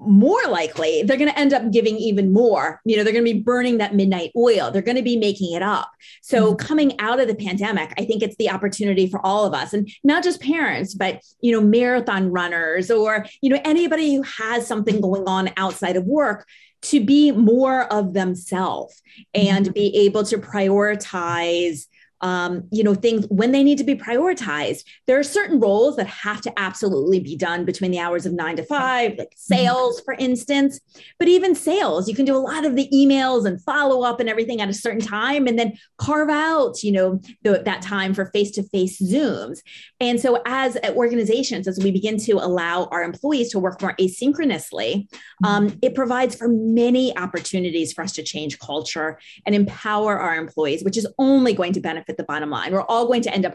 more 0.00 0.40
likely 0.48 1.02
they're 1.02 1.16
going 1.16 1.30
to 1.30 1.38
end 1.38 1.52
up 1.52 1.72
giving 1.72 1.96
even 1.96 2.32
more 2.32 2.80
you 2.84 2.96
know 2.96 3.02
they're 3.02 3.12
going 3.12 3.24
to 3.24 3.32
be 3.32 3.40
burning 3.40 3.78
that 3.78 3.96
midnight 3.96 4.30
oil 4.36 4.70
they're 4.70 4.80
going 4.80 4.96
to 4.96 5.02
be 5.02 5.16
making 5.16 5.52
it 5.52 5.62
up 5.62 5.90
so 6.22 6.54
mm-hmm. 6.54 6.66
coming 6.66 7.00
out 7.00 7.18
of 7.18 7.26
the 7.26 7.34
pandemic 7.34 7.92
i 7.98 8.04
think 8.04 8.22
it's 8.22 8.36
the 8.36 8.48
opportunity 8.48 9.08
for 9.08 9.24
all 9.26 9.44
of 9.44 9.52
us 9.52 9.72
and 9.72 9.90
not 10.04 10.22
just 10.22 10.40
parents 10.40 10.94
but 10.94 11.20
you 11.40 11.50
know 11.50 11.60
marathon 11.60 12.30
runners 12.30 12.92
or 12.92 13.26
you 13.40 13.50
know 13.50 13.60
anybody 13.64 14.14
who 14.14 14.22
has 14.22 14.66
something 14.66 15.00
going 15.00 15.26
on 15.26 15.50
outside 15.56 15.96
of 15.96 16.04
work 16.04 16.46
to 16.80 17.04
be 17.04 17.32
more 17.32 17.92
of 17.92 18.14
themselves 18.14 19.02
and 19.34 19.66
mm-hmm. 19.66 19.72
be 19.72 19.96
able 19.96 20.22
to 20.22 20.38
prioritize 20.38 21.86
um, 22.20 22.64
you 22.70 22.82
know, 22.82 22.94
things 22.94 23.26
when 23.28 23.52
they 23.52 23.62
need 23.62 23.78
to 23.78 23.84
be 23.84 23.94
prioritized. 23.94 24.84
There 25.06 25.18
are 25.18 25.24
certain 25.24 25.60
roles 25.60 25.96
that 25.96 26.06
have 26.06 26.40
to 26.42 26.58
absolutely 26.58 27.20
be 27.20 27.36
done 27.36 27.64
between 27.64 27.90
the 27.90 27.98
hours 27.98 28.26
of 28.26 28.32
nine 28.32 28.56
to 28.56 28.64
five, 28.64 29.12
like 29.18 29.30
mm-hmm. 29.30 29.54
sales, 29.54 30.00
for 30.00 30.14
instance. 30.14 30.80
But 31.18 31.28
even 31.28 31.54
sales, 31.54 32.08
you 32.08 32.14
can 32.14 32.24
do 32.24 32.36
a 32.36 32.38
lot 32.38 32.64
of 32.64 32.76
the 32.76 32.88
emails 32.92 33.46
and 33.46 33.62
follow 33.62 34.02
up 34.02 34.20
and 34.20 34.28
everything 34.28 34.60
at 34.60 34.68
a 34.68 34.74
certain 34.74 35.00
time, 35.00 35.46
and 35.46 35.58
then 35.58 35.78
carve 35.98 36.30
out, 36.30 36.82
you 36.82 36.92
know, 36.92 37.20
the, 37.42 37.62
that 37.64 37.82
time 37.82 38.14
for 38.14 38.26
face 38.26 38.50
to 38.52 38.62
face 38.64 39.00
Zooms. 39.00 39.60
And 40.00 40.20
so, 40.20 40.42
as 40.46 40.76
organizations, 40.90 41.68
as 41.68 41.78
we 41.78 41.90
begin 41.90 42.18
to 42.20 42.32
allow 42.32 42.84
our 42.86 43.02
employees 43.02 43.50
to 43.50 43.58
work 43.58 43.80
more 43.80 43.94
asynchronously, 44.00 45.08
um, 45.44 45.68
mm-hmm. 45.68 45.78
it 45.82 45.94
provides 45.94 46.34
for 46.34 46.48
many 46.48 47.16
opportunities 47.16 47.92
for 47.92 48.02
us 48.02 48.12
to 48.12 48.22
change 48.22 48.58
culture 48.58 49.18
and 49.46 49.54
empower 49.54 50.18
our 50.18 50.36
employees, 50.36 50.82
which 50.82 50.96
is 50.96 51.06
only 51.18 51.52
going 51.52 51.72
to 51.72 51.80
benefit 51.80 52.07
the 52.16 52.24
bottom 52.24 52.50
line. 52.50 52.72
We're 52.72 52.82
all 52.82 53.06
going 53.06 53.22
to 53.22 53.34
end 53.34 53.46
up 53.46 53.54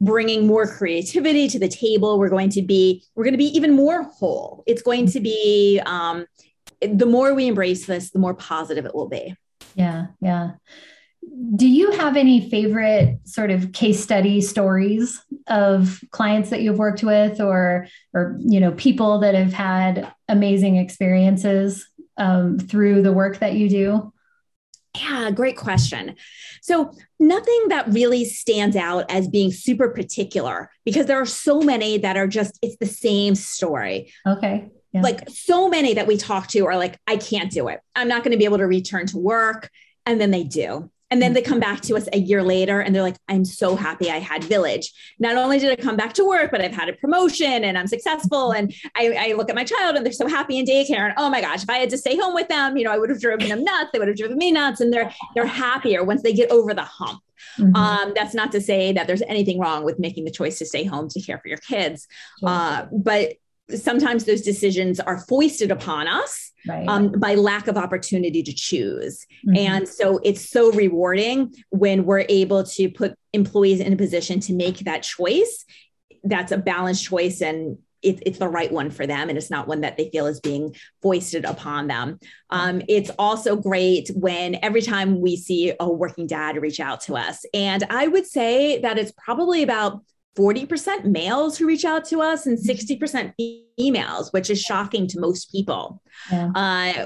bringing 0.00 0.46
more 0.46 0.66
creativity 0.66 1.48
to 1.48 1.58
the 1.58 1.68
table. 1.68 2.18
We're 2.18 2.30
going 2.30 2.50
to 2.50 2.62
be 2.62 3.04
we're 3.14 3.24
going 3.24 3.34
to 3.34 3.38
be 3.38 3.56
even 3.56 3.74
more 3.74 4.04
whole. 4.04 4.64
It's 4.66 4.82
going 4.82 5.06
to 5.08 5.20
be 5.20 5.80
um, 5.84 6.26
the 6.80 7.06
more 7.06 7.34
we 7.34 7.46
embrace 7.46 7.86
this, 7.86 8.10
the 8.10 8.18
more 8.18 8.34
positive 8.34 8.86
it 8.86 8.94
will 8.94 9.08
be. 9.08 9.34
Yeah, 9.74 10.06
yeah. 10.20 10.52
Do 11.54 11.68
you 11.68 11.92
have 11.92 12.16
any 12.16 12.48
favorite 12.48 13.20
sort 13.24 13.50
of 13.50 13.72
case 13.72 14.02
study 14.02 14.40
stories 14.40 15.22
of 15.46 16.00
clients 16.10 16.50
that 16.50 16.62
you've 16.62 16.78
worked 16.78 17.02
with, 17.02 17.40
or 17.40 17.86
or 18.14 18.36
you 18.40 18.58
know 18.60 18.72
people 18.72 19.20
that 19.20 19.34
have 19.34 19.52
had 19.52 20.12
amazing 20.28 20.76
experiences 20.76 21.86
um, 22.16 22.58
through 22.58 23.02
the 23.02 23.12
work 23.12 23.38
that 23.38 23.52
you 23.52 23.68
do? 23.68 24.12
Yeah, 24.96 25.30
great 25.30 25.56
question. 25.56 26.16
So, 26.62 26.92
nothing 27.18 27.68
that 27.68 27.88
really 27.88 28.24
stands 28.24 28.76
out 28.76 29.10
as 29.10 29.28
being 29.28 29.52
super 29.52 29.88
particular 29.90 30.70
because 30.84 31.06
there 31.06 31.20
are 31.20 31.26
so 31.26 31.60
many 31.60 31.98
that 31.98 32.16
are 32.16 32.26
just, 32.26 32.58
it's 32.60 32.76
the 32.78 32.86
same 32.86 33.34
story. 33.34 34.12
Okay. 34.26 34.68
Yeah. 34.92 35.02
Like, 35.02 35.28
so 35.30 35.68
many 35.68 35.94
that 35.94 36.08
we 36.08 36.16
talk 36.16 36.48
to 36.48 36.66
are 36.66 36.76
like, 36.76 36.98
I 37.06 37.16
can't 37.16 37.52
do 37.52 37.68
it. 37.68 37.80
I'm 37.94 38.08
not 38.08 38.24
going 38.24 38.32
to 38.32 38.38
be 38.38 38.44
able 38.44 38.58
to 38.58 38.66
return 38.66 39.06
to 39.06 39.18
work. 39.18 39.70
And 40.06 40.20
then 40.20 40.32
they 40.32 40.42
do. 40.42 40.90
And 41.10 41.20
then 41.20 41.32
they 41.32 41.42
come 41.42 41.58
back 41.58 41.80
to 41.82 41.96
us 41.96 42.08
a 42.12 42.18
year 42.18 42.42
later 42.42 42.80
and 42.80 42.94
they're 42.94 43.02
like, 43.02 43.16
I'm 43.28 43.44
so 43.44 43.74
happy 43.74 44.10
I 44.10 44.18
had 44.18 44.42
Villyge. 44.42 44.86
Not 45.18 45.36
only 45.36 45.58
did 45.58 45.70
I 45.70 45.76
come 45.76 45.96
back 45.96 46.12
to 46.14 46.24
work, 46.24 46.50
but 46.50 46.60
I've 46.60 46.72
had 46.72 46.88
a 46.88 46.92
promotion 46.92 47.64
and 47.64 47.76
I'm 47.76 47.88
successful. 47.88 48.52
And 48.52 48.72
I, 48.96 49.16
I, 49.18 49.32
look 49.32 49.48
at 49.48 49.56
my 49.56 49.64
child 49.64 49.96
and 49.96 50.06
they're 50.06 50.12
so 50.12 50.28
happy 50.28 50.58
in 50.58 50.64
daycare. 50.64 51.06
And 51.06 51.14
oh 51.16 51.28
my 51.28 51.40
gosh, 51.40 51.64
if 51.64 51.70
I 51.70 51.78
had 51.78 51.90
to 51.90 51.98
stay 51.98 52.16
home 52.16 52.34
with 52.34 52.48
them, 52.48 52.76
you 52.76 52.84
know, 52.84 52.92
I 52.92 52.98
would 52.98 53.10
have 53.10 53.20
driven 53.20 53.48
them 53.48 53.64
nuts. 53.64 53.90
They 53.92 53.98
would 53.98 54.08
have 54.08 54.16
driven 54.16 54.38
me 54.38 54.52
nuts. 54.52 54.80
And 54.80 54.92
they're 54.92 55.12
they're 55.34 55.46
happier 55.46 56.04
once 56.04 56.22
they 56.22 56.32
get 56.32 56.50
over 56.50 56.74
the 56.74 56.84
hump. 56.84 57.20
Mm-hmm. 57.58 57.74
Um, 57.74 58.12
that's 58.14 58.34
not 58.34 58.52
to 58.52 58.60
say 58.60 58.92
that 58.92 59.06
there's 59.06 59.22
anything 59.22 59.58
wrong 59.58 59.84
with 59.84 59.98
making 59.98 60.24
the 60.24 60.30
choice 60.30 60.58
to 60.58 60.66
stay 60.66 60.84
home 60.84 61.08
to 61.08 61.20
care 61.20 61.38
for 61.38 61.48
your 61.48 61.58
kids. 61.58 62.06
Uh, 62.44 62.86
but 62.92 63.34
sometimes 63.74 64.24
those 64.24 64.42
decisions 64.42 65.00
are 65.00 65.18
foisted 65.18 65.70
upon 65.70 66.06
us 66.08 66.49
right. 66.68 66.86
um, 66.88 67.12
by 67.12 67.34
lack 67.34 67.68
of 67.68 67.76
opportunity 67.76 68.42
to 68.42 68.52
choose. 68.52 69.26
Mm-hmm. 69.46 69.56
And 69.56 69.88
so 69.88 70.20
it's 70.22 70.48
so 70.48 70.72
rewarding 70.72 71.54
when 71.70 72.04
we're 72.04 72.26
able 72.28 72.64
to 72.64 72.90
put 72.90 73.14
employees 73.32 73.80
in 73.80 73.92
a 73.92 73.96
position 73.96 74.40
to 74.40 74.52
make 74.52 74.78
that 74.80 75.02
choice. 75.02 75.64
That's 76.24 76.52
a 76.52 76.58
balanced 76.58 77.04
choice 77.04 77.40
and 77.40 77.78
it, 78.02 78.22
it's 78.24 78.38
the 78.38 78.48
right 78.48 78.72
one 78.72 78.90
for 78.90 79.06
them 79.06 79.28
and 79.28 79.36
it's 79.36 79.50
not 79.50 79.68
one 79.68 79.82
that 79.82 79.96
they 79.96 80.08
feel 80.10 80.26
is 80.26 80.40
being 80.40 80.74
foisted 81.02 81.44
upon 81.44 81.86
them. 81.86 82.18
Um, 82.48 82.82
it's 82.88 83.10
also 83.18 83.56
great 83.56 84.10
when 84.14 84.58
every 84.62 84.82
time 84.82 85.20
we 85.20 85.36
see 85.36 85.74
a 85.78 85.90
working 85.90 86.26
dad 86.26 86.56
reach 86.56 86.80
out 86.80 87.02
to 87.02 87.16
us. 87.16 87.44
And 87.52 87.84
I 87.90 88.08
would 88.08 88.26
say 88.26 88.80
that 88.80 88.98
it's 88.98 89.12
probably 89.12 89.62
about 89.62 90.02
40% 90.36 91.04
males 91.04 91.58
who 91.58 91.66
reach 91.66 91.84
out 91.84 92.04
to 92.06 92.20
us 92.20 92.46
and 92.46 92.58
60% 92.58 92.98
mm-hmm. 92.98 93.32
females, 93.76 94.32
which 94.32 94.50
is 94.50 94.60
shocking 94.60 95.06
to 95.08 95.20
most 95.20 95.50
people. 95.50 96.02
Yeah. 96.30 96.50
Uh, 96.54 97.04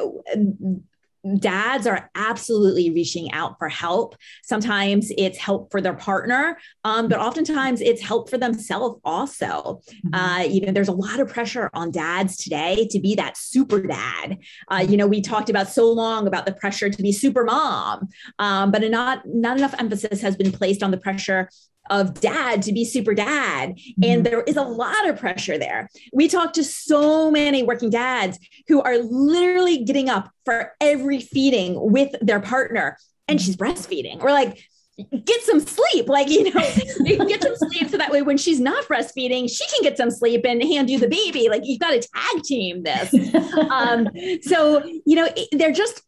dads 1.39 1.87
are 1.87 2.11
absolutely 2.15 2.91
reaching 2.91 3.33
out 3.33 3.59
for 3.59 3.69
help. 3.69 4.17
Sometimes 4.43 5.11
it's 5.17 5.39
help 5.39 5.71
for 5.71 5.81
their 5.81 5.95
partner, 5.95 6.59
um, 6.85 7.09
but 7.09 7.19
oftentimes 7.19 7.81
it's 7.81 8.03
help 8.03 8.29
for 8.29 8.37
themselves 8.37 9.01
also. 9.05 9.81
Mm-hmm. 10.07 10.15
Uh, 10.15 10.43
you 10.43 10.61
know, 10.61 10.73
there's 10.73 10.89
a 10.89 10.93
lot 10.93 11.21
of 11.21 11.29
pressure 11.29 11.71
on 11.73 11.91
dads 11.91 12.37
today 12.37 12.87
to 12.91 13.01
be 13.01 13.15
that 13.15 13.37
super 13.37 13.81
dad. 13.81 14.39
Uh, 14.69 14.85
you 14.87 14.97
know, 14.97 15.07
we 15.07 15.21
talked 15.21 15.49
about 15.49 15.69
so 15.69 15.91
long 15.91 16.27
about 16.27 16.47
the 16.47 16.53
pressure 16.53 16.91
to 16.91 17.03
be 17.03 17.13
super 17.13 17.45
mom, 17.45 18.09
um, 18.39 18.71
but 18.71 18.83
not 18.91 19.23
not 19.27 19.57
enough 19.57 19.75
emphasis 19.79 20.21
has 20.21 20.37
been 20.37 20.53
placed 20.53 20.83
on 20.83 20.91
the 20.91 20.99
pressure 20.99 21.49
of 21.91 22.21
dad 22.21 22.63
to 22.63 22.73
be 22.73 22.85
super 22.85 23.15
dad. 23.15 23.71
Mm-hmm. 23.71 24.05
And 24.05 24.27
there 24.27 24.43
is 24.43 24.57
a 24.57 24.63
lot 24.63 25.09
of 25.09 25.19
pressure 25.19 25.59
there. 25.59 25.89
We 26.13 26.29
talk 26.29 26.53
to 26.55 26.65
so 26.65 27.31
many 27.31 27.63
working 27.63 27.91
dads 27.91 28.39
who 28.69 28.83
are 28.83 28.99
literally 28.99 29.85
getting 29.85 30.09
up 30.09 30.31
for 30.45 30.75
every 30.81 31.21
feeding 31.21 31.75
with 31.93 32.15
their 32.21 32.41
partner 32.41 32.97
and 33.29 33.41
she's 33.41 33.57
breastfeeding. 33.57 34.21
We're 34.21 34.33
like, 34.33 34.63
get 35.25 35.43
some 35.43 35.61
sleep. 35.61 36.09
Like, 36.09 36.29
you 36.29 36.45
know, 36.45 36.61
get 37.27 37.43
some 37.43 37.57
sleep 37.57 37.89
so 37.89 37.97
that 37.97 38.11
way 38.11 38.23
when 38.23 38.37
she's 38.37 38.61
not 38.61 38.85
breastfeeding, 38.85 39.49
she 39.51 39.67
can 39.67 39.83
get 39.83 39.97
some 39.97 40.11
sleep 40.11 40.45
and 40.45 40.63
hand 40.63 40.91
you 40.91 40.99
the 40.99 41.09
baby. 41.09 41.49
Like, 41.49 41.63
you've 41.65 41.81
got 41.81 41.91
to 41.91 42.01
tag 42.01 42.43
team 42.45 42.83
this. 42.83 43.13
um, 43.71 44.09
so, 44.43 44.85
you 45.05 45.17
know, 45.17 45.29
they're 45.53 45.73
just 45.73 46.03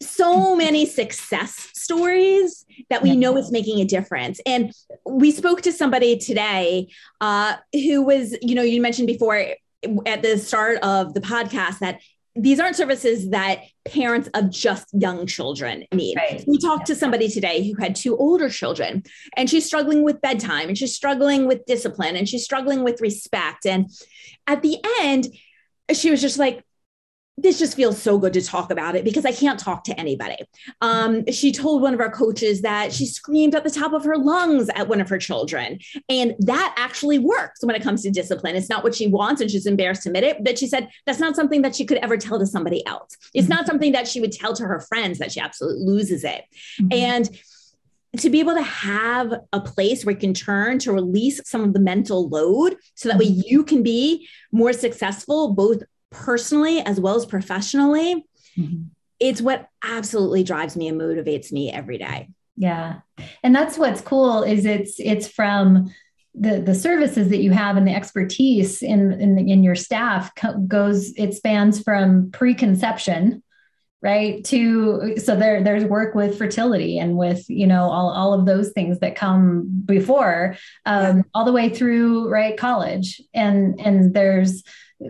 so 0.00 0.54
many 0.54 0.86
success 0.86 1.70
stories 1.74 2.64
that 2.90 3.02
we 3.02 3.16
know 3.16 3.36
is 3.36 3.50
making 3.50 3.80
a 3.80 3.84
difference. 3.84 4.40
And 4.46 4.72
we 5.04 5.30
spoke 5.30 5.62
to 5.62 5.72
somebody 5.72 6.18
today 6.18 6.88
uh, 7.20 7.56
who 7.72 8.02
was, 8.02 8.36
you 8.42 8.54
know, 8.54 8.62
you 8.62 8.80
mentioned 8.80 9.06
before 9.06 9.46
at 10.04 10.22
the 10.22 10.38
start 10.38 10.78
of 10.82 11.14
the 11.14 11.20
podcast 11.20 11.78
that 11.78 12.00
these 12.38 12.60
aren't 12.60 12.76
services 12.76 13.30
that 13.30 13.62
parents 13.86 14.28
of 14.34 14.50
just 14.50 14.88
young 14.92 15.26
children 15.26 15.84
need. 15.92 16.16
Right. 16.16 16.44
We 16.46 16.58
talked 16.58 16.86
to 16.88 16.94
somebody 16.94 17.28
today 17.28 17.66
who 17.66 17.80
had 17.80 17.96
two 17.96 18.16
older 18.16 18.50
children 18.50 19.04
and 19.36 19.48
she's 19.48 19.64
struggling 19.64 20.02
with 20.02 20.20
bedtime 20.20 20.68
and 20.68 20.76
she's 20.76 20.94
struggling 20.94 21.46
with 21.46 21.64
discipline 21.64 22.14
and 22.14 22.28
she's 22.28 22.44
struggling 22.44 22.84
with 22.84 23.00
respect. 23.00 23.64
And 23.64 23.90
at 24.46 24.60
the 24.60 24.76
end, 25.00 25.28
she 25.92 26.10
was 26.10 26.20
just 26.20 26.38
like, 26.38 26.62
this 27.38 27.58
just 27.58 27.76
feels 27.76 28.00
so 28.00 28.18
good 28.18 28.32
to 28.32 28.42
talk 28.42 28.70
about 28.70 28.96
it 28.96 29.04
because 29.04 29.26
I 29.26 29.32
can't 29.32 29.58
talk 29.58 29.84
to 29.84 30.00
anybody. 30.00 30.36
Um, 30.80 31.30
she 31.30 31.52
told 31.52 31.82
one 31.82 31.92
of 31.92 32.00
our 32.00 32.10
coaches 32.10 32.62
that 32.62 32.92
she 32.92 33.06
screamed 33.06 33.54
at 33.54 33.62
the 33.62 33.70
top 33.70 33.92
of 33.92 34.04
her 34.04 34.16
lungs 34.16 34.70
at 34.74 34.88
one 34.88 35.00
of 35.00 35.08
her 35.10 35.18
children. 35.18 35.78
And 36.08 36.34
that 36.40 36.74
actually 36.78 37.18
works 37.18 37.62
when 37.62 37.76
it 37.76 37.82
comes 37.82 38.02
to 38.02 38.10
discipline. 38.10 38.56
It's 38.56 38.70
not 38.70 38.84
what 38.84 38.94
she 38.94 39.06
wants 39.06 39.42
and 39.42 39.50
she's 39.50 39.66
embarrassed 39.66 40.04
to 40.04 40.08
admit 40.08 40.24
it, 40.24 40.44
but 40.44 40.58
she 40.58 40.66
said 40.66 40.88
that's 41.04 41.20
not 41.20 41.36
something 41.36 41.62
that 41.62 41.76
she 41.76 41.84
could 41.84 41.98
ever 41.98 42.16
tell 42.16 42.38
to 42.38 42.46
somebody 42.46 42.86
else. 42.86 43.16
It's 43.34 43.48
not 43.48 43.66
something 43.66 43.92
that 43.92 44.08
she 44.08 44.20
would 44.20 44.32
tell 44.32 44.54
to 44.54 44.64
her 44.64 44.80
friends 44.80 45.18
that 45.18 45.32
she 45.32 45.40
absolutely 45.40 45.84
loses 45.84 46.24
it. 46.24 46.44
Mm-hmm. 46.80 46.88
And 46.92 47.38
to 48.18 48.30
be 48.30 48.40
able 48.40 48.54
to 48.54 48.62
have 48.62 49.34
a 49.52 49.60
place 49.60 50.04
where 50.04 50.14
you 50.14 50.18
can 50.18 50.32
turn 50.32 50.78
to 50.78 50.92
release 50.92 51.40
some 51.44 51.62
of 51.62 51.74
the 51.74 51.80
mental 51.80 52.28
load 52.28 52.76
so 52.94 53.08
that 53.08 53.18
way 53.18 53.26
mm-hmm. 53.26 53.42
you 53.44 53.62
can 53.62 53.82
be 53.82 54.26
more 54.52 54.72
successful 54.72 55.52
both 55.52 55.82
personally 56.10 56.80
as 56.80 57.00
well 57.00 57.16
as 57.16 57.26
professionally, 57.26 58.24
mm-hmm. 58.56 58.84
it's 59.20 59.40
what 59.40 59.68
absolutely 59.82 60.42
drives 60.42 60.76
me 60.76 60.88
and 60.88 61.00
motivates 61.00 61.52
me 61.52 61.70
every 61.70 61.98
day. 61.98 62.28
Yeah. 62.56 63.00
And 63.42 63.54
that's 63.54 63.76
what's 63.76 64.00
cool 64.00 64.42
is 64.42 64.64
it's 64.64 64.98
it's 64.98 65.28
from 65.28 65.92
the 66.34 66.60
the 66.60 66.74
services 66.74 67.28
that 67.30 67.42
you 67.42 67.50
have 67.50 67.76
and 67.76 67.86
the 67.86 67.94
expertise 67.94 68.82
in 68.82 69.12
in, 69.20 69.38
in 69.38 69.62
your 69.62 69.74
staff 69.74 70.30
goes 70.66 71.12
it 71.16 71.34
spans 71.34 71.82
from 71.82 72.30
preconception 72.30 73.42
right 74.02 74.44
to 74.44 75.16
so 75.16 75.34
there 75.34 75.62
there's 75.62 75.84
work 75.84 76.14
with 76.14 76.36
fertility 76.36 76.98
and 76.98 77.16
with 77.16 77.48
you 77.48 77.66
know 77.66 77.84
all, 77.84 78.10
all 78.10 78.34
of 78.34 78.44
those 78.44 78.70
things 78.72 78.98
that 79.00 79.16
come 79.16 79.82
before 79.86 80.56
um, 80.84 81.18
yeah. 81.18 81.22
all 81.34 81.46
the 81.46 81.52
way 81.52 81.70
through 81.70 82.28
right 82.28 82.58
college 82.58 83.20
and 83.32 83.80
and 83.80 84.12
there's 84.12 84.62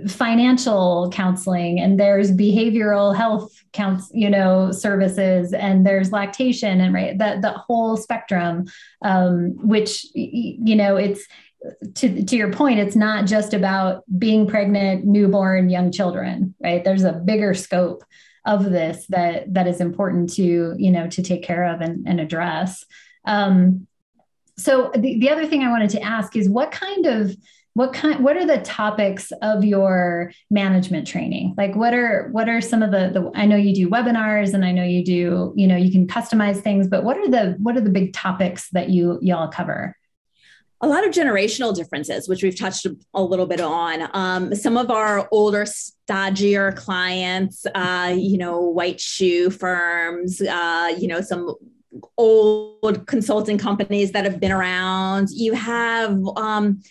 financial 0.09 1.09
counseling 1.13 1.79
and 1.79 1.99
there's 1.99 2.33
behavioral 2.33 3.15
health 3.15 3.53
counts 3.73 4.11
you 4.13 4.29
know 4.29 4.73
services 4.73 5.53
and 5.53 5.87
there's 5.87 6.11
lactation 6.11 6.81
and 6.81 6.93
right 6.93 7.19
that 7.19 7.41
the 7.41 7.53
whole 7.53 7.97
spectrum 7.97 8.65
um, 9.03 9.55
which 9.63 10.05
you 10.13 10.75
know 10.75 10.97
it's 10.97 11.25
to, 11.95 12.25
to 12.25 12.37
your 12.37 12.53
point 12.53 12.81
it's 12.81 12.97
not 12.97 13.27
just 13.27 13.55
about 13.55 14.03
being 14.19 14.47
pregnant 14.47 15.05
newborn 15.05 15.71
young 15.71 15.93
children 15.93 16.55
right? 16.61 16.85
There's 16.85 17.05
a 17.05 17.13
bigger 17.13 17.55
scope 17.55 18.05
of 18.45 18.65
this 18.65 19.07
that 19.09 19.53
that 19.55 19.67
is 19.67 19.81
important 19.81 20.33
to 20.35 20.75
you 20.77 20.91
know 20.91 21.09
to 21.09 21.23
take 21.23 21.43
care 21.43 21.65
of 21.65 21.81
and, 21.81 22.07
and 22.07 22.21
address. 22.21 22.85
Um, 23.25 23.87
so 24.59 24.91
the, 24.95 25.19
the 25.19 25.29
other 25.29 25.47
thing 25.47 25.63
i 25.63 25.71
wanted 25.71 25.91
to 25.91 26.01
ask 26.01 26.35
is 26.35 26.49
what 26.49 26.73
kind 26.73 27.05
of 27.05 27.37
what 27.77 27.93
kind 27.93 28.25
what 28.25 28.39
are 28.39 28.47
the 28.47 28.57
topics 28.63 29.31
of 29.43 29.63
your 29.63 30.33
management 30.51 31.07
training 31.07 31.55
like 31.59 31.77
what 31.77 31.93
are 31.93 32.31
what 32.33 32.49
are 32.49 32.59
some 32.63 32.83
of 32.83 32.91
the, 32.91 33.11
the 33.13 33.31
i 33.35 33.45
know 33.45 33.55
you 33.55 33.75
do 33.75 33.87
webinars 33.91 34.55
and 34.55 34.65
i 34.65 34.73
know 34.73 34.83
you 34.83 35.05
do 35.05 35.53
you 35.57 35.67
know 35.67 35.77
you 35.77 35.93
can 35.93 36.07
customize 36.07 36.63
things 36.63 36.89
but 36.89 37.05
what 37.05 37.19
are 37.19 37.29
the 37.29 37.55
what 37.59 37.77
are 37.77 37.83
the 37.83 37.91
big 37.91 38.15
topics 38.15 38.71
that 38.71 38.89
you 38.89 39.19
y'all 39.21 39.49
cover 39.49 39.95
a 40.83 40.87
lot 40.87 41.07
of 41.07 41.11
generational 41.11 41.75
differences, 41.75 42.29
which 42.29 42.43
we've 42.43 42.55
touched 42.55 42.87
a 43.15 43.23
little 43.23 43.47
bit 43.47 43.63
on. 43.63 44.11
Um, 44.13 44.55
some 44.55 44.77
of 44.77 44.91
our 44.91 45.27
older, 45.33 45.65
stodgier 45.65 46.77
clients, 46.77 47.65
uh, 47.75 48.15
you 48.15 48.37
know, 48.37 48.61
white 48.61 49.01
shoe 49.01 49.49
firms, 49.49 50.43
uh, 50.43 50.95
you 50.99 51.09
know, 51.09 51.23
some 51.23 51.55
old 52.19 53.07
consulting 53.07 53.57
companies 53.57 54.13
that 54.13 54.25
have 54.25 54.39
been 54.39 54.53
around. 54.53 55.29
You 55.31 55.55
have 55.55 56.21
um, 56.37 56.83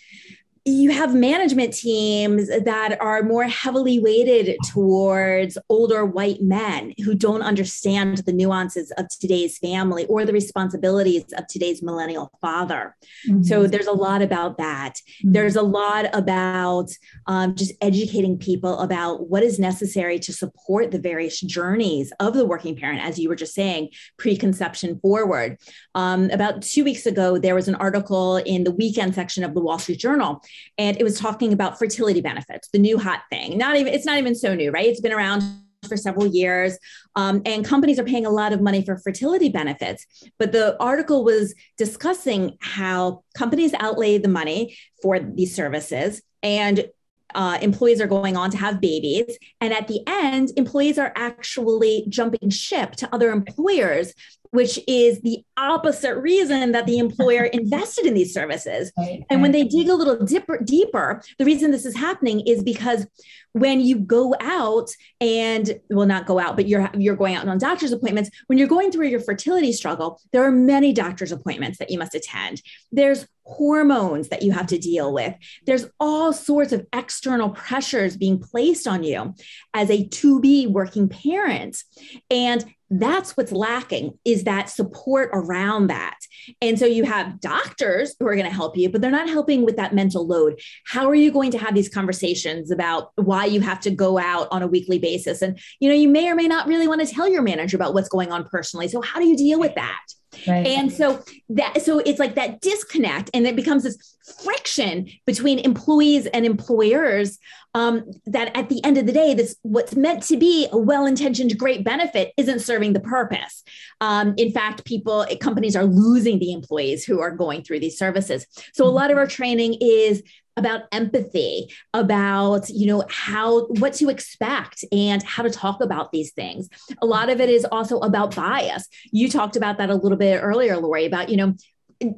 you 0.68 0.90
have 0.90 1.14
management 1.14 1.72
teams 1.72 2.48
that 2.48 3.00
are 3.00 3.22
more 3.22 3.44
heavily 3.44 4.00
weighted 4.00 4.56
towards 4.72 5.56
older 5.68 6.04
white 6.04 6.42
men 6.42 6.92
who 7.04 7.14
don't 7.14 7.42
understand 7.42 8.18
the 8.18 8.32
nuances 8.32 8.90
of 8.98 9.06
today's 9.08 9.58
family 9.58 10.06
or 10.06 10.24
the 10.24 10.32
responsibilities 10.32 11.22
of 11.38 11.46
today's 11.46 11.84
millennial 11.84 12.32
father. 12.40 12.96
Mm-hmm. 13.28 13.44
So 13.44 13.68
there's 13.68 13.86
a 13.86 13.92
lot 13.92 14.22
about 14.22 14.58
that. 14.58 14.94
Mm-hmm. 14.96 15.32
There's 15.32 15.54
a 15.54 15.62
lot 15.62 16.06
about 16.12 16.90
um, 17.28 17.54
just 17.54 17.72
educating 17.80 18.36
people 18.36 18.80
about 18.80 19.30
what 19.30 19.44
is 19.44 19.60
necessary 19.60 20.18
to 20.18 20.32
support 20.32 20.90
the 20.90 20.98
various 20.98 21.40
journeys 21.40 22.12
of 22.18 22.34
the 22.34 22.44
working 22.44 22.74
parent, 22.74 23.02
as 23.02 23.20
you 23.20 23.28
were 23.28 23.36
just 23.36 23.54
saying, 23.54 23.90
preconception 24.16 24.98
forward. 24.98 25.58
Um, 25.94 26.28
about 26.30 26.62
two 26.62 26.82
weeks 26.82 27.06
ago, 27.06 27.38
there 27.38 27.54
was 27.54 27.68
an 27.68 27.76
article 27.76 28.38
in 28.38 28.64
the 28.64 28.72
weekend 28.72 29.14
section 29.14 29.44
of 29.44 29.54
the 29.54 29.60
Wall 29.60 29.78
Street 29.78 30.00
Journal 30.00 30.42
and 30.78 30.96
it 30.96 31.04
was 31.04 31.18
talking 31.18 31.52
about 31.52 31.78
fertility 31.78 32.20
benefits, 32.20 32.68
the 32.72 32.78
new 32.78 32.98
hot 32.98 33.22
thing. 33.30 33.58
Not 33.58 33.76
even 33.76 33.92
it's 33.92 34.06
not 34.06 34.18
even 34.18 34.34
so 34.34 34.54
new, 34.54 34.70
right? 34.70 34.86
It's 34.86 35.00
been 35.00 35.12
around 35.12 35.42
for 35.88 35.96
several 35.96 36.26
years, 36.26 36.78
um, 37.14 37.42
and 37.46 37.64
companies 37.64 37.98
are 37.98 38.04
paying 38.04 38.26
a 38.26 38.30
lot 38.30 38.52
of 38.52 38.60
money 38.60 38.84
for 38.84 38.96
fertility 38.98 39.48
benefits. 39.48 40.06
But 40.38 40.52
the 40.52 40.76
article 40.80 41.24
was 41.24 41.54
discussing 41.76 42.56
how 42.60 43.22
companies 43.36 43.72
outlay 43.78 44.18
the 44.18 44.28
money 44.28 44.76
for 45.02 45.20
these 45.20 45.54
services, 45.54 46.22
and 46.42 46.88
uh, 47.34 47.58
employees 47.60 48.00
are 48.00 48.06
going 48.06 48.36
on 48.36 48.50
to 48.50 48.56
have 48.56 48.80
babies. 48.80 49.38
And 49.60 49.72
at 49.72 49.88
the 49.88 50.00
end, 50.06 50.52
employees 50.56 50.98
are 50.98 51.12
actually 51.16 52.06
jumping 52.08 52.50
ship 52.50 52.92
to 52.96 53.14
other 53.14 53.30
employers 53.30 54.14
which 54.56 54.80
is 54.88 55.20
the 55.20 55.44
opposite 55.56 56.16
reason 56.16 56.72
that 56.72 56.86
the 56.86 56.98
employer 56.98 57.44
invested 57.52 58.06
in 58.06 58.14
these 58.14 58.32
services. 58.32 58.90
And 59.30 59.42
when 59.42 59.52
they 59.52 59.64
dig 59.64 59.88
a 59.88 59.94
little 59.94 60.24
dipper, 60.24 60.58
deeper, 60.64 61.22
the 61.38 61.44
reason 61.44 61.70
this 61.70 61.86
is 61.86 61.94
happening 61.94 62.40
is 62.40 62.62
because 62.62 63.06
when 63.52 63.80
you 63.80 63.98
go 63.98 64.34
out 64.40 64.90
and 65.20 65.80
well 65.88 66.06
not 66.06 66.26
go 66.26 66.38
out 66.38 66.56
but 66.56 66.68
you're 66.68 66.90
you're 66.94 67.16
going 67.16 67.34
out 67.34 67.48
on 67.48 67.56
doctor's 67.56 67.90
appointments 67.90 68.28
when 68.48 68.58
you're 68.58 68.68
going 68.68 68.92
through 68.92 69.06
your 69.06 69.18
fertility 69.18 69.72
struggle 69.72 70.20
there 70.30 70.44
are 70.44 70.50
many 70.50 70.92
doctor's 70.92 71.32
appointments 71.32 71.78
that 71.78 71.90
you 71.90 71.98
must 71.98 72.14
attend. 72.14 72.60
There's 72.92 73.26
hormones 73.46 74.28
that 74.28 74.42
you 74.42 74.52
have 74.52 74.66
to 74.66 74.78
deal 74.78 75.12
with. 75.12 75.34
There's 75.66 75.86
all 76.00 76.32
sorts 76.32 76.72
of 76.72 76.84
external 76.92 77.50
pressures 77.50 78.16
being 78.16 78.40
placed 78.40 78.86
on 78.88 79.04
you 79.04 79.34
as 79.72 79.88
a 79.90 80.06
to 80.06 80.40
be 80.40 80.66
working 80.66 81.08
parent. 81.08 81.82
And 82.28 82.64
that's 82.90 83.36
what's 83.36 83.52
lacking 83.52 84.16
is 84.24 84.44
that 84.44 84.70
support 84.70 85.30
around 85.32 85.88
that 85.88 86.16
and 86.60 86.78
so 86.78 86.86
you 86.86 87.04
have 87.04 87.40
doctors 87.40 88.14
who 88.18 88.26
are 88.26 88.34
going 88.34 88.46
to 88.46 88.54
help 88.54 88.76
you 88.76 88.88
but 88.88 89.00
they're 89.00 89.10
not 89.10 89.28
helping 89.28 89.64
with 89.64 89.76
that 89.76 89.94
mental 89.94 90.26
load 90.26 90.60
how 90.86 91.08
are 91.08 91.14
you 91.14 91.32
going 91.32 91.50
to 91.50 91.58
have 91.58 91.74
these 91.74 91.88
conversations 91.88 92.70
about 92.70 93.10
why 93.16 93.44
you 93.44 93.60
have 93.60 93.80
to 93.80 93.90
go 93.90 94.18
out 94.18 94.46
on 94.50 94.62
a 94.62 94.66
weekly 94.66 94.98
basis 94.98 95.42
and 95.42 95.58
you 95.80 95.88
know 95.88 95.94
you 95.94 96.08
may 96.08 96.28
or 96.28 96.34
may 96.34 96.46
not 96.46 96.68
really 96.68 96.86
want 96.86 97.00
to 97.00 97.12
tell 97.12 97.28
your 97.28 97.42
manager 97.42 97.76
about 97.76 97.92
what's 97.92 98.08
going 98.08 98.30
on 98.30 98.44
personally 98.44 98.86
so 98.86 99.00
how 99.00 99.18
do 99.18 99.26
you 99.26 99.36
deal 99.36 99.58
with 99.58 99.74
that 99.74 100.00
Right. 100.46 100.66
And 100.66 100.92
so 100.92 101.22
that 101.50 101.82
so 101.82 102.00
it's 102.00 102.18
like 102.18 102.34
that 102.34 102.60
disconnect, 102.60 103.30
and 103.32 103.46
it 103.46 103.56
becomes 103.56 103.84
this 103.84 104.16
friction 104.42 105.08
between 105.24 105.58
employees 105.60 106.26
and 106.26 106.44
employers. 106.44 107.38
Um, 107.76 108.10
that 108.24 108.56
at 108.56 108.70
the 108.70 108.82
end 108.84 108.96
of 108.96 109.04
the 109.04 109.12
day, 109.12 109.34
this 109.34 109.54
what's 109.60 109.94
meant 109.94 110.22
to 110.24 110.38
be 110.38 110.66
a 110.72 110.78
well-intentioned 110.78 111.58
great 111.58 111.84
benefit 111.84 112.32
isn't 112.38 112.60
serving 112.60 112.94
the 112.94 113.00
purpose. 113.00 113.62
Um, 114.00 114.32
in 114.38 114.50
fact, 114.50 114.86
people 114.86 115.26
companies 115.42 115.76
are 115.76 115.84
losing 115.84 116.38
the 116.38 116.52
employees 116.52 117.04
who 117.04 117.20
are 117.20 117.30
going 117.30 117.62
through 117.62 117.80
these 117.80 117.98
services. 117.98 118.46
So 118.72 118.86
a 118.86 118.88
lot 118.88 119.10
of 119.10 119.18
our 119.18 119.26
training 119.26 119.76
is 119.82 120.22
about 120.56 120.84
empathy 120.90 121.70
about 121.92 122.66
you 122.70 122.86
know 122.86 123.04
how 123.10 123.66
what 123.66 123.92
to 123.92 124.08
expect 124.08 124.84
and 124.90 125.22
how 125.22 125.42
to 125.42 125.50
talk 125.50 125.82
about 125.82 126.12
these 126.12 126.32
things 126.32 126.70
a 127.02 127.06
lot 127.06 127.28
of 127.28 127.42
it 127.42 127.50
is 127.50 127.66
also 127.66 127.98
about 127.98 128.34
bias 128.34 128.88
you 129.12 129.28
talked 129.28 129.56
about 129.56 129.76
that 129.76 129.90
a 129.90 129.94
little 129.94 130.16
bit 130.16 130.40
earlier 130.42 130.78
lori 130.78 131.04
about 131.04 131.28
you 131.28 131.36
know 131.36 131.54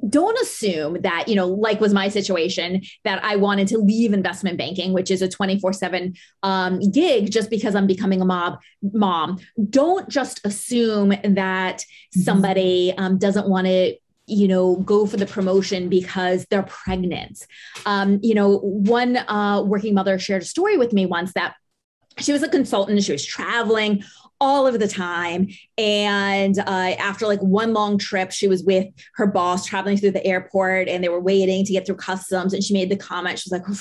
don't 0.09 0.39
assume 0.41 1.01
that 1.03 1.29
you 1.29 1.35
know 1.35 1.47
like 1.47 1.81
was 1.81 1.93
my 1.95 2.09
situation 2.09 2.83
that 3.05 3.23
i 3.25 3.37
wanted 3.37 3.69
to 3.69 3.79
leave 3.79 4.13
investment 4.13 4.59
banking 4.59 4.93
which 4.93 5.11
is 5.11 5.23
a 5.23 5.29
24-7 5.29 6.17
um, 6.43 6.81
gig 6.91 7.31
just 7.31 7.51
because 7.51 7.75
i'm 7.75 7.87
becoming 7.87 8.21
a 8.21 8.25
mob 8.25 8.59
mom 8.83 9.39
don't 9.71 10.09
just 10.09 10.45
assume 10.45 11.11
that 11.23 11.79
mm-hmm. 11.79 12.21
somebody 12.21 12.93
um, 12.99 13.19
doesn't 13.19 13.49
want 13.49 13.67
to 13.67 13.95
you 14.27 14.49
know 14.49 14.77
go 14.77 15.07
for 15.07 15.17
the 15.17 15.27
promotion 15.27 15.89
because 15.89 16.45
they're 16.51 16.63
pregnant 16.63 17.47
um, 17.87 18.19
you 18.23 18.35
know 18.35 18.59
one 18.59 19.17
uh, 19.17 19.63
working 19.63 19.95
mother 19.95 20.19
shared 20.19 20.43
a 20.43 20.47
story 20.47 20.77
with 20.77 20.93
me 20.93 21.07
once 21.07 21.33
that 21.35 21.55
she 22.19 22.33
was 22.33 22.43
a 22.43 22.49
consultant 22.49 23.03
she 23.03 23.13
was 23.13 23.25
traveling 23.25 24.03
all 24.41 24.67
of 24.67 24.79
the 24.79 24.89
time. 24.89 25.49
And 25.77 26.59
uh, 26.59 26.63
after 26.99 27.27
like 27.27 27.41
one 27.41 27.73
long 27.73 27.99
trip 27.99 28.33
she 28.33 28.49
was 28.49 28.63
with 28.63 28.87
her 29.15 29.27
boss 29.27 29.67
traveling 29.67 29.97
through 29.97 30.13
the 30.13 30.27
airport 30.27 30.89
and 30.89 31.03
they 31.03 31.09
were 31.09 31.21
waiting 31.21 31.65
to 31.65 31.73
get 31.73 31.87
through 31.87 31.97
customs 31.97 32.53
and 32.53 32.63
she 32.63 32.75
made 32.75 32.91
the 32.91 32.97
comment 32.97 33.39
she 33.39 33.51
was 33.51 33.61
like 33.61 33.79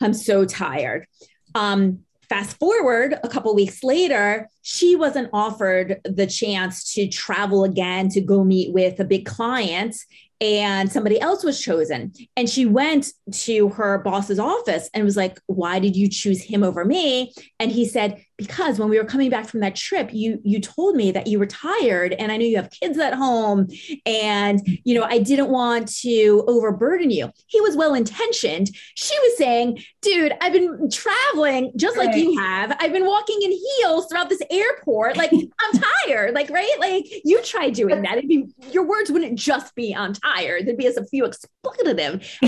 i'm 0.00 0.14
so 0.14 0.44
tired. 0.44 1.06
Um, 1.54 2.00
fast 2.28 2.58
forward 2.58 3.18
a 3.22 3.28
couple 3.28 3.54
weeks 3.54 3.84
later 3.84 4.48
she 4.62 4.96
wasn't 4.96 5.30
offered 5.32 6.00
the 6.04 6.26
chance 6.26 6.92
to 6.94 7.08
travel 7.08 7.62
again 7.62 8.08
to 8.08 8.20
go 8.20 8.42
meet 8.42 8.72
with 8.72 8.98
a 8.98 9.04
big 9.04 9.24
client 9.24 9.94
and 10.40 10.90
somebody 10.90 11.20
else 11.20 11.44
was 11.44 11.60
chosen. 11.60 12.12
And 12.36 12.48
she 12.48 12.66
went 12.66 13.08
to 13.32 13.70
her 13.70 13.98
boss's 13.98 14.38
office 14.38 14.90
and 14.92 15.04
was 15.04 15.16
like, 15.16 15.38
Why 15.46 15.78
did 15.78 15.96
you 15.96 16.08
choose 16.08 16.42
him 16.42 16.62
over 16.62 16.84
me? 16.84 17.32
And 17.58 17.70
he 17.70 17.86
said, 17.86 18.22
because 18.38 18.78
when 18.78 18.88
we 18.88 18.98
were 18.98 19.04
coming 19.04 19.30
back 19.30 19.46
from 19.46 19.60
that 19.60 19.74
trip 19.74 20.10
you 20.12 20.40
you 20.44 20.60
told 20.60 20.94
me 20.94 21.10
that 21.10 21.26
you 21.26 21.38
were 21.38 21.46
tired 21.46 22.12
and 22.14 22.30
i 22.30 22.36
knew 22.36 22.46
you 22.46 22.56
have 22.56 22.70
kids 22.70 22.98
at 22.98 23.14
home 23.14 23.66
and 24.04 24.60
you 24.84 24.94
know 24.94 25.04
i 25.04 25.18
didn't 25.18 25.48
want 25.48 25.88
to 25.88 26.44
overburden 26.46 27.10
you. 27.10 27.30
He 27.46 27.60
was 27.60 27.76
well 27.76 27.94
intentioned 27.94 28.68
she 28.94 29.18
was 29.20 29.38
saying 29.38 29.78
dude 30.02 30.32
i've 30.40 30.52
been 30.52 30.90
traveling 30.90 31.72
just 31.76 31.96
right. 31.96 32.08
like 32.08 32.16
you 32.16 32.38
have. 32.38 32.76
I've 32.80 32.92
been 32.92 33.06
walking 33.06 33.38
in 33.42 33.50
heels 33.50 34.06
throughout 34.06 34.28
this 34.28 34.42
airport. 34.50 35.16
Like 35.16 35.32
i'm 35.32 35.80
tired. 36.06 36.34
Like 36.34 36.50
right? 36.50 36.74
Like 36.78 37.04
you 37.24 37.42
try 37.42 37.70
doing 37.70 38.02
that. 38.02 38.18
It'd 38.18 38.28
be, 38.28 38.46
your 38.70 38.86
words 38.86 39.10
wouldn't 39.10 39.38
just 39.38 39.74
be 39.74 39.94
i'm 39.94 40.14
tired 40.26 40.66
there'd 40.66 40.76
be 40.76 40.86
a 40.86 41.06
few 41.06 41.24
expletive 41.24 42.38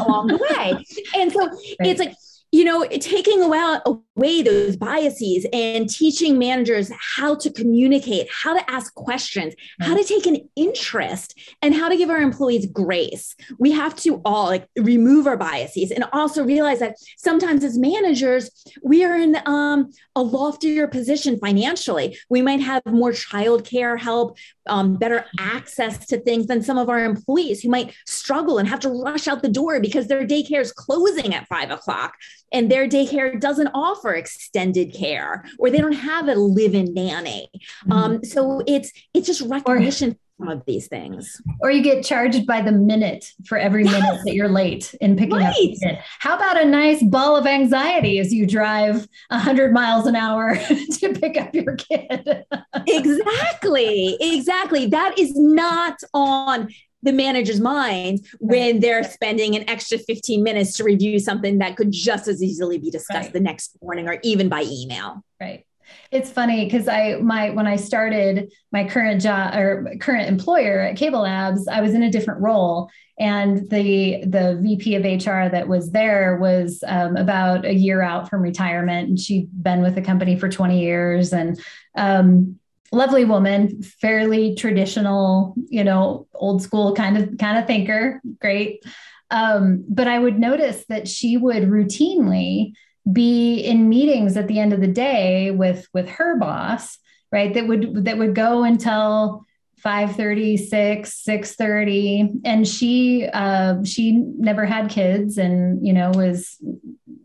along 0.00 0.26
the 0.28 0.36
way 0.36 0.84
and 1.16 1.32
so 1.32 1.46
right. 1.46 1.56
it's 1.80 2.00
like 2.00 2.14
you 2.56 2.64
know, 2.64 2.86
taking 2.86 3.42
away, 3.42 3.78
away 3.84 4.40
those 4.40 4.78
biases 4.78 5.46
and 5.52 5.90
teaching 5.90 6.38
managers 6.38 6.90
how 6.98 7.34
to 7.34 7.52
communicate, 7.52 8.26
how 8.32 8.54
to 8.54 8.70
ask 8.70 8.94
questions, 8.94 9.54
how 9.82 9.94
to 9.94 10.02
take 10.02 10.24
an 10.24 10.38
interest, 10.56 11.38
and 11.60 11.74
how 11.74 11.90
to 11.90 11.98
give 11.98 12.08
our 12.08 12.16
employees 12.16 12.64
grace. 12.72 13.36
We 13.58 13.72
have 13.72 13.94
to 13.96 14.22
all 14.24 14.46
like 14.46 14.66
remove 14.78 15.26
our 15.26 15.36
biases 15.36 15.90
and 15.90 16.06
also 16.14 16.42
realize 16.42 16.78
that 16.78 16.96
sometimes 17.18 17.62
as 17.62 17.76
managers, 17.76 18.50
we 18.82 19.04
are 19.04 19.18
in 19.18 19.36
um, 19.44 19.90
a 20.14 20.22
loftier 20.22 20.88
position 20.88 21.38
financially. 21.38 22.16
We 22.30 22.40
might 22.40 22.60
have 22.60 22.80
more 22.86 23.12
childcare 23.12 24.00
help, 24.00 24.38
um, 24.66 24.96
better 24.96 25.26
access 25.38 26.06
to 26.06 26.18
things 26.18 26.46
than 26.46 26.62
some 26.62 26.78
of 26.78 26.88
our 26.88 27.04
employees 27.04 27.60
who 27.60 27.68
might 27.68 27.94
struggle 28.06 28.56
and 28.56 28.66
have 28.66 28.80
to 28.80 28.88
rush 28.88 29.28
out 29.28 29.42
the 29.42 29.50
door 29.50 29.78
because 29.78 30.06
their 30.06 30.26
daycare 30.26 30.62
is 30.62 30.72
closing 30.72 31.34
at 31.34 31.46
five 31.48 31.70
o'clock 31.70 32.14
and 32.52 32.70
their 32.70 32.88
daycare 32.88 33.38
doesn't 33.40 33.68
offer 33.68 34.14
extended 34.14 34.94
care 34.94 35.44
or 35.58 35.70
they 35.70 35.78
don't 35.78 35.92
have 35.92 36.28
a 36.28 36.34
live-in 36.34 36.94
nanny. 36.94 37.50
Mm-hmm. 37.54 37.92
Um, 37.92 38.24
so 38.24 38.62
it's 38.66 38.92
it's 39.14 39.26
just 39.26 39.42
recognition. 39.42 40.12
Or- 40.12 40.16
some 40.38 40.48
of 40.48 40.62
these 40.66 40.86
things. 40.88 41.40
Or 41.60 41.70
you 41.70 41.82
get 41.82 42.04
charged 42.04 42.46
by 42.46 42.60
the 42.60 42.72
minute 42.72 43.32
for 43.46 43.56
every 43.56 43.84
yes. 43.84 43.92
minute 43.92 44.20
that 44.24 44.34
you're 44.34 44.48
late 44.48 44.94
in 45.00 45.16
picking 45.16 45.36
right. 45.36 45.76
up. 45.86 45.98
How 46.18 46.36
about 46.36 46.60
a 46.60 46.64
nice 46.64 47.02
ball 47.02 47.36
of 47.36 47.46
anxiety 47.46 48.18
as 48.18 48.32
you 48.32 48.46
drive 48.46 49.08
100 49.28 49.72
miles 49.72 50.06
an 50.06 50.14
hour 50.14 50.56
to 50.92 51.12
pick 51.14 51.40
up 51.40 51.54
your 51.54 51.76
kid? 51.76 52.44
exactly. 52.86 54.16
Exactly. 54.20 54.86
That 54.86 55.18
is 55.18 55.32
not 55.36 55.98
on 56.12 56.68
the 57.06 57.12
manager's 57.12 57.60
mind 57.60 58.26
when 58.40 58.80
they're 58.80 59.04
spending 59.04 59.54
an 59.54 59.68
extra 59.70 59.96
15 59.96 60.42
minutes 60.42 60.74
to 60.74 60.84
review 60.84 61.18
something 61.18 61.58
that 61.58 61.76
could 61.76 61.92
just 61.92 62.28
as 62.28 62.42
easily 62.42 62.78
be 62.78 62.90
discussed 62.90 63.26
right. 63.26 63.32
the 63.32 63.40
next 63.40 63.78
morning 63.80 64.08
or 64.08 64.18
even 64.22 64.48
by 64.48 64.62
email. 64.62 65.24
Right. 65.40 65.64
It's 66.10 66.30
funny 66.30 66.64
because 66.64 66.88
I 66.88 67.16
my 67.22 67.50
when 67.50 67.68
I 67.68 67.76
started 67.76 68.52
my 68.72 68.88
current 68.88 69.22
job 69.22 69.54
or 69.54 69.94
current 70.00 70.28
employer 70.28 70.80
at 70.80 70.96
CableLabs, 70.96 71.68
I 71.70 71.80
was 71.80 71.94
in 71.94 72.02
a 72.02 72.10
different 72.10 72.40
role, 72.40 72.90
and 73.20 73.70
the 73.70 74.24
the 74.24 74.58
VP 74.60 74.96
of 74.96 75.04
HR 75.04 75.48
that 75.48 75.68
was 75.68 75.92
there 75.92 76.38
was 76.38 76.82
um, 76.88 77.16
about 77.16 77.64
a 77.64 77.72
year 77.72 78.02
out 78.02 78.28
from 78.28 78.42
retirement, 78.42 79.08
and 79.08 79.20
she'd 79.20 79.48
been 79.62 79.80
with 79.80 79.94
the 79.94 80.02
company 80.02 80.36
for 80.36 80.48
20 80.48 80.80
years, 80.80 81.32
and 81.32 81.60
um, 81.96 82.58
lovely 82.92 83.24
woman, 83.24 83.82
fairly 83.82 84.54
traditional, 84.54 85.54
you 85.68 85.84
know, 85.84 86.26
old 86.34 86.62
school 86.62 86.94
kind 86.94 87.16
of 87.18 87.38
kind 87.38 87.58
of 87.58 87.66
thinker, 87.66 88.20
great. 88.40 88.84
Um, 89.30 89.84
but 89.88 90.06
I 90.06 90.18
would 90.18 90.38
notice 90.38 90.84
that 90.88 91.08
she 91.08 91.36
would 91.36 91.64
routinely 91.64 92.72
be 93.12 93.58
in 93.60 93.88
meetings 93.88 94.36
at 94.36 94.48
the 94.48 94.58
end 94.58 94.72
of 94.72 94.80
the 94.80 94.86
day 94.86 95.50
with 95.50 95.86
with 95.94 96.08
her 96.08 96.36
boss 96.36 96.98
right 97.30 97.54
that 97.54 97.68
would 97.68 98.04
that 98.04 98.18
would 98.18 98.34
go 98.34 98.64
until 98.64 99.44
5 99.78 100.16
6 100.16 101.12
6 101.12 101.56
and 101.60 102.66
she 102.66 103.28
uh, 103.32 103.84
she 103.84 104.12
never 104.12 104.64
had 104.64 104.90
kids 104.90 105.38
and 105.38 105.86
you 105.86 105.92
know 105.92 106.10
was 106.10 106.56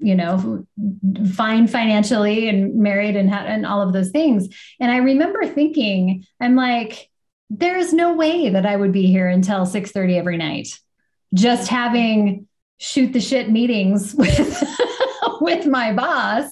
you 0.01 0.15
know 0.15 0.65
fine 1.33 1.67
financially 1.67 2.49
and 2.49 2.75
married 2.75 3.15
and 3.15 3.29
had 3.29 3.45
and 3.45 3.65
all 3.65 3.81
of 3.81 3.93
those 3.93 4.09
things 4.11 4.47
and 4.79 4.91
i 4.91 4.97
remember 4.97 5.45
thinking 5.45 6.25
i'm 6.39 6.55
like 6.55 7.09
there 7.49 7.77
is 7.77 7.93
no 7.93 8.13
way 8.13 8.49
that 8.49 8.65
i 8.65 8.75
would 8.75 8.91
be 8.91 9.07
here 9.07 9.27
until 9.27 9.65
6 9.65 9.91
every 9.95 10.37
night 10.37 10.79
just 11.33 11.69
having 11.69 12.47
shoot 12.77 13.13
the 13.13 13.21
shit 13.21 13.49
meetings 13.49 14.15
with 14.17 14.63
with 15.41 15.65
my 15.65 15.91
boss, 15.91 16.45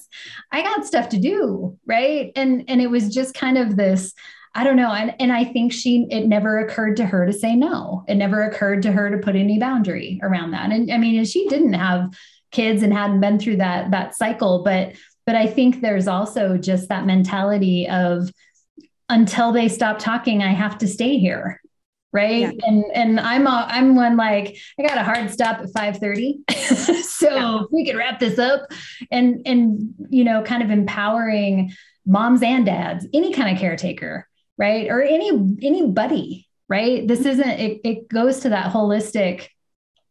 I 0.52 0.62
got 0.62 0.84
stuff 0.84 1.08
to 1.10 1.18
do, 1.18 1.78
right? 1.86 2.32
And 2.36 2.64
and 2.68 2.82
it 2.82 2.90
was 2.90 3.14
just 3.14 3.34
kind 3.34 3.56
of 3.56 3.76
this 3.76 4.12
I 4.52 4.64
don't 4.64 4.74
know. 4.74 4.90
And, 4.90 5.14
and 5.20 5.32
I 5.32 5.44
think 5.44 5.72
she, 5.72 6.08
it 6.10 6.26
never 6.26 6.58
occurred 6.58 6.96
to 6.96 7.06
her 7.06 7.24
to 7.24 7.32
say 7.32 7.54
no. 7.54 8.04
It 8.08 8.16
never 8.16 8.42
occurred 8.42 8.82
to 8.82 8.90
her 8.90 9.08
to 9.08 9.18
put 9.18 9.36
any 9.36 9.60
boundary 9.60 10.18
around 10.24 10.50
that. 10.50 10.72
And 10.72 10.90
I 10.90 10.98
mean, 10.98 11.24
she 11.24 11.46
didn't 11.46 11.74
have 11.74 12.12
kids 12.50 12.82
and 12.82 12.92
hadn't 12.92 13.20
been 13.20 13.38
through 13.38 13.56
that, 13.56 13.90
that 13.90 14.14
cycle, 14.14 14.62
but, 14.64 14.94
but 15.26 15.36
I 15.36 15.46
think 15.46 15.80
there's 15.80 16.08
also 16.08 16.56
just 16.56 16.88
that 16.88 17.06
mentality 17.06 17.88
of 17.88 18.30
until 19.08 19.52
they 19.52 19.68
stop 19.68 19.98
talking, 19.98 20.42
I 20.42 20.52
have 20.52 20.78
to 20.78 20.88
stay 20.88 21.18
here 21.18 21.60
right? 22.12 22.40
Yeah. 22.40 22.50
and 22.66 22.84
and 22.92 23.20
i'm 23.20 23.46
a, 23.46 23.66
i'm 23.70 23.94
one 23.94 24.16
like 24.16 24.58
i 24.76 24.82
got 24.82 24.98
a 24.98 25.04
hard 25.04 25.30
stop 25.30 25.60
at 25.60 25.66
5.30 25.66 26.50
so 27.04 27.30
yeah. 27.30 27.62
we 27.70 27.86
could 27.86 27.94
wrap 27.94 28.18
this 28.18 28.36
up 28.36 28.62
and 29.12 29.42
and 29.46 29.94
you 30.08 30.24
know 30.24 30.42
kind 30.42 30.64
of 30.64 30.72
empowering 30.72 31.70
moms 32.04 32.42
and 32.42 32.66
dads 32.66 33.06
any 33.14 33.32
kind 33.32 33.54
of 33.54 33.60
caretaker 33.60 34.26
right? 34.60 34.90
Or 34.90 35.02
any 35.02 35.30
anybody 35.62 36.46
right? 36.68 37.08
This 37.08 37.20
mm-hmm. 37.20 37.28
isn't 37.30 37.48
it, 37.48 37.80
it 37.82 38.08
goes 38.08 38.40
to 38.40 38.50
that 38.50 38.72
holistic 38.72 39.48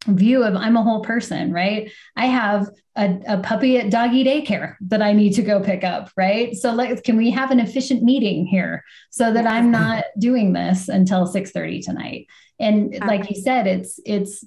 view 0.07 0.43
of 0.43 0.55
I'm 0.55 0.77
a 0.77 0.83
whole 0.83 1.01
person, 1.01 1.51
right? 1.51 1.91
I 2.15 2.27
have 2.27 2.69
a, 2.95 3.19
a, 3.27 3.37
puppy 3.39 3.77
at 3.77 3.89
doggy 3.89 4.23
daycare 4.23 4.75
that 4.81 5.01
I 5.01 5.11
need 5.13 5.33
to 5.33 5.41
go 5.41 5.59
pick 5.59 5.83
up, 5.83 6.09
right? 6.15 6.55
So 6.55 6.71
let's 6.73 7.01
can 7.01 7.17
we 7.17 7.31
have 7.31 7.51
an 7.51 7.59
efficient 7.59 8.03
meeting 8.03 8.45
here 8.45 8.83
so 9.09 9.33
that 9.33 9.45
I'm 9.45 9.71
not 9.71 10.05
doing 10.17 10.53
this 10.53 10.87
until 10.87 11.25
6 11.25 11.51
30 11.51 11.81
tonight? 11.81 12.27
And 12.59 12.95
uh-huh. 12.95 13.07
like 13.07 13.29
you 13.29 13.41
said, 13.41 13.67
it's 13.67 13.99
it's 14.05 14.45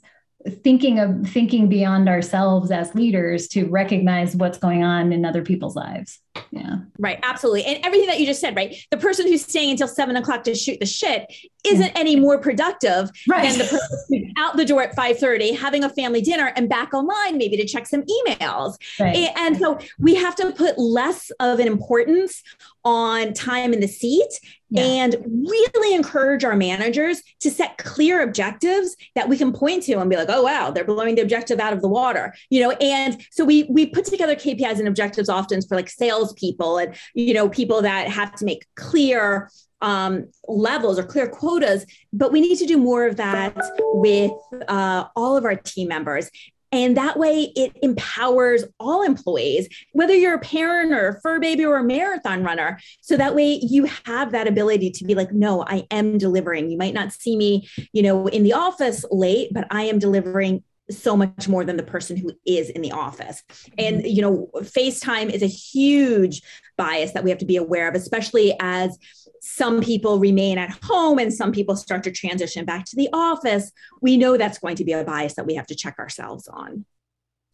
thinking 0.65 0.99
of 0.99 1.29
thinking 1.29 1.69
beyond 1.69 2.09
ourselves 2.09 2.71
as 2.71 2.95
leaders 2.95 3.49
to 3.49 3.67
recognize 3.67 4.35
what's 4.35 4.59
going 4.59 4.83
on 4.83 5.13
in 5.13 5.25
other 5.25 5.43
people's 5.43 5.77
lives. 5.77 6.19
Yeah. 6.51 6.77
Right. 6.99 7.19
Absolutely. 7.23 7.65
And 7.65 7.85
everything 7.85 8.09
that 8.09 8.21
you 8.21 8.27
just 8.27 8.41
said, 8.41 8.57
right? 8.57 8.75
The 8.91 8.97
person 8.97 9.27
who's 9.27 9.43
staying 9.43 9.73
until 9.73 9.89
seven 9.89 10.17
o'clock 10.17 10.45
to 10.45 10.55
shoot 10.55 10.81
the 10.81 10.87
shit 10.87 11.33
isn't 11.65 11.93
any 11.97 12.17
more 12.17 12.39
productive 12.39 13.11
right. 13.29 13.49
than 13.49 13.59
the 13.59 13.65
person 13.65 13.99
who's 14.09 14.33
out 14.37 14.57
the 14.57 14.65
door 14.65 14.83
at 14.83 14.97
5:30, 14.97 15.57
having 15.57 15.85
a 15.85 15.89
family 15.89 16.21
dinner 16.21 16.53
and 16.57 16.69
back 16.69 16.93
online 16.95 17.39
maybe 17.39 17.57
to 17.57 17.67
check 17.67 17.87
some 17.87 18.03
emails. 18.03 18.77
Right. 18.99 19.31
And 19.37 19.57
so 19.57 19.79
we 19.99 20.15
have 20.15 20.35
to 20.37 20.53
put 20.53 20.79
less 20.79 21.31
of 21.41 21.59
an 21.61 21.67
importance 21.67 22.43
on 22.85 23.33
time 23.33 23.73
in 23.73 23.81
the 23.81 23.87
seat 23.87 24.41
yeah. 24.71 24.83
and 24.83 25.17
really 25.27 25.95
encourage 25.95 26.45
our 26.45 26.57
managers 26.57 27.23
to 27.41 27.51
set 27.51 27.79
clear 27.79 28.23
objectives 28.23 28.97
that 29.15 29.29
we 29.29 29.37
can 29.37 29.53
point 29.53 29.83
to 29.85 29.95
and 29.95 30.11
be 30.11 30.17
like, 30.17 30.31
oh 30.31 30.43
wow, 30.43 30.71
they're 30.71 30.85
blowing 30.85 31.15
the 31.15 31.23
objective 31.23 31.61
out 31.61 31.73
of 31.73 31.83
the 31.83 31.89
water, 31.89 32.35
you 32.51 32.61
know. 32.61 32.71
And 32.73 33.25
so 33.31 33.45
we 33.45 33.65
we 33.65 33.87
put 33.87 34.05
together 34.05 34.35
KPIs 34.35 34.79
and 34.79 34.89
objectives 34.89 35.29
often 35.29 35.63
for 35.63 35.77
like 35.77 35.89
salespeople 36.23 36.79
and 36.79 36.95
you 37.15 37.35
know 37.35 37.49
people 37.49 37.83
that 37.83 38.09
have 38.09 38.35
to 38.37 38.45
make 38.45 38.67
clear 38.77 39.51
um, 39.81 40.29
levels 40.47 40.97
or 40.99 41.03
clear 41.03 41.29
quotas, 41.29 41.85
but 42.13 42.31
we 42.31 42.41
need 42.41 42.57
to 42.59 42.67
do 42.67 42.79
more 42.79 43.05
of 43.05 43.17
that 43.17 43.57
with 43.95 44.31
uh, 44.69 45.07
all 45.17 45.37
of 45.37 45.45
our 45.45 45.57
team 45.57 45.89
members. 45.89 46.31
And 46.71 46.97
that 46.97 47.19
way 47.19 47.53
it 47.55 47.77
empowers 47.83 48.65
all 48.81 49.03
employees, 49.03 49.69
whether 49.93 50.15
you're 50.15 50.37
a 50.37 50.41
parent 50.41 50.93
or 50.93 51.09
a 51.09 51.21
fur 51.21 51.39
baby 51.39 51.67
or 51.67 51.77
a 51.77 51.85
marathon 51.85 52.43
runner. 52.45 52.79
So 53.03 53.17
that 53.19 53.35
way 53.35 53.59
you 53.61 53.87
have 54.07 54.33
that 54.33 54.49
ability 54.49 54.91
to 54.93 55.05
be 55.05 55.15
like, 55.15 55.33
no, 55.33 55.65
I 55.67 55.87
am 55.91 56.17
delivering. 56.17 56.71
You 56.71 56.79
might 56.79 56.95
not 56.95 57.13
see 57.13 57.37
me, 57.37 57.69
you 57.93 58.03
know, 58.03 58.27
in 58.29 58.43
the 58.43 58.55
office 58.55 59.05
late, 59.11 59.53
but 59.53 59.67
I 59.71 59.83
am 59.83 59.99
delivering 59.99 60.63
so 60.97 61.17
much 61.17 61.49
more 61.49 61.65
than 61.65 61.77
the 61.77 61.83
person 61.83 62.17
who 62.17 62.33
is 62.47 62.71
in 62.71 62.83
the 62.83 62.93
office. 62.93 63.43
And, 63.79 63.99
mm-hmm. 63.99 64.07
you 64.07 64.23
know, 64.23 64.51
FaceTime 64.57 65.31
is 65.31 65.43
a 65.43 65.47
huge 65.47 66.43
bias 66.77 67.13
that 67.13 67.25
we 67.25 67.31
have 67.31 67.39
to 67.41 67.47
be 67.47 67.57
aware 67.57 67.89
of, 67.89 67.95
especially 67.95 68.57
as 68.61 68.99
some 69.41 69.81
people 69.81 70.19
remain 70.19 70.59
at 70.59 70.71
home 70.83 71.19
and 71.19 71.33
some 71.33 71.53
people 71.53 71.77
start 71.77 72.05
to 72.05 72.11
transition 72.13 72.65
back 72.65 72.85
to 72.87 72.97
the 72.97 73.09
office, 73.13 73.73
we 74.01 74.17
know 74.17 74.37
that's 74.37 74.59
going 74.59 74.77
to 74.77 74.85
be 74.85 74.93
a 74.93 75.05
bias 75.05 75.35
that 75.35 75.47
we 75.47 75.55
have 75.55 75.67
to 75.67 75.75
check 75.75 75.99
ourselves 75.99 76.49
on. 76.49 76.85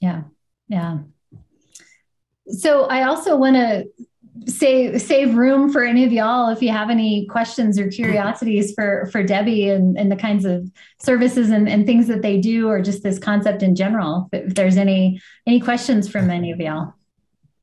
Yeah. 0.01 0.24
Yeah. 0.68 0.99
So 2.47 2.84
I 2.84 3.05
also 3.05 3.36
want 3.36 3.57
to 3.57 3.86
save 4.47 5.01
save 5.01 5.34
room 5.34 5.72
for 5.72 5.84
any 5.84 6.05
of 6.05 6.12
y'all 6.12 6.49
if 6.49 6.62
you 6.62 6.70
have 6.70 6.91
any 6.91 7.26
questions 7.26 7.78
or 7.78 7.89
curiosities 7.89 8.72
for 8.74 9.09
for 9.12 9.24
Debi 9.24 9.70
and, 9.74 9.99
and 9.99 10.11
the 10.11 10.16
kinds 10.16 10.45
of 10.45 10.70
services 10.99 11.51
and, 11.51 11.68
and 11.68 11.86
things 11.86 12.07
that 12.07 12.22
they 12.22 12.41
do 12.41 12.68
or 12.68 12.80
just 12.80 13.03
this 13.03 13.18
concept 13.18 13.62
in 13.62 13.74
general. 13.74 14.28
If 14.32 14.55
there's 14.55 14.76
any 14.76 15.20
any 15.47 15.61
questions 15.61 16.09
from 16.09 16.30
any 16.30 16.53
of 16.53 16.61
y'all. 16.61 16.95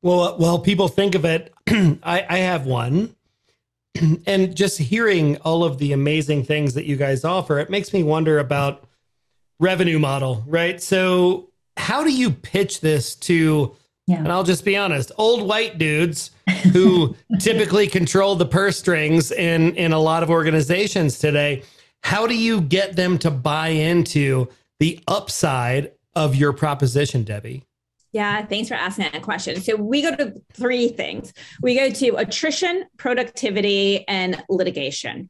Well, 0.02 0.20
uh, 0.20 0.36
while 0.36 0.58
people 0.58 0.88
think 0.88 1.14
of 1.14 1.24
it, 1.24 1.52
I, 1.68 2.26
I 2.28 2.38
have 2.38 2.66
one. 2.66 3.14
and 4.26 4.54
just 4.54 4.78
hearing 4.78 5.36
all 5.38 5.64
of 5.64 5.78
the 5.78 5.92
amazing 5.92 6.44
things 6.44 6.74
that 6.74 6.84
you 6.84 6.96
guys 6.96 7.24
offer, 7.24 7.58
it 7.58 7.70
makes 7.70 7.92
me 7.92 8.02
wonder 8.02 8.38
about 8.38 8.84
revenue 9.58 9.98
model, 9.98 10.44
right? 10.46 10.82
So 10.82 11.50
how 11.76 12.04
do 12.04 12.12
you 12.12 12.30
pitch 12.30 12.80
this 12.80 13.14
to 13.16 13.74
yeah. 14.06 14.18
and 14.18 14.30
I'll 14.30 14.44
just 14.44 14.64
be 14.64 14.76
honest, 14.76 15.12
old 15.18 15.46
white 15.46 15.78
dudes 15.78 16.30
who 16.72 17.16
typically 17.40 17.86
control 17.86 18.36
the 18.36 18.46
purse 18.46 18.78
strings 18.78 19.32
in 19.32 19.74
in 19.76 19.92
a 19.92 19.98
lot 19.98 20.22
of 20.22 20.30
organizations 20.30 21.18
today? 21.18 21.62
How 22.02 22.26
do 22.26 22.36
you 22.36 22.60
get 22.60 22.94
them 22.94 23.18
to 23.18 23.30
buy 23.30 23.68
into 23.68 24.48
the 24.78 25.00
upside 25.08 25.92
of 26.14 26.36
your 26.36 26.52
proposition, 26.52 27.24
Debi? 27.24 27.62
Yeah, 28.12 28.46
thanks 28.46 28.68
for 28.68 28.74
asking 28.74 29.10
that 29.12 29.22
question. 29.22 29.60
So 29.60 29.76
we 29.76 30.00
go 30.00 30.14
to 30.14 30.40
three 30.54 30.88
things. 30.88 31.34
We 31.60 31.76
go 31.76 31.90
to 31.90 32.16
attrition, 32.16 32.84
productivity, 32.96 34.08
and 34.08 34.42
litigation. 34.48 35.28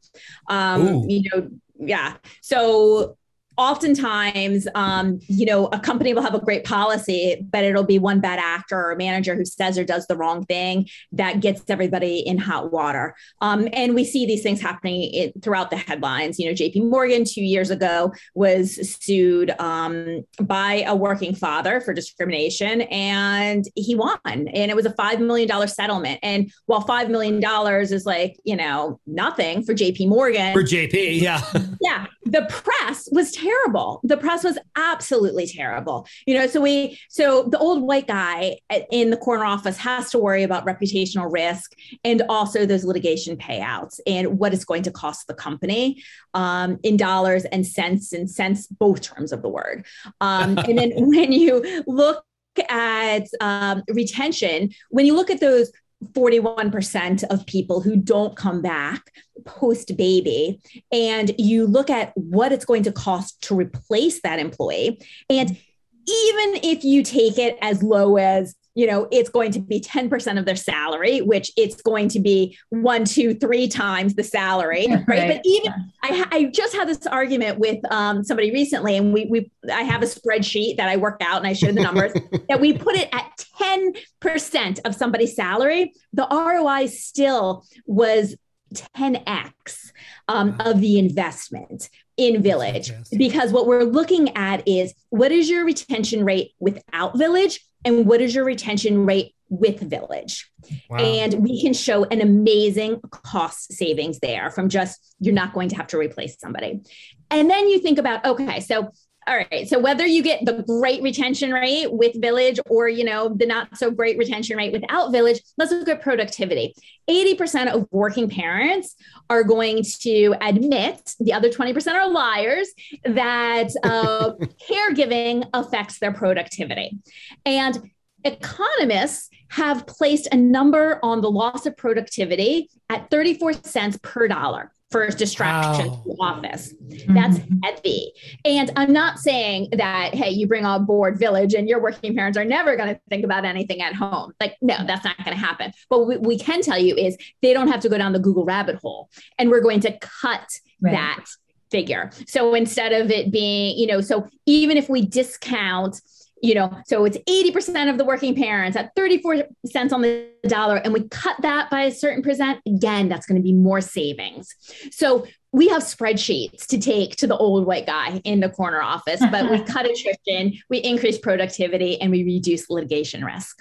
Um, 0.48 1.08
you 1.08 1.28
know, 1.32 1.50
yeah. 1.80 2.16
So 2.42 3.16
oftentimes, 3.56 4.68
um, 4.74 5.18
you 5.28 5.46
know, 5.46 5.66
a 5.66 5.80
company 5.80 6.12
will 6.14 6.22
have 6.22 6.34
a 6.34 6.40
great 6.40 6.64
policy, 6.64 7.44
but 7.50 7.64
it'll 7.64 7.84
be 7.84 7.98
one 7.98 8.20
bad 8.20 8.38
actor 8.38 8.90
or 8.90 8.96
manager 8.96 9.34
who 9.34 9.44
says 9.44 9.78
or 9.78 9.84
does 9.84 10.06
the 10.06 10.16
wrong 10.16 10.44
thing 10.44 10.88
that 11.12 11.40
gets 11.40 11.62
everybody 11.68 12.18
in 12.18 12.38
hot 12.38 12.72
water. 12.72 13.14
Um, 13.40 13.68
and 13.72 13.94
we 13.94 14.04
see 14.04 14.26
these 14.26 14.42
things 14.42 14.60
happening 14.60 15.02
in, 15.02 15.32
throughout 15.42 15.70
the 15.70 15.76
headlines. 15.76 16.38
You 16.38 16.46
know, 16.46 16.52
JP 16.52 16.90
Morgan 16.90 17.24
two 17.24 17.42
years 17.42 17.70
ago 17.70 18.12
was 18.34 18.96
sued 19.00 19.50
um, 19.58 20.24
by 20.40 20.84
a 20.86 20.94
working 20.94 21.34
father 21.34 21.80
for 21.80 21.94
discrimination 21.94 22.82
and 22.82 23.64
he 23.74 23.94
won. 23.94 24.18
And 24.24 24.70
it 24.70 24.76
was 24.76 24.86
a 24.86 24.92
$5 24.92 25.20
million 25.20 25.68
settlement. 25.68 26.20
And 26.22 26.52
while 26.66 26.86
$5 26.86 27.08
million 27.08 27.42
is 27.82 28.06
like, 28.06 28.38
you 28.44 28.56
know, 28.56 29.00
nothing 29.06 29.62
for 29.62 29.74
JP 29.74 30.08
Morgan. 30.08 30.52
For 30.52 30.62
JP, 30.62 31.20
yeah. 31.20 31.42
yeah. 31.80 32.06
The 32.26 32.46
press 32.48 33.08
was 33.10 33.32
terrible. 33.32 34.00
The 34.02 34.16
press 34.16 34.44
was 34.44 34.58
absolutely 34.76 35.46
terrible. 35.46 36.06
You 36.26 36.34
know, 36.34 36.46
so 36.46 36.60
we, 36.60 36.98
so 37.08 37.44
the 37.44 37.58
old 37.58 37.82
white 37.82 38.06
guy 38.06 38.58
in 38.90 39.10
the 39.10 39.16
corner 39.16 39.44
office 39.44 39.76
has 39.78 40.10
to 40.10 40.18
worry 40.18 40.42
about 40.42 40.66
reputational 40.66 41.32
risk 41.32 41.72
and 42.04 42.22
also 42.28 42.66
those 42.66 42.84
litigation 42.84 43.36
payouts 43.36 44.00
and 44.06 44.38
what 44.38 44.52
it's 44.52 44.64
going 44.64 44.82
to 44.82 44.90
cost 44.90 45.26
the 45.26 45.34
company 45.34 46.02
um, 46.34 46.78
in 46.82 46.96
dollars 46.96 47.44
and 47.46 47.66
cents 47.66 48.12
and 48.12 48.28
cents, 48.28 48.66
both 48.66 49.00
terms 49.00 49.32
of 49.32 49.42
the 49.42 49.48
word. 49.48 49.86
Um, 50.20 50.58
and 50.58 50.78
then 50.78 50.92
when 50.96 51.32
you 51.32 51.84
look 51.86 52.24
at 52.68 53.28
um, 53.40 53.82
retention, 53.88 54.70
when 54.90 55.06
you 55.06 55.14
look 55.14 55.30
at 55.30 55.40
those 55.40 55.70
41% 56.04 57.24
of 57.24 57.46
people 57.46 57.80
who 57.80 57.96
don't 57.96 58.36
come 58.36 58.62
back 58.62 59.10
post 59.44 59.96
baby. 59.96 60.60
And 60.92 61.32
you 61.38 61.66
look 61.66 61.90
at 61.90 62.12
what 62.14 62.52
it's 62.52 62.64
going 62.64 62.82
to 62.84 62.92
cost 62.92 63.40
to 63.42 63.54
replace 63.54 64.20
that 64.22 64.38
employee. 64.38 65.00
And 65.30 65.50
even 65.50 66.60
if 66.62 66.84
you 66.84 67.02
take 67.02 67.38
it 67.38 67.58
as 67.60 67.82
low 67.82 68.16
as 68.16 68.54
you 68.76 68.86
know 68.86 69.08
it's 69.10 69.28
going 69.28 69.50
to 69.50 69.60
be 69.60 69.80
10% 69.80 70.38
of 70.38 70.44
their 70.44 70.56
salary 70.56 71.20
which 71.20 71.50
it's 71.56 71.82
going 71.82 72.08
to 72.10 72.20
be 72.20 72.56
one 72.68 73.04
two 73.04 73.34
three 73.34 73.66
times 73.66 74.14
the 74.14 74.22
salary 74.22 74.86
right, 74.90 75.08
right. 75.08 75.28
but 75.28 75.40
even 75.44 75.72
I, 76.02 76.26
I, 76.30 76.44
just 76.44 76.76
had 76.76 76.86
this 76.86 77.04
argument 77.06 77.58
with 77.58 77.78
um, 77.90 78.22
somebody 78.22 78.52
recently 78.52 78.96
and 78.96 79.12
we, 79.12 79.24
we 79.26 79.50
i 79.72 79.82
have 79.82 80.02
a 80.02 80.06
spreadsheet 80.06 80.76
that 80.76 80.88
i 80.88 80.96
worked 80.96 81.22
out 81.22 81.38
and 81.38 81.46
i 81.46 81.52
showed 81.52 81.74
the 81.74 81.82
numbers 81.82 82.12
that 82.48 82.60
we 82.60 82.72
put 82.72 82.94
it 82.94 83.08
at 83.12 83.36
10% 83.60 84.80
of 84.84 84.94
somebody's 84.94 85.34
salary. 85.34 85.92
The 86.12 86.26
roi 86.30 86.86
still 86.86 87.64
was 87.86 88.36
10x 88.74 89.92
um, 90.28 90.56
of 90.60 90.80
the 90.80 90.98
investment 90.98 91.88
in 92.16 92.42
Villyge. 92.42 92.92
because 93.18 93.52
what 93.52 93.66
we're 93.66 93.84
looking 93.84 94.34
at 94.36 94.66
is 94.66 94.94
what 95.10 95.32
is 95.32 95.48
your 95.50 95.64
retention 95.64 96.24
rate 96.24 96.52
without 96.58 97.14
Villyge 97.14 97.58
and 97.86 98.04
what 98.04 98.20
is 98.20 98.34
your 98.34 98.44
retention 98.44 99.06
rate 99.06 99.34
with 99.48 99.88
Villyge. 99.88 100.44
Wow. 100.90 100.98
And 100.98 101.34
we 101.34 101.62
can 101.62 101.72
show 101.72 102.04
an 102.04 102.20
amazing 102.20 103.00
cost 103.10 103.72
savings 103.72 104.18
there 104.18 104.50
from 104.50 104.68
just 104.68 105.14
you're 105.20 105.34
not 105.34 105.52
going 105.52 105.68
to 105.68 105.76
have 105.76 105.86
to 105.88 105.98
replace 105.98 106.38
somebody. 106.38 106.82
And 107.30 107.48
then 107.48 107.68
you 107.68 107.78
think 107.78 107.98
about 107.98 108.24
okay, 108.26 108.60
so 108.60 108.90
all 109.28 109.36
right. 109.36 109.68
So 109.68 109.80
whether 109.80 110.06
you 110.06 110.22
get 110.22 110.44
the 110.44 110.62
great 110.62 111.02
retention 111.02 111.50
rate 111.50 111.92
with 111.92 112.14
Villyge 112.14 112.60
or, 112.68 112.88
you 112.88 113.02
know, 113.02 113.28
the 113.28 113.44
not 113.44 113.76
so 113.76 113.90
great 113.90 114.16
retention 114.18 114.56
rate 114.56 114.72
without 114.72 115.12
Villyge, 115.12 115.40
let's 115.58 115.72
look 115.72 115.88
at 115.88 116.00
productivity. 116.00 116.74
80% 117.10 117.72
of 117.72 117.88
working 117.90 118.30
parents 118.30 118.94
are 119.28 119.42
going 119.42 119.82
to 120.00 120.36
admit, 120.40 121.14
the 121.18 121.32
other 121.32 121.50
20% 121.50 121.92
are 121.92 122.08
liars, 122.08 122.68
that 123.04 123.70
uh, 123.82 124.32
caregiving 124.70 125.48
affects 125.52 125.98
their 125.98 126.12
productivity. 126.12 126.96
And 127.44 127.90
economists 128.24 129.28
have 129.48 129.88
placed 129.88 130.28
a 130.30 130.36
number 130.36 131.00
on 131.02 131.20
the 131.20 131.30
loss 131.30 131.66
of 131.66 131.76
productivity 131.76 132.70
at 132.88 133.10
34 133.10 133.54
cents 133.54 133.98
per 134.02 134.28
dollar 134.28 134.72
for 134.90 135.08
distraction 135.08 135.88
wow. 135.88 136.02
to 136.02 136.08
the 136.08 136.16
office. 136.20 136.74
That's 137.08 137.38
mm-hmm. 137.38 137.58
heavy. 137.64 138.12
And 138.44 138.70
I'm 138.76 138.92
not 138.92 139.18
saying 139.18 139.70
that, 139.72 140.14
hey, 140.14 140.30
you 140.30 140.46
bring 140.46 140.64
on 140.64 140.84
board 140.84 141.18
Villyge 141.18 141.58
and 141.58 141.68
your 141.68 141.80
working 141.80 142.14
parents 142.14 142.38
are 142.38 142.44
never 142.44 142.76
going 142.76 142.94
to 142.94 143.00
think 143.08 143.24
about 143.24 143.44
anything 143.44 143.82
at 143.82 143.94
home. 143.94 144.32
Like, 144.40 144.56
no, 144.62 144.76
that's 144.86 145.04
not 145.04 145.16
going 145.18 145.36
to 145.36 145.42
happen. 145.42 145.72
But 145.90 146.06
what 146.06 146.22
we 146.22 146.38
can 146.38 146.62
tell 146.62 146.78
you 146.78 146.94
is 146.94 147.16
they 147.42 147.52
don't 147.52 147.68
have 147.68 147.80
to 147.80 147.88
go 147.88 147.98
down 147.98 148.12
the 148.12 148.20
Google 148.20 148.44
rabbit 148.44 148.76
hole. 148.76 149.10
And 149.38 149.50
we're 149.50 149.60
going 149.60 149.80
to 149.80 149.98
cut 149.98 150.48
right. 150.80 150.92
that 150.92 151.24
figure. 151.70 152.10
So 152.28 152.54
instead 152.54 152.92
of 152.92 153.10
it 153.10 153.32
being, 153.32 153.76
you 153.76 153.88
know, 153.88 154.00
so 154.00 154.28
even 154.46 154.76
if 154.76 154.88
we 154.88 155.04
discount 155.04 156.00
you 156.46 156.54
know 156.54 156.70
so 156.86 157.04
it's 157.04 157.18
80% 157.18 157.90
of 157.90 157.98
the 157.98 158.04
working 158.04 158.34
parents 158.34 158.76
at 158.76 158.94
34 158.94 159.44
cents 159.66 159.92
on 159.92 160.02
the 160.02 160.28
dollar 160.46 160.76
and 160.76 160.92
we 160.92 161.08
cut 161.08 161.36
that 161.42 161.68
by 161.70 161.82
a 161.82 161.90
certain 161.90 162.22
percent 162.22 162.60
again 162.66 163.08
that's 163.08 163.26
going 163.26 163.40
to 163.40 163.42
be 163.42 163.52
more 163.52 163.80
savings. 163.80 164.54
So 164.92 165.26
we 165.52 165.68
have 165.68 165.82
spreadsheets 165.82 166.66
to 166.66 166.78
take 166.78 167.16
to 167.16 167.26
the 167.26 167.36
old 167.36 167.66
white 167.66 167.86
guy 167.86 168.20
in 168.24 168.40
the 168.40 168.48
corner 168.48 168.80
office 168.80 169.20
but 169.30 169.50
we 169.50 169.60
cut 169.74 169.86
attrition 169.86 170.58
we 170.70 170.78
increase 170.78 171.18
productivity 171.18 172.00
and 172.00 172.10
we 172.10 172.22
reduce 172.24 172.70
litigation 172.70 173.24
risk. 173.24 173.58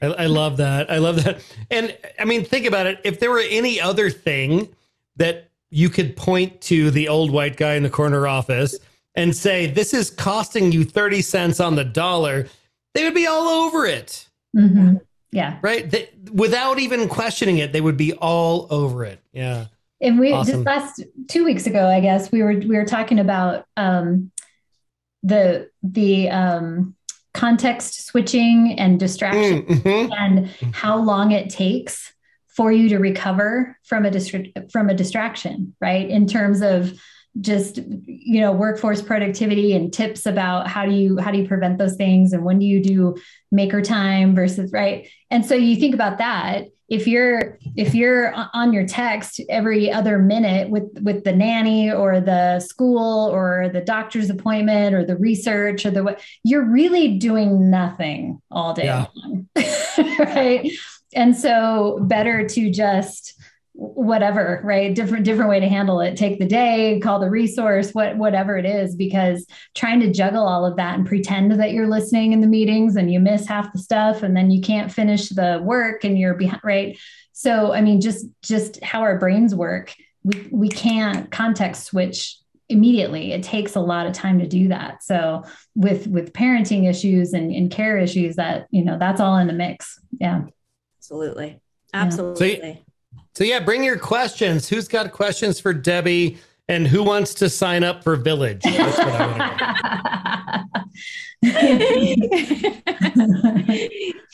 I, 0.00 0.06
I 0.06 0.26
love 0.26 0.58
that. 0.58 0.90
I 0.90 0.98
love 0.98 1.24
that. 1.24 1.40
And 1.70 1.96
i 2.18 2.24
mean 2.24 2.44
think 2.44 2.66
about 2.66 2.86
it. 2.86 3.00
If 3.04 3.18
there 3.18 3.30
were 3.30 3.44
any 3.48 3.80
other 3.80 4.08
thing 4.10 4.74
that 5.16 5.50
you 5.70 5.88
could 5.88 6.16
point 6.16 6.60
to 6.60 6.92
the 6.92 7.08
old 7.08 7.32
white 7.32 7.56
guy 7.56 7.74
in 7.74 7.82
the 7.82 7.90
corner 7.90 8.28
office 8.28 8.78
and 9.14 9.34
say 9.34 9.66
this 9.66 9.94
is 9.94 10.10
costing 10.10 10.72
you 10.72 10.84
30 10.84 11.22
cents 11.22 11.60
on 11.60 11.76
the 11.76 11.84
dollar, 11.84 12.48
they 12.94 13.04
would 13.04 13.14
be 13.14 13.26
all 13.26 13.48
over 13.48 13.86
it. 13.86 14.28
Mm-hmm. 14.56 14.96
Yeah. 15.32 15.58
Right. 15.62 15.90
They, 15.90 16.10
without 16.32 16.78
even 16.78 17.08
questioning 17.08 17.58
it, 17.58 17.72
they 17.72 17.80
would 17.80 17.96
be 17.96 18.12
all 18.12 18.66
over 18.70 19.04
it. 19.04 19.20
Yeah. 19.32 19.66
And 20.00 20.18
we 20.18 20.32
awesome. 20.32 20.64
just 20.64 20.66
last 20.66 21.02
two 21.28 21.44
weeks 21.44 21.66
ago, 21.66 21.88
I 21.88 22.00
guess 22.00 22.30
we 22.30 22.42
were 22.42 22.54
we 22.54 22.76
were 22.76 22.84
talking 22.84 23.18
about 23.18 23.64
um, 23.76 24.30
the 25.22 25.70
the 25.82 26.28
um, 26.30 26.94
context 27.32 28.06
switching 28.06 28.76
and 28.78 29.00
distraction 29.00 29.62
mm-hmm. 29.62 30.12
and 30.12 30.48
how 30.74 30.98
long 30.98 31.32
it 31.32 31.50
takes 31.50 32.12
for 32.48 32.70
you 32.70 32.88
to 32.90 32.98
recover 32.98 33.76
from 33.82 34.06
a 34.06 34.12
from 34.70 34.88
a 34.88 34.94
distraction, 34.94 35.74
right? 35.80 36.08
In 36.08 36.26
terms 36.26 36.60
of 36.60 36.92
just 37.40 37.78
you 38.06 38.40
know 38.40 38.52
workforce 38.52 39.02
productivity 39.02 39.74
and 39.74 39.92
tips 39.92 40.24
about 40.24 40.68
how 40.68 40.86
do 40.86 40.92
you 40.92 41.18
how 41.18 41.30
do 41.30 41.38
you 41.38 41.48
prevent 41.48 41.78
those 41.78 41.96
things 41.96 42.32
and 42.32 42.44
when 42.44 42.58
do 42.58 42.64
you 42.64 42.82
do 42.82 43.16
maker 43.50 43.82
time 43.82 44.34
versus 44.34 44.72
right? 44.72 45.08
And 45.30 45.44
so 45.44 45.54
you 45.54 45.76
think 45.76 45.94
about 45.94 46.18
that. 46.18 46.66
If 46.88 47.08
you're 47.08 47.58
if 47.76 47.94
you're 47.94 48.32
on 48.52 48.72
your 48.72 48.86
text 48.86 49.40
every 49.48 49.90
other 49.90 50.18
minute 50.18 50.68
with 50.68 50.84
with 51.02 51.24
the 51.24 51.32
nanny 51.32 51.90
or 51.90 52.20
the 52.20 52.60
school 52.60 53.30
or 53.30 53.70
the 53.72 53.80
doctor's 53.80 54.28
appointment 54.28 54.94
or 54.94 55.04
the 55.04 55.16
research 55.16 55.86
or 55.86 55.90
the 55.90 56.04
what 56.04 56.22
you're 56.42 56.64
really 56.64 57.16
doing 57.16 57.70
nothing 57.70 58.40
all 58.50 58.74
day 58.74 58.84
yeah. 58.84 59.06
long 59.16 59.48
right? 60.18 60.70
And 61.14 61.34
so 61.36 61.98
better 62.02 62.46
to 62.48 62.70
just 62.70 63.40
whatever 63.74 64.60
right? 64.64 64.94
Different 64.94 65.24
different 65.24 65.50
way 65.50 65.60
to 65.60 65.68
handle 65.68 66.00
it. 66.00 66.16
Take 66.16 66.38
the 66.38 66.46
day 66.46 67.00
call 67.02 67.18
the 67.18 67.28
resource 67.28 67.92
what 67.92 68.16
whatever 68.16 68.56
it 68.56 68.64
is 68.64 68.94
because 68.94 69.46
trying 69.74 70.00
to 70.00 70.12
juggle 70.12 70.46
all 70.46 70.64
of 70.64 70.76
that 70.76 70.96
and 70.96 71.06
pretend 71.06 71.52
that 71.52 71.72
you're 71.72 71.88
listening 71.88 72.32
in 72.32 72.40
the 72.40 72.46
meetings 72.46 72.96
and 72.96 73.12
you 73.12 73.20
miss 73.20 73.46
half 73.46 73.72
the 73.72 73.78
stuff 73.78 74.22
and 74.22 74.36
then 74.36 74.50
you 74.50 74.60
can't 74.60 74.92
finish 74.92 75.28
the 75.28 75.60
work 75.62 76.04
and 76.04 76.18
you're 76.18 76.34
behind 76.34 76.60
right? 76.64 76.98
So 77.32 77.72
i 77.72 77.80
mean 77.80 78.00
just 78.00 78.26
just 78.42 78.82
how 78.82 79.00
our 79.00 79.18
brains 79.18 79.54
work 79.54 79.94
we 80.22 80.48
we 80.50 80.68
can't 80.68 81.30
context 81.30 81.84
switch 81.84 82.38
immediately. 82.68 83.32
It 83.32 83.42
takes 83.42 83.76
a 83.76 83.80
lot 83.80 84.06
of 84.06 84.12
time 84.12 84.38
to 84.38 84.46
do 84.46 84.68
that. 84.68 85.02
So 85.02 85.44
with 85.74 86.06
with 86.06 86.32
parenting 86.32 86.88
issues 86.88 87.32
and, 87.32 87.52
and 87.52 87.70
care 87.70 87.98
issues 87.98 88.36
that 88.36 88.66
you 88.70 88.84
know 88.84 88.98
that's 88.98 89.20
all 89.20 89.36
in 89.36 89.46
the 89.46 89.52
mix. 89.52 90.00
Yeah. 90.18 90.44
Absolutely. 90.98 91.60
Absolutely. 91.92 92.60
so, 92.60 92.92
so 93.34 93.44
yeah 93.44 93.60
bring 93.60 93.84
your 93.84 93.98
questions. 93.98 94.68
Who's 94.68 94.88
got 94.88 95.12
questions 95.12 95.60
for 95.60 95.74
Debi 95.74 96.38
and 96.68 96.86
who 96.86 97.02
wants 97.02 97.34
to 97.34 97.50
sign 97.50 97.84
up 97.84 98.02
for 98.02 98.16
Villyge? 98.16 98.62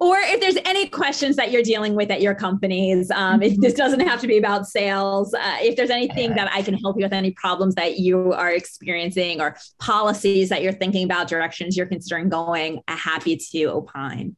Or 0.00 0.18
if 0.18 0.40
there's 0.40 0.56
any 0.64 0.88
questions 0.88 1.36
that 1.36 1.50
you're 1.50 1.62
dealing 1.62 1.94
with 1.94 2.10
at 2.10 2.20
your 2.20 2.34
companies, 2.34 3.10
um, 3.10 3.42
if 3.42 3.56
this 3.56 3.74
doesn't 3.74 4.00
have 4.00 4.20
to 4.20 4.26
be 4.26 4.38
about 4.38 4.66
sales, 4.66 5.34
uh, 5.34 5.56
if 5.60 5.76
there's 5.76 5.90
anything 5.90 6.34
that 6.36 6.50
I 6.52 6.62
can 6.62 6.74
help 6.74 6.96
you 6.96 7.04
with, 7.04 7.12
any 7.12 7.32
problems 7.32 7.74
that 7.74 7.98
you 7.98 8.32
are 8.32 8.52
experiencing 8.52 9.40
or 9.40 9.56
policies 9.80 10.50
that 10.50 10.62
you're 10.62 10.72
thinking 10.72 11.04
about, 11.04 11.28
directions 11.28 11.76
you're 11.76 11.86
considering 11.86 12.28
going, 12.28 12.80
I'm 12.86 12.96
happy 12.96 13.36
to 13.36 13.64
opine. 13.66 14.36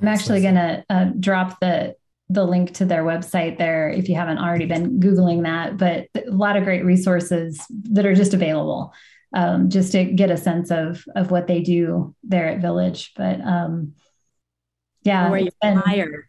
I'm 0.00 0.08
actually 0.08 0.42
going 0.42 0.54
to 0.54 0.84
uh, 0.88 1.04
drop 1.18 1.60
the 1.60 1.96
the 2.32 2.44
link 2.44 2.74
to 2.74 2.84
their 2.84 3.02
website 3.02 3.58
there 3.58 3.90
if 3.90 4.08
you 4.08 4.14
haven't 4.14 4.38
already 4.38 4.64
been 4.64 5.00
googling 5.00 5.42
that 5.42 5.76
but 5.76 6.06
a 6.14 6.30
lot 6.30 6.56
of 6.56 6.62
great 6.62 6.84
resources 6.84 7.60
that 7.90 8.06
are 8.06 8.14
just 8.14 8.34
available 8.34 8.94
um, 9.34 9.70
just 9.70 9.92
to 9.92 10.04
get 10.04 10.30
a 10.30 10.36
sense 10.36 10.70
of 10.70 11.04
of 11.14 11.30
what 11.30 11.46
they 11.46 11.60
do 11.60 12.14
there 12.22 12.46
at 12.46 12.60
Villyge. 12.60 13.10
But 13.16 13.40
um, 13.40 13.94
yeah, 15.02 15.30
where 15.30 15.40
you 15.40 15.50
been, 15.62 15.76
hired. 15.76 16.26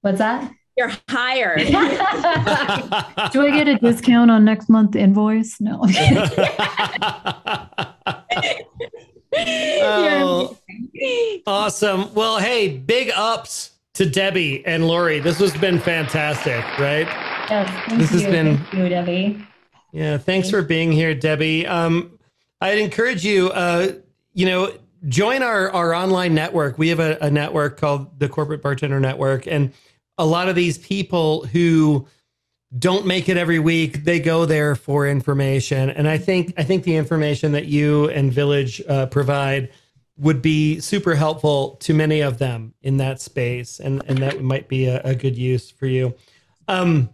What's 0.00 0.18
that? 0.18 0.50
You're 0.76 0.92
hired. 1.08 1.58
do 3.32 3.46
I 3.46 3.50
get 3.52 3.68
a 3.68 3.78
discount 3.78 4.30
on 4.30 4.44
next 4.44 4.68
month 4.68 4.96
invoice? 4.96 5.60
No. 5.60 5.82
oh, 9.34 10.58
awesome. 11.46 12.12
Well, 12.14 12.38
hey, 12.38 12.76
big 12.78 13.10
ups 13.14 13.72
to 13.94 14.04
Debi 14.04 14.62
and 14.64 14.86
Lori. 14.86 15.20
This 15.20 15.38
has 15.38 15.56
been 15.56 15.78
fantastic, 15.78 16.62
right? 16.78 17.06
Yes, 17.50 17.90
this 17.90 18.12
you. 18.12 18.18
has 18.18 18.22
been 18.22 18.58
thank 18.58 18.72
you, 18.72 18.84
Debi. 18.84 19.46
Yeah, 19.92 20.18
thanks 20.18 20.48
for 20.48 20.62
being 20.62 20.90
here, 20.90 21.14
Debi. 21.14 21.68
Um, 21.68 22.18
I'd 22.60 22.78
encourage 22.78 23.24
you, 23.24 23.50
uh, 23.50 23.92
you 24.32 24.46
know, 24.46 24.72
join 25.08 25.42
our, 25.42 25.70
our 25.72 25.94
online 25.94 26.34
network. 26.34 26.78
We 26.78 26.88
have 26.88 27.00
a, 27.00 27.18
a 27.20 27.30
network 27.30 27.78
called 27.78 28.18
the 28.18 28.28
Corporate 28.28 28.62
Bartender 28.62 29.00
Network. 29.00 29.46
And 29.46 29.72
a 30.16 30.24
lot 30.24 30.48
of 30.48 30.54
these 30.54 30.78
people 30.78 31.44
who 31.46 32.06
don't 32.78 33.06
make 33.06 33.28
it 33.28 33.36
every 33.36 33.58
week, 33.58 34.04
they 34.04 34.18
go 34.18 34.46
there 34.46 34.74
for 34.74 35.06
information. 35.06 35.90
And 35.90 36.08
I 36.08 36.18
think 36.18 36.54
I 36.56 36.62
think 36.62 36.84
the 36.84 36.96
information 36.96 37.52
that 37.52 37.66
you 37.66 38.08
and 38.10 38.32
Villyge 38.32 38.88
uh, 38.88 39.06
provide 39.06 39.70
would 40.18 40.42
be 40.42 40.78
super 40.80 41.14
helpful 41.14 41.76
to 41.80 41.94
many 41.94 42.20
of 42.20 42.38
them 42.38 42.74
in 42.82 42.98
that 42.98 43.20
space, 43.20 43.80
and 43.80 44.02
and 44.06 44.18
that 44.18 44.42
might 44.42 44.68
be 44.68 44.86
a, 44.86 45.00
a 45.02 45.14
good 45.14 45.36
use 45.36 45.70
for 45.70 45.86
you. 45.86 46.14
Um, 46.68 47.10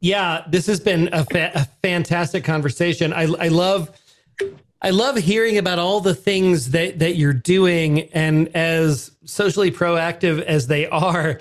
yeah, 0.00 0.44
this 0.48 0.66
has 0.66 0.80
been 0.80 1.08
a, 1.12 1.24
fa- 1.24 1.52
a 1.54 1.64
fantastic 1.82 2.44
conversation. 2.44 3.12
I 3.12 3.22
I 3.22 3.48
love 3.48 3.90
I 4.82 4.90
love 4.90 5.16
hearing 5.16 5.56
about 5.56 5.78
all 5.78 6.00
the 6.00 6.14
things 6.14 6.70
that 6.72 6.98
that 6.98 7.16
you're 7.16 7.32
doing 7.32 8.02
and 8.12 8.54
as 8.54 9.10
socially 9.24 9.70
proactive 9.70 10.42
as 10.42 10.66
they 10.66 10.86
are 10.86 11.40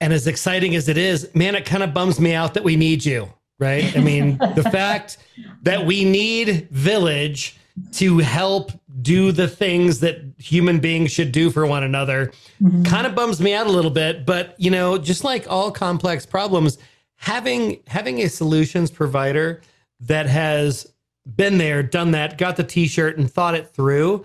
and 0.00 0.12
as 0.12 0.26
exciting 0.26 0.74
as 0.74 0.88
it 0.88 0.98
is, 0.98 1.32
man, 1.34 1.54
it 1.54 1.64
kind 1.64 1.82
of 1.82 1.94
bums 1.94 2.20
me 2.20 2.34
out 2.34 2.54
that 2.54 2.64
we 2.64 2.76
need 2.76 3.04
you, 3.04 3.32
right? 3.58 3.96
I 3.96 4.00
mean, 4.00 4.38
the 4.38 4.62
fact 4.72 5.18
that 5.62 5.86
we 5.86 6.04
need 6.04 6.68
Villyge 6.72 7.56
to 7.92 8.18
help 8.18 8.72
do 9.02 9.32
the 9.32 9.48
things 9.48 10.00
that 10.00 10.20
human 10.38 10.78
beings 10.78 11.10
should 11.10 11.32
do 11.32 11.50
for 11.50 11.66
one 11.66 11.82
another 11.82 12.32
mm-hmm. 12.62 12.82
kind 12.84 13.06
of 13.06 13.14
bums 13.14 13.40
me 13.40 13.52
out 13.52 13.66
a 13.66 13.70
little 13.70 13.90
bit, 13.90 14.24
but 14.24 14.54
you 14.58 14.70
know, 14.70 14.96
just 14.96 15.24
like 15.24 15.50
all 15.50 15.70
complex 15.70 16.24
problems, 16.24 16.78
having 17.16 17.80
having 17.86 18.22
a 18.22 18.28
solutions 18.28 18.90
provider 18.90 19.62
that 20.00 20.26
has 20.26 20.92
been 21.36 21.58
there, 21.58 21.82
done 21.82 22.12
that, 22.12 22.38
got 22.38 22.56
the 22.56 22.64
T-shirt, 22.64 23.18
and 23.18 23.30
thought 23.30 23.54
it 23.54 23.68
through. 23.70 24.24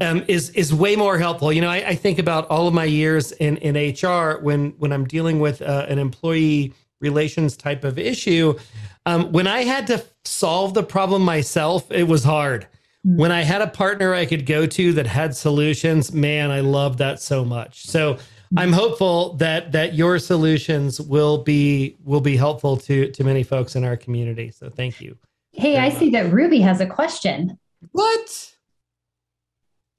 Um, 0.00 0.24
is 0.26 0.50
is 0.50 0.74
way 0.74 0.96
more 0.96 1.18
helpful. 1.18 1.52
You 1.52 1.60
know, 1.60 1.68
I, 1.68 1.90
I, 1.90 1.94
think 1.94 2.18
about 2.18 2.48
all 2.48 2.66
of 2.66 2.74
my 2.74 2.84
years 2.84 3.30
in 3.32 3.58
in 3.58 3.76
HR 3.76 4.40
when 4.42 4.70
when 4.78 4.92
I'm 4.92 5.06
dealing 5.06 5.38
with 5.38 5.62
uh, 5.62 5.86
an 5.88 6.00
employee 6.00 6.74
relations 7.00 7.56
type 7.56 7.84
of 7.84 7.96
issue. 7.96 8.58
Um, 9.06 9.30
when 9.30 9.46
I 9.46 9.62
had 9.62 9.86
to 9.86 10.04
solve 10.24 10.74
the 10.74 10.82
problem 10.82 11.22
myself, 11.22 11.90
it 11.92 12.08
was 12.08 12.24
hard. 12.24 12.66
Mm-hmm. 13.06 13.18
When 13.18 13.30
I 13.30 13.42
had 13.42 13.62
a 13.62 13.68
partner 13.68 14.14
I 14.14 14.26
could 14.26 14.46
go 14.46 14.66
to 14.66 14.92
that 14.94 15.06
had 15.06 15.36
solutions, 15.36 16.12
man, 16.12 16.50
I 16.50 16.58
loved 16.60 16.98
that 16.98 17.20
so 17.20 17.44
much. 17.44 17.86
So 17.86 18.14
mm-hmm. 18.14 18.58
I'm 18.58 18.72
hopeful 18.72 19.34
that 19.34 19.70
that 19.70 19.94
your 19.94 20.18
solutions 20.18 21.00
will 21.00 21.38
be 21.38 21.96
will 22.04 22.20
be 22.20 22.36
helpful 22.36 22.76
to 22.78 23.12
to 23.12 23.22
many 23.22 23.44
folks 23.44 23.76
in 23.76 23.84
our 23.84 23.96
community. 23.96 24.50
So 24.50 24.70
thank 24.70 25.00
you. 25.00 25.16
Hey, 25.52 25.78
I 25.78 25.88
see 25.90 26.10
that 26.10 26.32
Ruby 26.32 26.60
has 26.60 26.80
a 26.80 26.86
question. 26.86 27.58
What? 27.92 28.54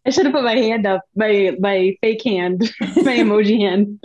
I 0.09 0.11
should 0.11 0.25
have 0.25 0.33
put 0.33 0.43
my 0.43 0.55
hand 0.55 0.87
up, 0.87 1.03
my 1.15 1.55
my 1.59 1.95
fake 2.01 2.23
hand, 2.23 2.61
my 2.81 3.17
emoji 3.17 3.59
hand. 3.59 4.03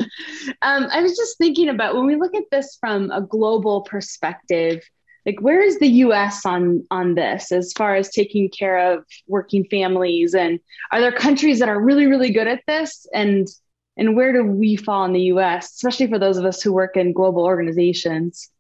Um, 0.61 0.87
I 0.93 1.01
was 1.01 1.17
just 1.17 1.39
thinking 1.39 1.71
about 1.71 1.95
when 1.95 2.05
we 2.05 2.17
look 2.17 2.35
at 2.35 2.51
this 2.51 2.77
from 2.79 3.11
a 3.11 3.23
global 3.23 3.81
perspective, 3.81 4.83
like 5.25 5.41
where 5.41 5.63
is 5.63 5.79
the 5.79 5.89
U.S. 6.05 6.45
on 6.45 6.87
on 6.91 7.15
this 7.15 7.51
as 7.53 7.73
far 7.73 7.95
as 7.95 8.11
taking 8.11 8.51
care 8.51 8.93
of 8.93 9.07
working 9.29 9.65
families, 9.71 10.35
and 10.35 10.61
are 10.93 11.01
there 11.01 11.11
countries 11.11 11.59
that 11.61 11.71
are 11.71 11.81
really 11.81 12.05
really 12.05 12.31
good 12.31 12.49
at 12.49 12.61
this, 12.67 13.07
and 13.15 13.49
and 13.97 14.15
where 14.15 14.35
do 14.35 14.45
we 14.45 14.77
fall 14.77 15.07
in 15.07 15.15
the 15.15 15.33
U.S., 15.33 15.73
especially 15.73 16.09
for 16.09 16.19
those 16.19 16.37
of 16.37 16.45
us 16.45 16.61
who 16.61 16.75
work 16.75 16.99
in 16.99 17.15
global 17.15 17.45
organizations? 17.45 18.51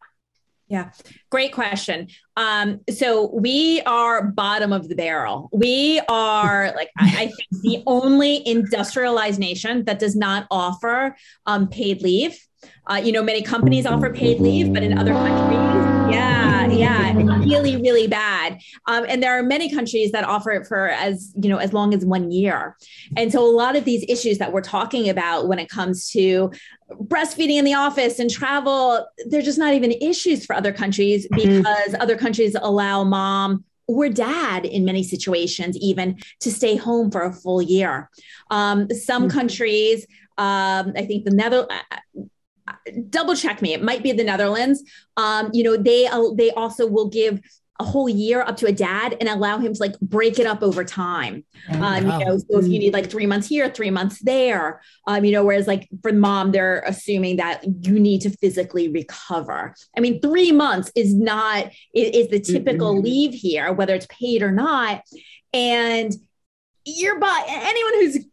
Yeah, 0.74 0.90
great 1.30 1.52
question. 1.52 2.08
Um, 2.36 2.80
so 2.90 3.30
we 3.32 3.80
are 3.82 4.24
bottom 4.24 4.72
of 4.72 4.88
the 4.88 4.96
barrel. 4.96 5.48
We 5.52 6.00
are 6.08 6.72
like 6.76 6.90
I, 6.98 7.06
I 7.06 7.26
think 7.26 7.62
the 7.62 7.84
only 7.86 8.44
industrialized 8.44 9.38
nation 9.38 9.84
that 9.84 10.00
does 10.00 10.16
not 10.16 10.48
offer 10.50 11.14
um, 11.46 11.68
paid 11.68 12.02
leave. 12.02 12.36
Uh, 12.90 12.96
you 12.96 13.12
know, 13.12 13.22
many 13.22 13.40
companies 13.40 13.86
offer 13.86 14.12
paid 14.12 14.40
leave, 14.40 14.74
but 14.74 14.82
in 14.82 14.98
other 14.98 15.12
countries, 15.12 15.93
yeah, 16.10 16.66
yeah, 16.66 17.12
really, 17.38 17.76
really 17.76 18.06
bad. 18.06 18.60
Um, 18.86 19.04
and 19.08 19.22
there 19.22 19.38
are 19.38 19.42
many 19.42 19.72
countries 19.72 20.12
that 20.12 20.24
offer 20.24 20.50
it 20.50 20.66
for 20.66 20.88
as 20.88 21.32
you 21.36 21.48
know 21.48 21.58
as 21.58 21.72
long 21.72 21.94
as 21.94 22.04
one 22.04 22.30
year. 22.30 22.76
And 23.16 23.32
so 23.32 23.44
a 23.44 23.50
lot 23.50 23.76
of 23.76 23.84
these 23.84 24.04
issues 24.08 24.38
that 24.38 24.52
we're 24.52 24.60
talking 24.62 25.08
about 25.08 25.48
when 25.48 25.58
it 25.58 25.68
comes 25.68 26.08
to 26.10 26.50
breastfeeding 26.90 27.56
in 27.56 27.64
the 27.64 27.74
office 27.74 28.18
and 28.18 28.30
travel, 28.30 29.06
they're 29.26 29.42
just 29.42 29.58
not 29.58 29.74
even 29.74 29.92
issues 29.92 30.44
for 30.44 30.54
other 30.54 30.72
countries 30.72 31.26
mm-hmm. 31.28 31.58
because 31.58 31.92
mm-hmm. 31.92 32.02
other 32.02 32.16
countries 32.16 32.56
allow 32.60 33.04
mom 33.04 33.64
or 33.86 34.08
dad 34.08 34.64
in 34.64 34.84
many 34.84 35.02
situations 35.02 35.76
even 35.76 36.16
to 36.40 36.50
stay 36.50 36.76
home 36.76 37.10
for 37.10 37.22
a 37.22 37.32
full 37.32 37.60
year. 37.60 38.10
Um, 38.50 38.88
some 38.90 39.24
mm-hmm. 39.24 39.38
countries, 39.38 40.06
um, 40.38 40.92
I 40.96 41.04
think 41.06 41.24
the 41.24 41.30
Netherlands 41.30 41.72
double 43.08 43.34
check 43.34 43.62
me. 43.62 43.72
It 43.72 43.82
might 43.82 44.02
be 44.02 44.12
the 44.12 44.24
Netherlands. 44.24 44.82
Um, 45.16 45.50
you 45.52 45.64
know, 45.64 45.76
they 45.76 46.06
uh, 46.06 46.30
they 46.36 46.50
also 46.52 46.86
will 46.86 47.08
give 47.08 47.40
a 47.80 47.84
whole 47.84 48.08
year 48.08 48.40
up 48.40 48.56
to 48.56 48.66
a 48.66 48.72
dad 48.72 49.16
and 49.18 49.28
allow 49.28 49.58
him 49.58 49.74
to 49.74 49.80
like 49.80 49.98
break 49.98 50.38
it 50.38 50.46
up 50.46 50.62
over 50.62 50.84
time. 50.84 51.44
Oh, 51.70 51.82
um, 51.82 52.06
wow. 52.06 52.18
you 52.18 52.24
know, 52.24 52.38
so 52.38 52.58
if 52.60 52.68
you 52.68 52.78
need 52.78 52.92
like 52.92 53.10
three 53.10 53.26
months 53.26 53.48
here, 53.48 53.68
three 53.68 53.90
months 53.90 54.20
there, 54.20 54.80
um, 55.08 55.24
you 55.24 55.32
know, 55.32 55.44
whereas 55.44 55.66
like 55.66 55.88
for 56.00 56.12
mom, 56.12 56.52
they're 56.52 56.84
assuming 56.86 57.36
that 57.38 57.64
you 57.64 57.98
need 57.98 58.20
to 58.20 58.30
physically 58.30 58.88
recover. 58.88 59.74
I 59.96 60.00
mean, 60.00 60.20
three 60.20 60.52
months 60.52 60.92
is 60.94 61.14
not 61.14 61.72
is, 61.92 62.28
the 62.28 62.38
typical 62.38 62.94
mm-hmm. 62.94 63.04
leave 63.04 63.34
here, 63.34 63.72
whether 63.72 63.94
it's 63.94 64.06
paid 64.08 64.42
or 64.42 64.52
not. 64.52 65.02
And 65.52 66.14
your 66.84 67.18
body, 67.18 67.44
anyone 67.48 67.94
who's 67.94 68.24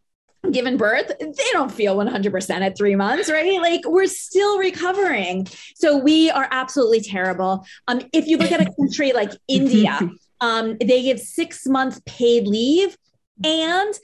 given 0.50 0.76
birth, 0.76 1.12
they 1.20 1.50
don't 1.52 1.70
feel 1.70 1.96
100% 1.96 2.50
at 2.50 2.76
three 2.76 2.96
months, 2.96 3.30
right? 3.30 3.60
Like 3.60 3.82
we're 3.84 4.06
still 4.06 4.58
recovering. 4.58 5.46
So 5.76 5.96
we 5.96 6.30
are 6.30 6.48
absolutely 6.50 7.00
terrible. 7.00 7.64
Um, 7.86 8.02
if 8.12 8.26
you 8.26 8.38
look 8.38 8.52
at 8.52 8.60
a 8.60 8.72
country 8.78 9.12
like 9.14 9.32
India, 9.48 10.00
um, 10.40 10.76
they 10.78 11.02
give 11.02 11.20
six 11.20 11.66
months 11.66 12.00
paid 12.04 12.46
leave 12.46 12.96
and 13.44 13.94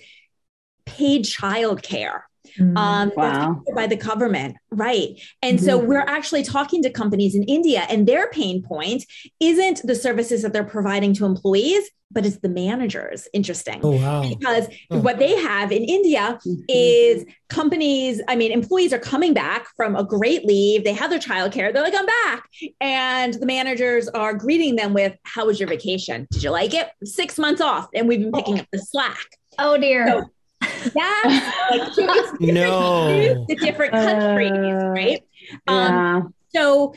paid 0.86 1.24
childcare. 1.24 2.22
Mm, 2.58 2.76
um, 2.78 3.12
wow. 3.14 3.62
by 3.74 3.86
the 3.86 3.94
government, 3.94 4.56
right? 4.70 5.20
And 5.42 5.58
mm-hmm. 5.58 5.66
so 5.66 5.78
we're 5.78 6.00
actually 6.00 6.42
talking 6.42 6.82
to 6.82 6.90
companies 6.90 7.34
in 7.34 7.42
India, 7.44 7.84
and 7.90 8.08
their 8.08 8.30
pain 8.30 8.62
point 8.62 9.04
isn't 9.38 9.82
the 9.84 9.94
services 9.94 10.42
that 10.42 10.54
they're 10.54 10.64
providing 10.64 11.12
to 11.14 11.26
employees, 11.26 11.88
but 12.10 12.24
it's 12.24 12.38
the 12.38 12.48
managers. 12.48 13.28
Interesting. 13.32 13.80
Oh, 13.82 13.90
wow. 13.90 14.22
Because 14.28 14.68
oh. 14.90 14.98
what 15.00 15.18
they 15.18 15.36
have 15.36 15.70
in 15.72 15.84
India 15.84 16.38
mm-hmm. 16.44 16.62
is 16.68 17.24
companies, 17.48 18.20
I 18.28 18.36
mean, 18.36 18.52
employees 18.52 18.92
are 18.92 18.98
coming 18.98 19.34
back 19.34 19.68
from 19.76 19.94
a 19.94 20.04
great 20.04 20.44
leave. 20.44 20.84
They 20.84 20.92
have 20.92 21.10
their 21.10 21.18
childcare. 21.18 21.72
They're 21.72 21.82
like, 21.82 21.94
I'm 21.96 22.06
back. 22.06 22.48
And 22.80 23.34
the 23.34 23.46
managers 23.46 24.08
are 24.08 24.34
greeting 24.34 24.76
them 24.76 24.94
with, 24.94 25.16
How 25.24 25.46
was 25.46 25.60
your 25.60 25.68
vacation? 25.68 26.26
Did 26.30 26.42
you 26.42 26.50
like 26.50 26.74
it? 26.74 26.88
Six 27.04 27.38
months 27.38 27.60
off. 27.60 27.88
And 27.94 28.08
we've 28.08 28.20
been 28.20 28.32
picking 28.32 28.60
up 28.60 28.66
the 28.72 28.78
slack. 28.78 29.26
Oh, 29.58 29.76
dear. 29.76 30.06
So, 30.08 30.90
yeah. 30.94 31.50
like, 31.70 31.92
no. 32.40 33.44
The 33.48 33.56
different 33.56 33.92
countries, 33.92 34.50
uh, 34.52 34.88
right? 34.88 35.22
Um, 35.66 35.76
yeah. 35.76 36.16
Um, 36.16 36.34
so, 36.54 36.94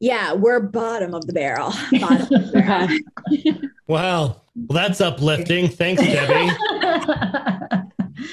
yeah, 0.00 0.32
we're 0.34 0.60
bottom 0.60 1.14
of 1.14 1.26
the 1.26 1.32
barrel. 1.32 1.68
Of 1.92 2.28
the 2.28 2.50
barrel. 2.52 3.60
wow. 3.86 4.42
Well, 4.56 4.76
that's 4.76 5.00
uplifting. 5.00 5.68
Thanks, 5.68 6.02
Debi. 6.02 6.48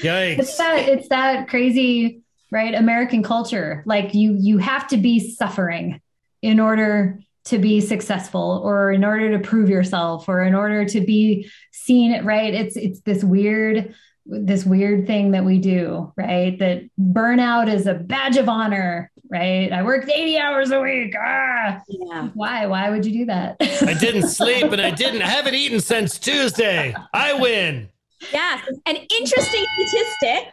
Yikes. 0.00 0.38
It's 0.38 0.56
that 0.56 0.88
it's 0.88 1.08
that 1.08 1.48
crazy, 1.48 2.22
right? 2.50 2.74
American 2.74 3.22
culture. 3.22 3.82
Like 3.86 4.14
you 4.14 4.36
you 4.38 4.58
have 4.58 4.88
to 4.88 4.96
be 4.96 5.20
suffering 5.20 6.00
in 6.42 6.60
order 6.60 7.20
to 7.44 7.58
be 7.58 7.80
successful 7.80 8.62
or 8.64 8.90
in 8.90 9.04
order 9.04 9.36
to 9.36 9.38
prove 9.38 9.68
yourself 9.68 10.28
or 10.28 10.42
in 10.42 10.54
order 10.54 10.84
to 10.86 11.00
be 11.00 11.50
seen 11.72 12.24
right 12.24 12.54
it's 12.54 12.76
it's 12.76 13.00
this 13.00 13.22
weird 13.22 13.94
this 14.26 14.64
weird 14.64 15.06
thing 15.06 15.32
that 15.32 15.44
we 15.44 15.58
do 15.58 16.12
right 16.16 16.58
that 16.58 16.82
burnout 16.98 17.72
is 17.72 17.86
a 17.86 17.94
badge 17.94 18.36
of 18.36 18.48
honor 18.48 19.10
right? 19.30 19.72
I 19.72 19.82
worked 19.82 20.08
80 20.08 20.38
hours 20.38 20.70
a 20.70 20.80
week. 20.80 21.14
Ah, 21.18 21.82
yeah. 21.88 22.28
Why? 22.34 22.66
Why 22.66 22.90
would 22.90 23.04
you 23.04 23.12
do 23.12 23.24
that? 23.26 23.56
I 23.60 23.94
didn't 23.94 24.28
sleep 24.28 24.70
and 24.70 24.80
I 24.80 24.90
didn't 24.90 25.22
haven't 25.22 25.54
eaten 25.54 25.80
since 25.80 26.18
Tuesday. 26.18 26.94
I 27.12 27.34
win. 27.34 27.88
Yeah. 28.32 28.60
An 28.86 28.96
interesting 28.96 29.64
statistic. 29.76 30.52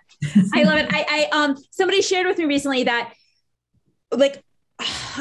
I 0.54 0.64
love 0.64 0.78
it. 0.78 0.88
I, 0.92 1.30
I 1.32 1.38
um 1.38 1.58
somebody 1.72 2.02
shared 2.02 2.28
with 2.28 2.38
me 2.38 2.46
recently 2.46 2.84
that 2.84 3.14
like 4.12 4.44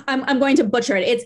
I'm 0.09 0.25
I'm 0.25 0.39
going 0.39 0.57
to 0.57 0.65
butcher 0.65 0.97
it. 0.97 1.07
It's 1.07 1.25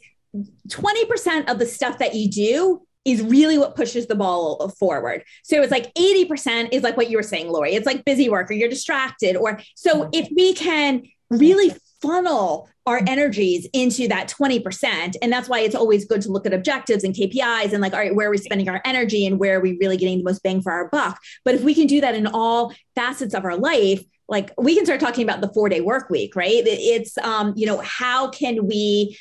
20% 0.68 1.48
of 1.48 1.60
the 1.60 1.66
stuff 1.66 1.98
that 1.98 2.16
you 2.16 2.28
do 2.28 2.83
is 3.04 3.22
really 3.22 3.58
what 3.58 3.76
pushes 3.76 4.06
the 4.06 4.14
ball 4.14 4.68
forward. 4.78 5.24
So 5.42 5.62
it's 5.62 5.70
like 5.70 5.92
80% 5.94 6.70
is 6.72 6.82
like 6.82 6.96
what 6.96 7.10
you 7.10 7.16
were 7.16 7.22
saying, 7.22 7.50
Lori. 7.50 7.74
It's 7.74 7.86
like 7.86 8.04
busy 8.04 8.28
work 8.28 8.50
or 8.50 8.54
you're 8.54 8.68
distracted. 8.68 9.36
Or 9.36 9.60
so 9.74 10.08
if 10.12 10.28
we 10.34 10.54
can 10.54 11.02
really 11.30 11.74
funnel 12.00 12.68
our 12.86 13.00
energies 13.06 13.66
into 13.72 14.06
that 14.08 14.28
20%. 14.28 15.16
And 15.22 15.32
that's 15.32 15.48
why 15.48 15.60
it's 15.60 15.74
always 15.74 16.04
good 16.04 16.20
to 16.22 16.30
look 16.30 16.44
at 16.46 16.52
objectives 16.52 17.02
and 17.02 17.14
KPIs 17.14 17.72
and 17.72 17.80
like, 17.80 17.94
all 17.94 17.98
right, 17.98 18.14
where 18.14 18.28
are 18.28 18.30
we 18.30 18.36
spending 18.36 18.68
our 18.68 18.82
energy 18.84 19.26
and 19.26 19.38
where 19.38 19.58
are 19.58 19.60
we 19.60 19.78
really 19.80 19.96
getting 19.96 20.18
the 20.18 20.24
most 20.24 20.42
bang 20.42 20.60
for 20.60 20.70
our 20.70 20.88
buck? 20.90 21.18
But 21.44 21.54
if 21.54 21.62
we 21.62 21.74
can 21.74 21.86
do 21.86 22.02
that 22.02 22.14
in 22.14 22.26
all 22.26 22.74
facets 22.94 23.34
of 23.34 23.44
our 23.44 23.56
life, 23.56 24.04
like 24.28 24.52
we 24.58 24.74
can 24.74 24.84
start 24.84 25.00
talking 25.00 25.24
about 25.24 25.40
the 25.40 25.52
four 25.52 25.68
day 25.68 25.80
work 25.80 26.10
week, 26.10 26.36
right? 26.36 26.62
It's, 26.66 27.16
um, 27.18 27.54
you 27.56 27.66
know, 27.66 27.78
how 27.78 28.28
can 28.28 28.66
we 28.66 29.16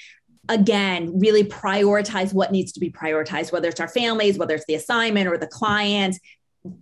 again 0.50 1.20
really 1.20 1.44
prioritize 1.44 2.34
what 2.34 2.52
needs 2.52 2.72
to 2.72 2.80
be 2.80 2.90
prioritized 2.90 3.52
whether 3.52 3.70
it's 3.70 3.80
our 3.80 3.88
families 3.88 4.38
whether 4.38 4.56
it's 4.56 4.66
the 4.66 4.76
assignment 4.76 5.28
or 5.28 5.38
the 5.38 5.48
client 5.48 6.18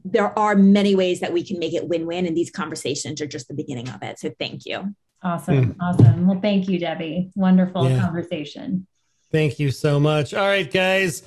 there 0.04 0.38
are 0.38 0.56
many 0.56 0.96
ways 0.96 1.20
that 1.20 1.34
we 1.34 1.44
can 1.44 1.58
make 1.60 1.74
it 1.74 1.88
win-win 1.88 2.26
and 2.26 2.36
these 2.36 2.52
conversations 2.52 3.22
are 3.22 3.28
just 3.28 3.48
the 3.48 3.54
beginning 3.54 3.88
of 3.90 4.02
it 4.02 4.20
so 4.20 4.32
thank 4.40 4.66
you 4.66 4.94
Awesome. 5.24 5.74
Mm. 5.74 5.76
Awesome. 5.80 6.28
Well, 6.28 6.40
thank 6.40 6.68
you, 6.68 6.80
Debi. 6.80 7.32
Wonderful 7.36 7.90
yeah. 7.90 8.00
conversation. 8.02 8.88
Thank 9.32 9.60
you 9.60 9.72
so 9.72 10.00
much. 10.00 10.34
All 10.34 10.48
right, 10.48 10.70
guys, 10.70 11.24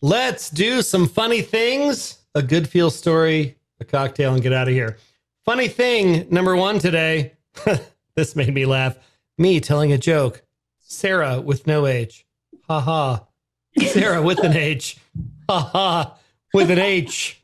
let's 0.00 0.50
do 0.50 0.82
some 0.82 1.06
funny 1.06 1.42
things, 1.42 2.18
a 2.34 2.42
good 2.42 2.68
feel 2.68 2.90
story, 2.90 3.56
a 3.80 3.84
cocktail, 3.84 4.34
and 4.34 4.42
get 4.42 4.52
out 4.52 4.68
of 4.68 4.74
here. 4.74 4.98
Funny 5.44 5.68
thing 5.68 6.26
number 6.30 6.56
one 6.56 6.78
today. 6.78 7.34
this 8.16 8.34
made 8.34 8.52
me 8.52 8.64
laugh. 8.64 8.98
Me 9.36 9.60
telling 9.60 9.92
a 9.92 9.98
joke. 9.98 10.42
Sarah 10.94 11.40
with 11.40 11.66
no 11.66 11.86
H. 11.86 12.24
Ha 12.68 12.80
ha. 12.80 13.26
Sarah 13.88 14.22
with 14.22 14.38
an 14.38 14.56
H. 14.56 14.96
Ha 15.48 15.60
ha. 15.60 16.16
With 16.52 16.70
an 16.70 16.78
H. 16.78 17.40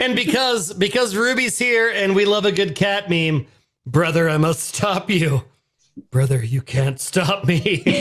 and 0.00 0.14
because 0.14 0.72
because 0.72 1.16
Ruby's 1.16 1.58
here 1.58 1.90
and 1.90 2.14
we 2.14 2.24
love 2.24 2.44
a 2.44 2.52
good 2.52 2.76
cat 2.76 3.10
meme, 3.10 3.46
brother, 3.84 4.28
I 4.28 4.38
must 4.38 4.62
stop 4.62 5.10
you. 5.10 5.42
Brother, 6.10 6.44
you 6.44 6.62
can't 6.62 7.00
stop 7.00 7.44
me. 7.44 7.82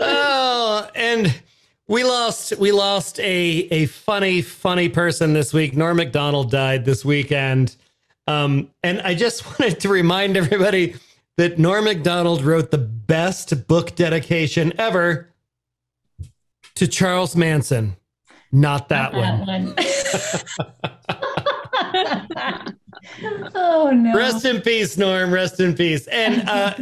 oh, 0.00 0.90
and 0.94 1.40
we 1.88 2.04
lost 2.04 2.56
we 2.58 2.70
lost 2.70 3.18
a 3.20 3.68
a 3.70 3.86
funny 3.86 4.42
funny 4.42 4.88
person 4.88 5.32
this 5.32 5.52
week. 5.52 5.76
Norm 5.76 5.96
Macdonald 5.96 6.50
died 6.50 6.84
this 6.84 7.04
weekend. 7.04 7.74
Um, 8.26 8.70
and 8.82 9.00
I 9.00 9.14
just 9.14 9.44
wanted 9.60 9.80
to 9.80 9.88
remind 9.88 10.36
everybody 10.36 10.94
that 11.38 11.58
Norm 11.58 11.84
Macdonald 11.84 12.42
wrote 12.42 12.70
the 12.70 12.78
best 12.78 13.66
book 13.66 13.96
dedication 13.96 14.72
ever 14.78 15.32
to 16.74 16.86
Charles 16.86 17.34
Manson. 17.34 17.96
Not 18.52 18.88
that, 18.90 19.12
Not 19.12 19.46
one. 19.46 19.46
one. 19.46 19.74
oh 23.54 23.90
no. 23.90 24.14
Rest 24.14 24.44
in 24.44 24.60
peace, 24.62 24.96
Norm. 24.96 25.32
Rest 25.32 25.60
in 25.60 25.74
peace. 25.74 26.06
And 26.06 26.48
uh, 26.48 26.74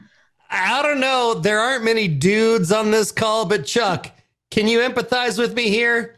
I 0.50 0.82
don't 0.82 1.00
know. 1.00 1.34
There 1.34 1.58
aren't 1.58 1.84
many 1.84 2.08
dudes 2.08 2.72
on 2.72 2.90
this 2.90 3.12
call, 3.12 3.46
but 3.46 3.66
Chuck, 3.66 4.10
can 4.50 4.66
you 4.66 4.80
empathize 4.80 5.38
with 5.38 5.54
me 5.54 5.68
here? 5.68 6.16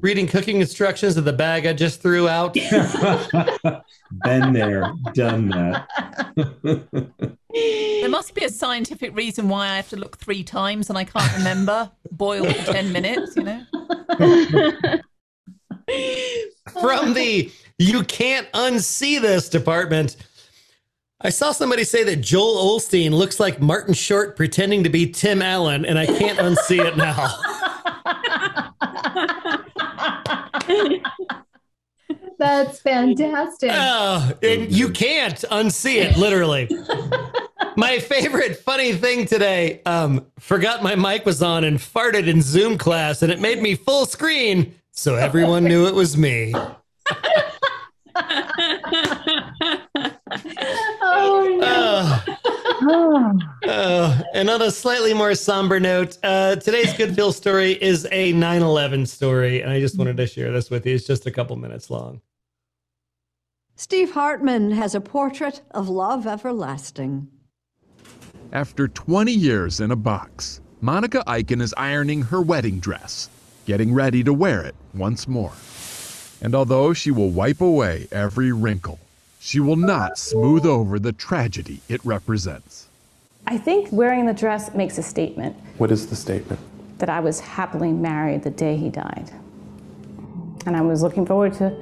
Reading 0.00 0.26
cooking 0.26 0.60
instructions 0.60 1.16
of 1.16 1.24
the 1.24 1.32
bag 1.32 1.66
I 1.66 1.72
just 1.72 2.02
threw 2.02 2.28
out. 2.28 2.54
Been 4.24 4.52
there, 4.52 4.92
done 5.12 5.48
that. 5.50 5.86
there 7.52 8.08
must 8.08 8.34
be 8.34 8.44
a 8.44 8.48
scientific 8.48 9.14
reason 9.16 9.48
why 9.48 9.68
I 9.68 9.76
have 9.76 9.88
to 9.90 9.96
look 9.96 10.18
three 10.18 10.42
times 10.42 10.88
and 10.88 10.98
I 10.98 11.04
can't 11.04 11.32
remember. 11.38 11.90
Boil 12.10 12.44
for 12.44 12.72
10 12.72 12.92
minutes, 12.92 13.36
you 13.36 13.44
know? 13.44 13.62
From 16.80 17.14
the 17.14 17.52
you 17.78 18.02
can't 18.04 18.50
unsee 18.52 19.20
this 19.20 19.48
department. 19.48 20.16
I 21.20 21.30
saw 21.30 21.52
somebody 21.52 21.84
say 21.84 22.02
that 22.04 22.16
Joel 22.16 22.78
Osteen 22.78 23.12
looks 23.12 23.38
like 23.40 23.60
Martin 23.60 23.94
Short 23.94 24.36
pretending 24.36 24.84
to 24.84 24.90
be 24.90 25.10
Tim 25.10 25.40
Allen, 25.40 25.84
and 25.86 25.98
I 25.98 26.06
can't 26.06 26.38
unsee 26.38 26.84
it 26.84 26.96
now. 26.96 27.32
That's 32.38 32.80
fantastic. 32.80 33.70
Oh, 33.72 34.32
and 34.42 34.70
you 34.70 34.90
can't 34.90 35.36
unsee 35.50 35.96
it, 35.96 36.16
literally. 36.16 36.68
my 37.76 37.98
favorite 37.98 38.56
funny 38.56 38.92
thing 38.92 39.26
today, 39.26 39.82
um, 39.86 40.26
forgot 40.38 40.82
my 40.82 40.94
mic 40.94 41.26
was 41.26 41.42
on 41.42 41.64
and 41.64 41.78
farted 41.78 42.26
in 42.26 42.42
Zoom 42.42 42.78
class, 42.78 43.22
and 43.22 43.30
it 43.30 43.40
made 43.40 43.62
me 43.62 43.74
full 43.74 44.06
screen, 44.06 44.74
so 44.90 45.14
everyone 45.14 45.64
knew 45.64 45.86
it 45.86 45.94
was 45.94 46.16
me. 46.16 46.54
oh, 51.04 51.56
no. 51.60 51.64
Uh, 51.64 52.20
uh, 52.88 54.22
and 54.34 54.50
on 54.50 54.62
a 54.62 54.70
slightly 54.70 55.14
more 55.14 55.34
somber 55.34 55.80
note, 55.80 56.18
uh, 56.22 56.56
today's 56.56 56.92
good 56.94 57.14
feel 57.14 57.32
story 57.32 57.72
is 57.72 58.06
a 58.10 58.32
9 58.32 58.62
11 58.62 59.06
story. 59.06 59.60
And 59.60 59.70
I 59.70 59.80
just 59.80 59.98
wanted 59.98 60.16
to 60.16 60.26
share 60.26 60.52
this 60.52 60.70
with 60.70 60.86
you. 60.86 60.94
It's 60.94 61.06
just 61.06 61.26
a 61.26 61.30
couple 61.30 61.56
minutes 61.56 61.90
long. 61.90 62.20
Steve 63.76 64.12
Hartman 64.12 64.70
has 64.70 64.94
a 64.94 65.00
portrait 65.00 65.62
of 65.72 65.88
love 65.88 66.26
everlasting. 66.26 67.28
After 68.52 68.86
20 68.86 69.32
years 69.32 69.80
in 69.80 69.90
a 69.90 69.96
box, 69.96 70.60
Monica 70.80 71.24
Iken 71.26 71.60
is 71.60 71.74
ironing 71.76 72.22
her 72.22 72.40
wedding 72.40 72.78
dress, 72.78 73.28
getting 73.66 73.92
ready 73.92 74.22
to 74.22 74.32
wear 74.32 74.62
it 74.62 74.76
once 74.94 75.26
more. 75.26 75.52
And 76.40 76.54
although 76.54 76.92
she 76.92 77.10
will 77.10 77.30
wipe 77.30 77.60
away 77.60 78.06
every 78.12 78.52
wrinkle, 78.52 79.00
she 79.44 79.60
will 79.60 79.76
not 79.76 80.16
smooth 80.18 80.64
over 80.64 80.98
the 80.98 81.12
tragedy 81.12 81.78
it 81.90 82.02
represents. 82.02 82.88
I 83.46 83.58
think 83.58 83.92
wearing 83.92 84.24
the 84.24 84.32
dress 84.32 84.74
makes 84.74 84.96
a 84.96 85.02
statement. 85.02 85.54
What 85.76 85.90
is 85.90 86.06
the 86.06 86.16
statement? 86.16 86.58
That 86.96 87.10
I 87.10 87.20
was 87.20 87.40
happily 87.40 87.92
married 87.92 88.42
the 88.42 88.50
day 88.50 88.74
he 88.74 88.88
died. 88.88 89.30
And 90.64 90.74
I 90.74 90.80
was 90.80 91.02
looking 91.02 91.26
forward 91.26 91.52
to 91.54 91.76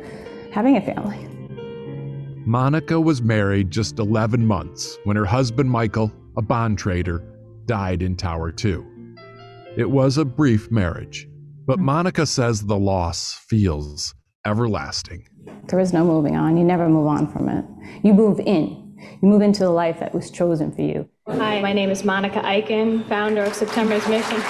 having 0.53 0.77
a 0.77 0.81
family. 0.81 1.25
Monica 2.45 3.01
was 3.01 3.23
married 3.23 3.71
just 3.71 4.01
11 4.01 4.45
months 4.45 4.99
when 5.05 5.15
her 5.15 5.25
husband 5.25 5.71
Michael, 5.71 6.11
a 6.37 6.43
bond 6.43 6.79
trader, 6.79 7.23
died 7.67 8.03
in 8.03 8.17
Tower 8.17 8.51
2. 8.51 8.85
It 9.77 9.89
was 9.89 10.19
a 10.19 10.25
brief 10.25 10.69
marriage, 10.73 11.29
But 11.65 11.79
hmm. 11.79 11.85
Monica 11.85 12.27
says 12.27 12.63
the 12.63 12.77
loss 12.77 13.35
feels 13.35 14.17
everlasting. 14.45 15.29
There 15.69 15.81
is 15.81 15.93
no 15.93 16.05
moving 16.05 16.37
on. 16.37 16.57
You 16.57 16.65
never 16.65 16.89
move 16.89 17.07
on 17.07 17.31
from 17.33 17.49
it. 17.49 17.65
You 18.03 18.15
move 18.15 18.41
in. 18.41 18.97
You 19.21 19.29
move 19.29 19.43
into 19.43 19.61
the 19.61 19.71
life 19.71 20.01
that 20.01 20.15
was 20.15 20.31
chosen 20.31 20.73
for 20.73 20.83
you. 20.83 21.09
Hi, 21.27 21.61
my 21.61 21.73
name 21.73 21.91
is 21.91 22.05
Monica 22.05 22.41
Iken, 22.41 23.09
founder 23.09 23.45
of 23.45 23.55
September's 23.55 24.07
Mission. 24.09 24.41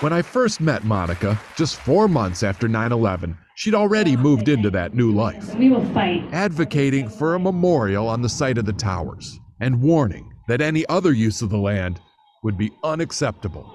When 0.00 0.12
I 0.12 0.22
first 0.22 0.60
met 0.60 0.84
Monica, 0.84 1.40
just 1.56 1.76
four 1.76 2.08
months 2.08 2.42
after 2.42 2.68
9 2.68 2.92
11, 2.92 3.36
she'd 3.54 3.74
already 3.74 4.16
moved 4.16 4.48
into 4.48 4.70
that 4.70 4.94
new 4.94 5.12
life. 5.12 5.54
We 5.54 5.70
will 5.70 5.84
fight. 5.94 6.24
Advocating 6.32 7.08
for 7.08 7.34
a 7.34 7.38
memorial 7.40 8.08
on 8.08 8.20
the 8.20 8.28
site 8.28 8.58
of 8.58 8.64
the 8.64 8.72
towers 8.72 9.38
and 9.60 9.80
warning 9.80 10.32
that 10.48 10.60
any 10.60 10.84
other 10.88 11.12
use 11.12 11.40
of 11.40 11.50
the 11.50 11.58
land 11.58 12.00
would 12.42 12.58
be 12.58 12.72
unacceptable. 12.82 13.72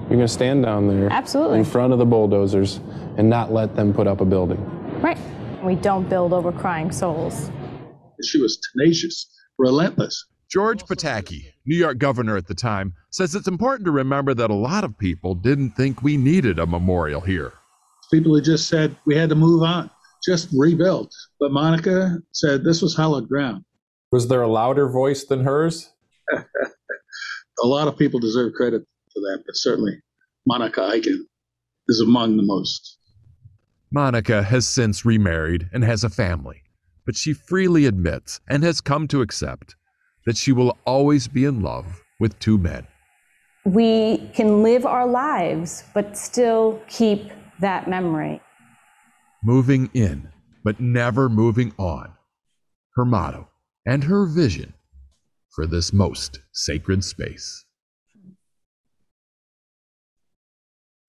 You're 0.00 0.08
going 0.08 0.20
to 0.20 0.28
stand 0.28 0.64
down 0.64 0.88
there 0.88 1.10
Absolutely. 1.10 1.60
in 1.60 1.64
front 1.64 1.92
of 1.92 1.98
the 1.98 2.04
bulldozers 2.04 2.80
and 3.16 3.28
not 3.30 3.52
let 3.52 3.74
them 3.76 3.94
put 3.94 4.06
up 4.06 4.20
a 4.20 4.24
building. 4.24 4.58
Right. 5.00 5.18
We 5.62 5.74
don't 5.74 6.08
build 6.08 6.32
over 6.32 6.52
crying 6.52 6.90
souls. 6.90 7.50
She 8.24 8.40
was 8.40 8.58
tenacious, 8.72 9.30
relentless. 9.58 10.24
George 10.50 10.84
Pataki, 10.84 11.52
New 11.66 11.76
York 11.76 11.98
governor 11.98 12.36
at 12.36 12.46
the 12.46 12.54
time, 12.54 12.94
says 13.10 13.34
it's 13.34 13.46
important 13.46 13.84
to 13.84 13.92
remember 13.92 14.34
that 14.34 14.50
a 14.50 14.54
lot 14.54 14.84
of 14.84 14.98
people 14.98 15.34
didn't 15.34 15.72
think 15.72 16.02
we 16.02 16.16
needed 16.16 16.58
a 16.58 16.66
memorial 16.66 17.20
here. 17.20 17.52
People 18.10 18.34
had 18.34 18.44
just 18.44 18.68
said 18.68 18.96
we 19.04 19.14
had 19.14 19.28
to 19.28 19.36
move 19.36 19.62
on, 19.62 19.90
just 20.24 20.48
rebuild. 20.52 21.12
But 21.38 21.52
Monica 21.52 22.18
said 22.32 22.64
this 22.64 22.82
was 22.82 22.96
hallowed 22.96 23.28
ground. 23.28 23.64
Was 24.10 24.26
there 24.26 24.42
a 24.42 24.48
louder 24.48 24.88
voice 24.88 25.24
than 25.24 25.44
hers? 25.44 25.92
a 26.32 27.66
lot 27.66 27.86
of 27.86 27.98
people 27.98 28.18
deserve 28.18 28.54
credit 28.54 28.82
for 29.12 29.20
that, 29.20 29.42
but 29.46 29.56
certainly 29.56 30.00
Monica 30.46 30.80
Iken 30.80 31.18
is 31.88 32.00
among 32.00 32.36
the 32.36 32.42
most. 32.42 32.96
Monica 33.92 34.44
has 34.44 34.66
since 34.68 35.04
remarried 35.04 35.68
and 35.72 35.82
has 35.82 36.04
a 36.04 36.10
family, 36.10 36.62
but 37.04 37.16
she 37.16 37.32
freely 37.32 37.86
admits 37.86 38.40
and 38.48 38.62
has 38.62 38.80
come 38.80 39.08
to 39.08 39.20
accept 39.20 39.74
that 40.26 40.36
she 40.36 40.52
will 40.52 40.78
always 40.84 41.26
be 41.26 41.44
in 41.44 41.60
love 41.60 42.00
with 42.20 42.38
two 42.38 42.56
men. 42.56 42.86
We 43.64 44.30
can 44.32 44.62
live 44.62 44.86
our 44.86 45.08
lives, 45.08 45.82
but 45.92 46.16
still 46.16 46.80
keep 46.88 47.32
that 47.58 47.88
memory. 47.88 48.40
Moving 49.42 49.90
in, 49.92 50.28
but 50.62 50.78
never 50.78 51.28
moving 51.28 51.74
on. 51.76 52.12
Her 52.94 53.04
motto 53.04 53.48
and 53.84 54.04
her 54.04 54.24
vision 54.24 54.74
for 55.50 55.66
this 55.66 55.92
most 55.92 56.40
sacred 56.52 57.02
space. 57.02 57.64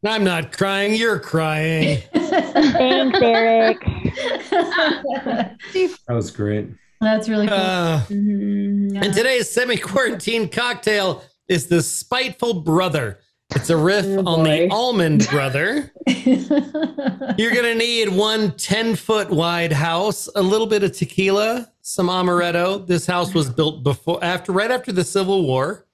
I'm 0.03 0.23
not 0.23 0.51
crying, 0.51 0.95
you're 0.95 1.19
crying. 1.19 2.01
Thanks, 2.31 3.19
Eric. 3.21 3.81
That 5.73 6.13
was 6.15 6.31
great. 6.31 6.69
That's 6.99 7.27
really 7.29 7.47
cool. 7.47 7.57
Uh, 7.57 8.01
Mhm. 8.05 9.01
And 9.03 9.13
today's 9.13 9.49
semi 9.49 9.77
quarantine 9.77 10.47
cocktail 10.49 11.23
is 11.47 11.67
the 11.67 11.81
Spiteful 11.81 12.61
Brother. 12.61 13.19
It's 13.55 13.69
a 13.69 13.75
riff 13.75 14.05
on 14.25 14.43
the 14.43 14.69
Almond 14.71 15.27
Brother. 15.29 15.91
You're 16.07 17.51
going 17.51 17.65
to 17.65 17.75
need 17.75 18.07
one 18.09 18.55
10 18.55 18.95
foot 18.95 19.29
wide 19.29 19.73
house, 19.73 20.29
a 20.35 20.41
little 20.41 20.67
bit 20.67 20.83
of 20.83 20.95
tequila, 20.95 21.69
some 21.81 22.07
amaretto. 22.07 22.85
This 22.87 23.05
house 23.05 23.33
was 23.33 23.49
built 23.49 23.83
before, 23.83 24.23
after, 24.23 24.51
right 24.53 24.71
after 24.71 24.91
the 24.93 25.03
Civil 25.03 25.45
War. 25.45 25.85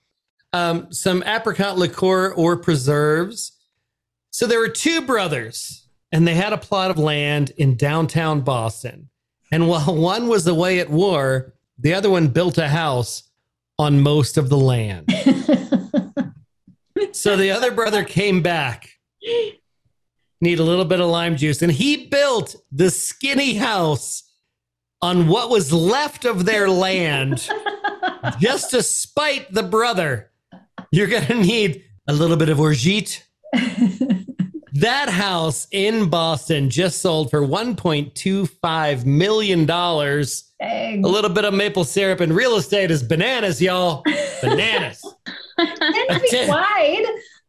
Um, 0.53 0.91
some 0.93 1.23
apricot 1.23 1.77
liqueur 1.77 2.31
or 2.33 2.57
preserves. 2.57 3.53
So 4.29 4.45
there 4.45 4.59
were 4.59 4.69
two 4.69 5.01
brothers, 5.01 5.86
and 6.11 6.27
they 6.27 6.35
had 6.35 6.53
a 6.53 6.57
plot 6.57 6.91
of 6.91 6.97
land 6.97 7.51
in 7.57 7.75
downtown 7.75 8.41
Boston. 8.41 9.09
And 9.51 9.67
while 9.67 9.95
one 9.95 10.27
was 10.27 10.47
away 10.47 10.79
at 10.79 10.89
war, 10.89 11.53
the 11.77 11.93
other 11.93 12.09
one 12.09 12.29
built 12.29 12.57
a 12.57 12.67
house 12.67 13.23
on 13.79 14.01
most 14.01 14.37
of 14.37 14.49
the 14.49 14.57
land. 14.57 15.11
so 17.11 17.37
the 17.37 17.51
other 17.51 17.71
brother 17.71 18.03
came 18.03 18.41
back. 18.41 18.89
Need 20.41 20.59
a 20.59 20.63
little 20.63 20.85
bit 20.85 20.99
of 20.99 21.09
lime 21.09 21.35
juice. 21.35 21.61
And 21.61 21.71
he 21.71 22.07
built 22.07 22.55
the 22.71 22.89
skinny 22.89 23.55
house 23.55 24.23
on 25.01 25.27
what 25.27 25.49
was 25.49 25.71
left 25.71 26.25
of 26.25 26.45
their 26.45 26.69
land 26.69 27.47
just 28.39 28.71
to 28.71 28.81
spite 28.81 29.53
the 29.53 29.63
brother. 29.63 30.31
You're 30.91 31.07
going 31.07 31.25
to 31.25 31.35
need 31.35 31.83
a 32.07 32.13
little 32.13 32.37
bit 32.37 32.49
of 32.49 32.59
orgeat. 32.59 33.25
That 34.81 35.09
house 35.09 35.67
in 35.71 36.09
Boston 36.09 36.69
just 36.69 37.01
sold 37.01 37.31
for 37.31 37.41
$1.25 37.41 39.05
million. 39.05 39.65
Dang. 39.65 41.03
A 41.03 41.07
little 41.07 41.29
bit 41.29 41.45
of 41.45 41.53
maple 41.53 41.83
syrup 41.83 42.19
and 42.19 42.33
real 42.33 42.55
estate 42.55 42.91
is 42.91 43.01
bananas, 43.01 43.61
y'all. 43.61 44.03
Bananas. 44.41 45.03
10 45.59 46.19
feet 46.19 46.47
wide. 46.47 47.05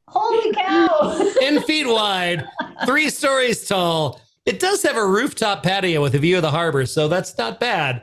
Holy 0.08 0.52
cow. 0.54 1.32
10 1.40 1.62
feet 1.62 1.86
wide, 1.86 2.48
three 2.86 3.10
stories 3.10 3.66
tall. 3.66 4.20
It 4.46 4.58
does 4.58 4.82
have 4.82 4.96
a 4.96 5.06
rooftop 5.06 5.62
patio 5.62 6.00
with 6.00 6.14
a 6.14 6.18
view 6.18 6.36
of 6.36 6.42
the 6.42 6.50
harbor, 6.50 6.86
so 6.86 7.08
that's 7.08 7.36
not 7.36 7.60
bad, 7.60 8.02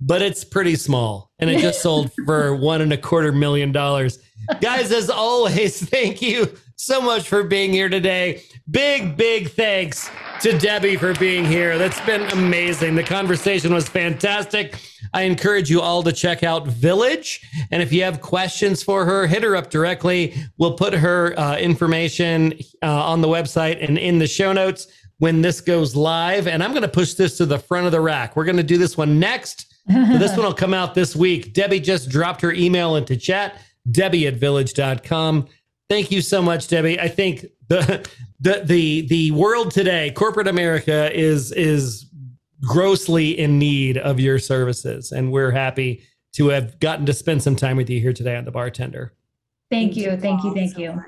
but 0.00 0.20
it's 0.20 0.44
pretty 0.44 0.76
small. 0.76 1.30
And 1.38 1.48
it 1.48 1.60
just 1.60 1.80
sold 1.82 2.10
for 2.26 2.54
one 2.54 2.82
and 2.82 2.92
a 2.92 2.98
quarter 2.98 3.32
million 3.32 3.72
dollars. 3.72 4.18
Guys, 4.60 4.92
as 4.92 5.08
always, 5.08 5.82
thank 5.88 6.20
you 6.20 6.52
so 6.76 7.00
much 7.00 7.28
for 7.28 7.42
being 7.42 7.72
here 7.72 7.88
today. 7.88 8.42
Big, 8.70 9.16
big 9.16 9.50
thanks 9.50 10.10
to 10.42 10.50
Debi 10.50 10.98
for 10.98 11.14
being 11.14 11.44
here. 11.44 11.78
That's 11.78 12.00
been 12.02 12.22
amazing. 12.32 12.94
The 12.94 13.02
conversation 13.02 13.72
was 13.72 13.88
fantastic. 13.88 14.78
I 15.14 15.22
encourage 15.22 15.70
you 15.70 15.80
all 15.80 16.02
to 16.02 16.12
check 16.12 16.42
out 16.42 16.66
Villyge. 16.66 17.42
And 17.70 17.82
if 17.82 17.92
you 17.92 18.02
have 18.02 18.20
questions 18.20 18.82
for 18.82 19.06
her, 19.06 19.26
hit 19.26 19.42
her 19.42 19.56
up 19.56 19.70
directly. 19.70 20.36
We'll 20.58 20.74
put 20.74 20.92
her 20.92 21.38
uh, 21.38 21.56
information 21.56 22.52
uh, 22.82 23.04
on 23.04 23.22
the 23.22 23.28
website 23.28 23.82
and 23.82 23.96
in 23.96 24.18
the 24.18 24.26
show 24.26 24.52
notes 24.52 24.86
when 25.18 25.40
this 25.40 25.62
goes 25.62 25.96
live. 25.96 26.46
And 26.46 26.62
I'm 26.62 26.72
going 26.72 26.82
to 26.82 26.88
push 26.88 27.14
this 27.14 27.38
to 27.38 27.46
the 27.46 27.58
front 27.58 27.86
of 27.86 27.92
the 27.92 28.00
rack. 28.00 28.36
We're 28.36 28.44
going 28.44 28.58
to 28.58 28.62
do 28.62 28.76
this 28.76 28.96
one 28.96 29.18
next. 29.18 29.72
So 29.90 30.18
this 30.18 30.32
one 30.32 30.44
will 30.44 30.52
come 30.52 30.74
out 30.74 30.94
this 30.94 31.14
week. 31.14 31.54
Debi 31.54 31.82
just 31.82 32.10
dropped 32.10 32.40
her 32.40 32.52
email 32.52 32.96
into 32.96 33.16
chat, 33.16 33.60
debi 33.88 34.26
at 34.26 34.40
villyge.com. 34.40 35.46
Thank 35.88 36.10
you 36.10 36.20
so 36.20 36.42
much, 36.42 36.66
Debi. 36.66 36.98
I 36.98 37.08
think 37.08 37.46
the 37.68 38.08
the 38.40 38.62
the 38.64 39.06
the 39.06 39.30
world 39.32 39.70
today, 39.70 40.10
corporate 40.10 40.48
America 40.48 41.16
is 41.16 41.52
is 41.52 42.06
grossly 42.62 43.38
in 43.38 43.58
need 43.58 43.98
of 43.98 44.18
your 44.18 44.38
services. 44.38 45.12
And 45.12 45.30
we're 45.30 45.50
happy 45.50 46.02
to 46.34 46.48
have 46.48 46.78
gotten 46.80 47.06
to 47.06 47.12
spend 47.12 47.42
some 47.42 47.56
time 47.56 47.76
with 47.76 47.88
you 47.88 48.00
here 48.00 48.12
today 48.12 48.36
on 48.36 48.44
the 48.44 48.50
bartender. 48.50 49.14
Thank 49.70 49.96
you. 49.96 50.16
Thank 50.16 50.44
you. 50.44 50.54
Thank 50.54 50.78
you. 50.78 51.02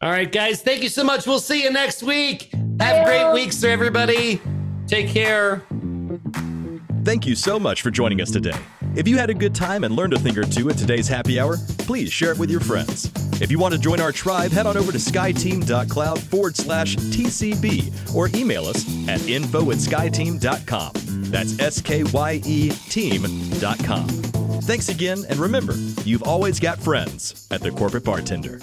All 0.00 0.10
right, 0.10 0.30
guys, 0.30 0.62
thank 0.62 0.82
you 0.82 0.88
so 0.88 1.02
much. 1.02 1.26
We'll 1.26 1.40
see 1.40 1.64
you 1.64 1.72
next 1.72 2.04
week. 2.04 2.52
Have 2.80 3.04
great 3.04 3.32
weeks, 3.32 3.64
everybody. 3.64 4.40
Take 4.86 5.08
care. 5.08 5.62
Thank 7.02 7.26
you 7.26 7.34
so 7.34 7.58
much 7.58 7.82
for 7.82 7.90
joining 7.90 8.20
us 8.20 8.30
today. 8.30 8.56
If 8.98 9.06
you 9.06 9.16
had 9.16 9.30
a 9.30 9.34
good 9.34 9.54
time 9.54 9.84
and 9.84 9.94
learned 9.94 10.14
a 10.14 10.18
thing 10.18 10.36
or 10.36 10.42
two 10.42 10.68
at 10.70 10.76
today's 10.76 11.06
happy 11.06 11.38
hour, 11.38 11.56
please 11.78 12.12
share 12.12 12.32
it 12.32 12.38
with 12.38 12.50
your 12.50 12.58
friends. 12.58 13.08
If 13.40 13.48
you 13.48 13.56
want 13.56 13.72
to 13.74 13.78
join 13.78 14.00
our 14.00 14.10
tribe, 14.10 14.50
head 14.50 14.66
on 14.66 14.76
over 14.76 14.90
to 14.90 14.98
skyeteam.cloud 14.98 16.20
forward 16.20 16.56
slash 16.56 16.96
TCB 16.96 18.12
or 18.12 18.28
email 18.36 18.64
us 18.64 18.84
at 19.06 19.24
info 19.28 19.70
at 19.70 19.76
skyeteam.com. 19.76 20.92
That's 21.30 21.56
S 21.60 21.80
K 21.80 22.02
Y 22.02 22.40
E 22.44 22.70
team.com. 22.70 24.08
Thanks 24.62 24.88
again, 24.88 25.24
and 25.28 25.38
remember, 25.38 25.74
you've 26.04 26.24
always 26.24 26.58
got 26.58 26.80
friends 26.80 27.46
at 27.52 27.60
the 27.60 27.70
Corporate 27.70 28.04
Bartender. 28.04 28.58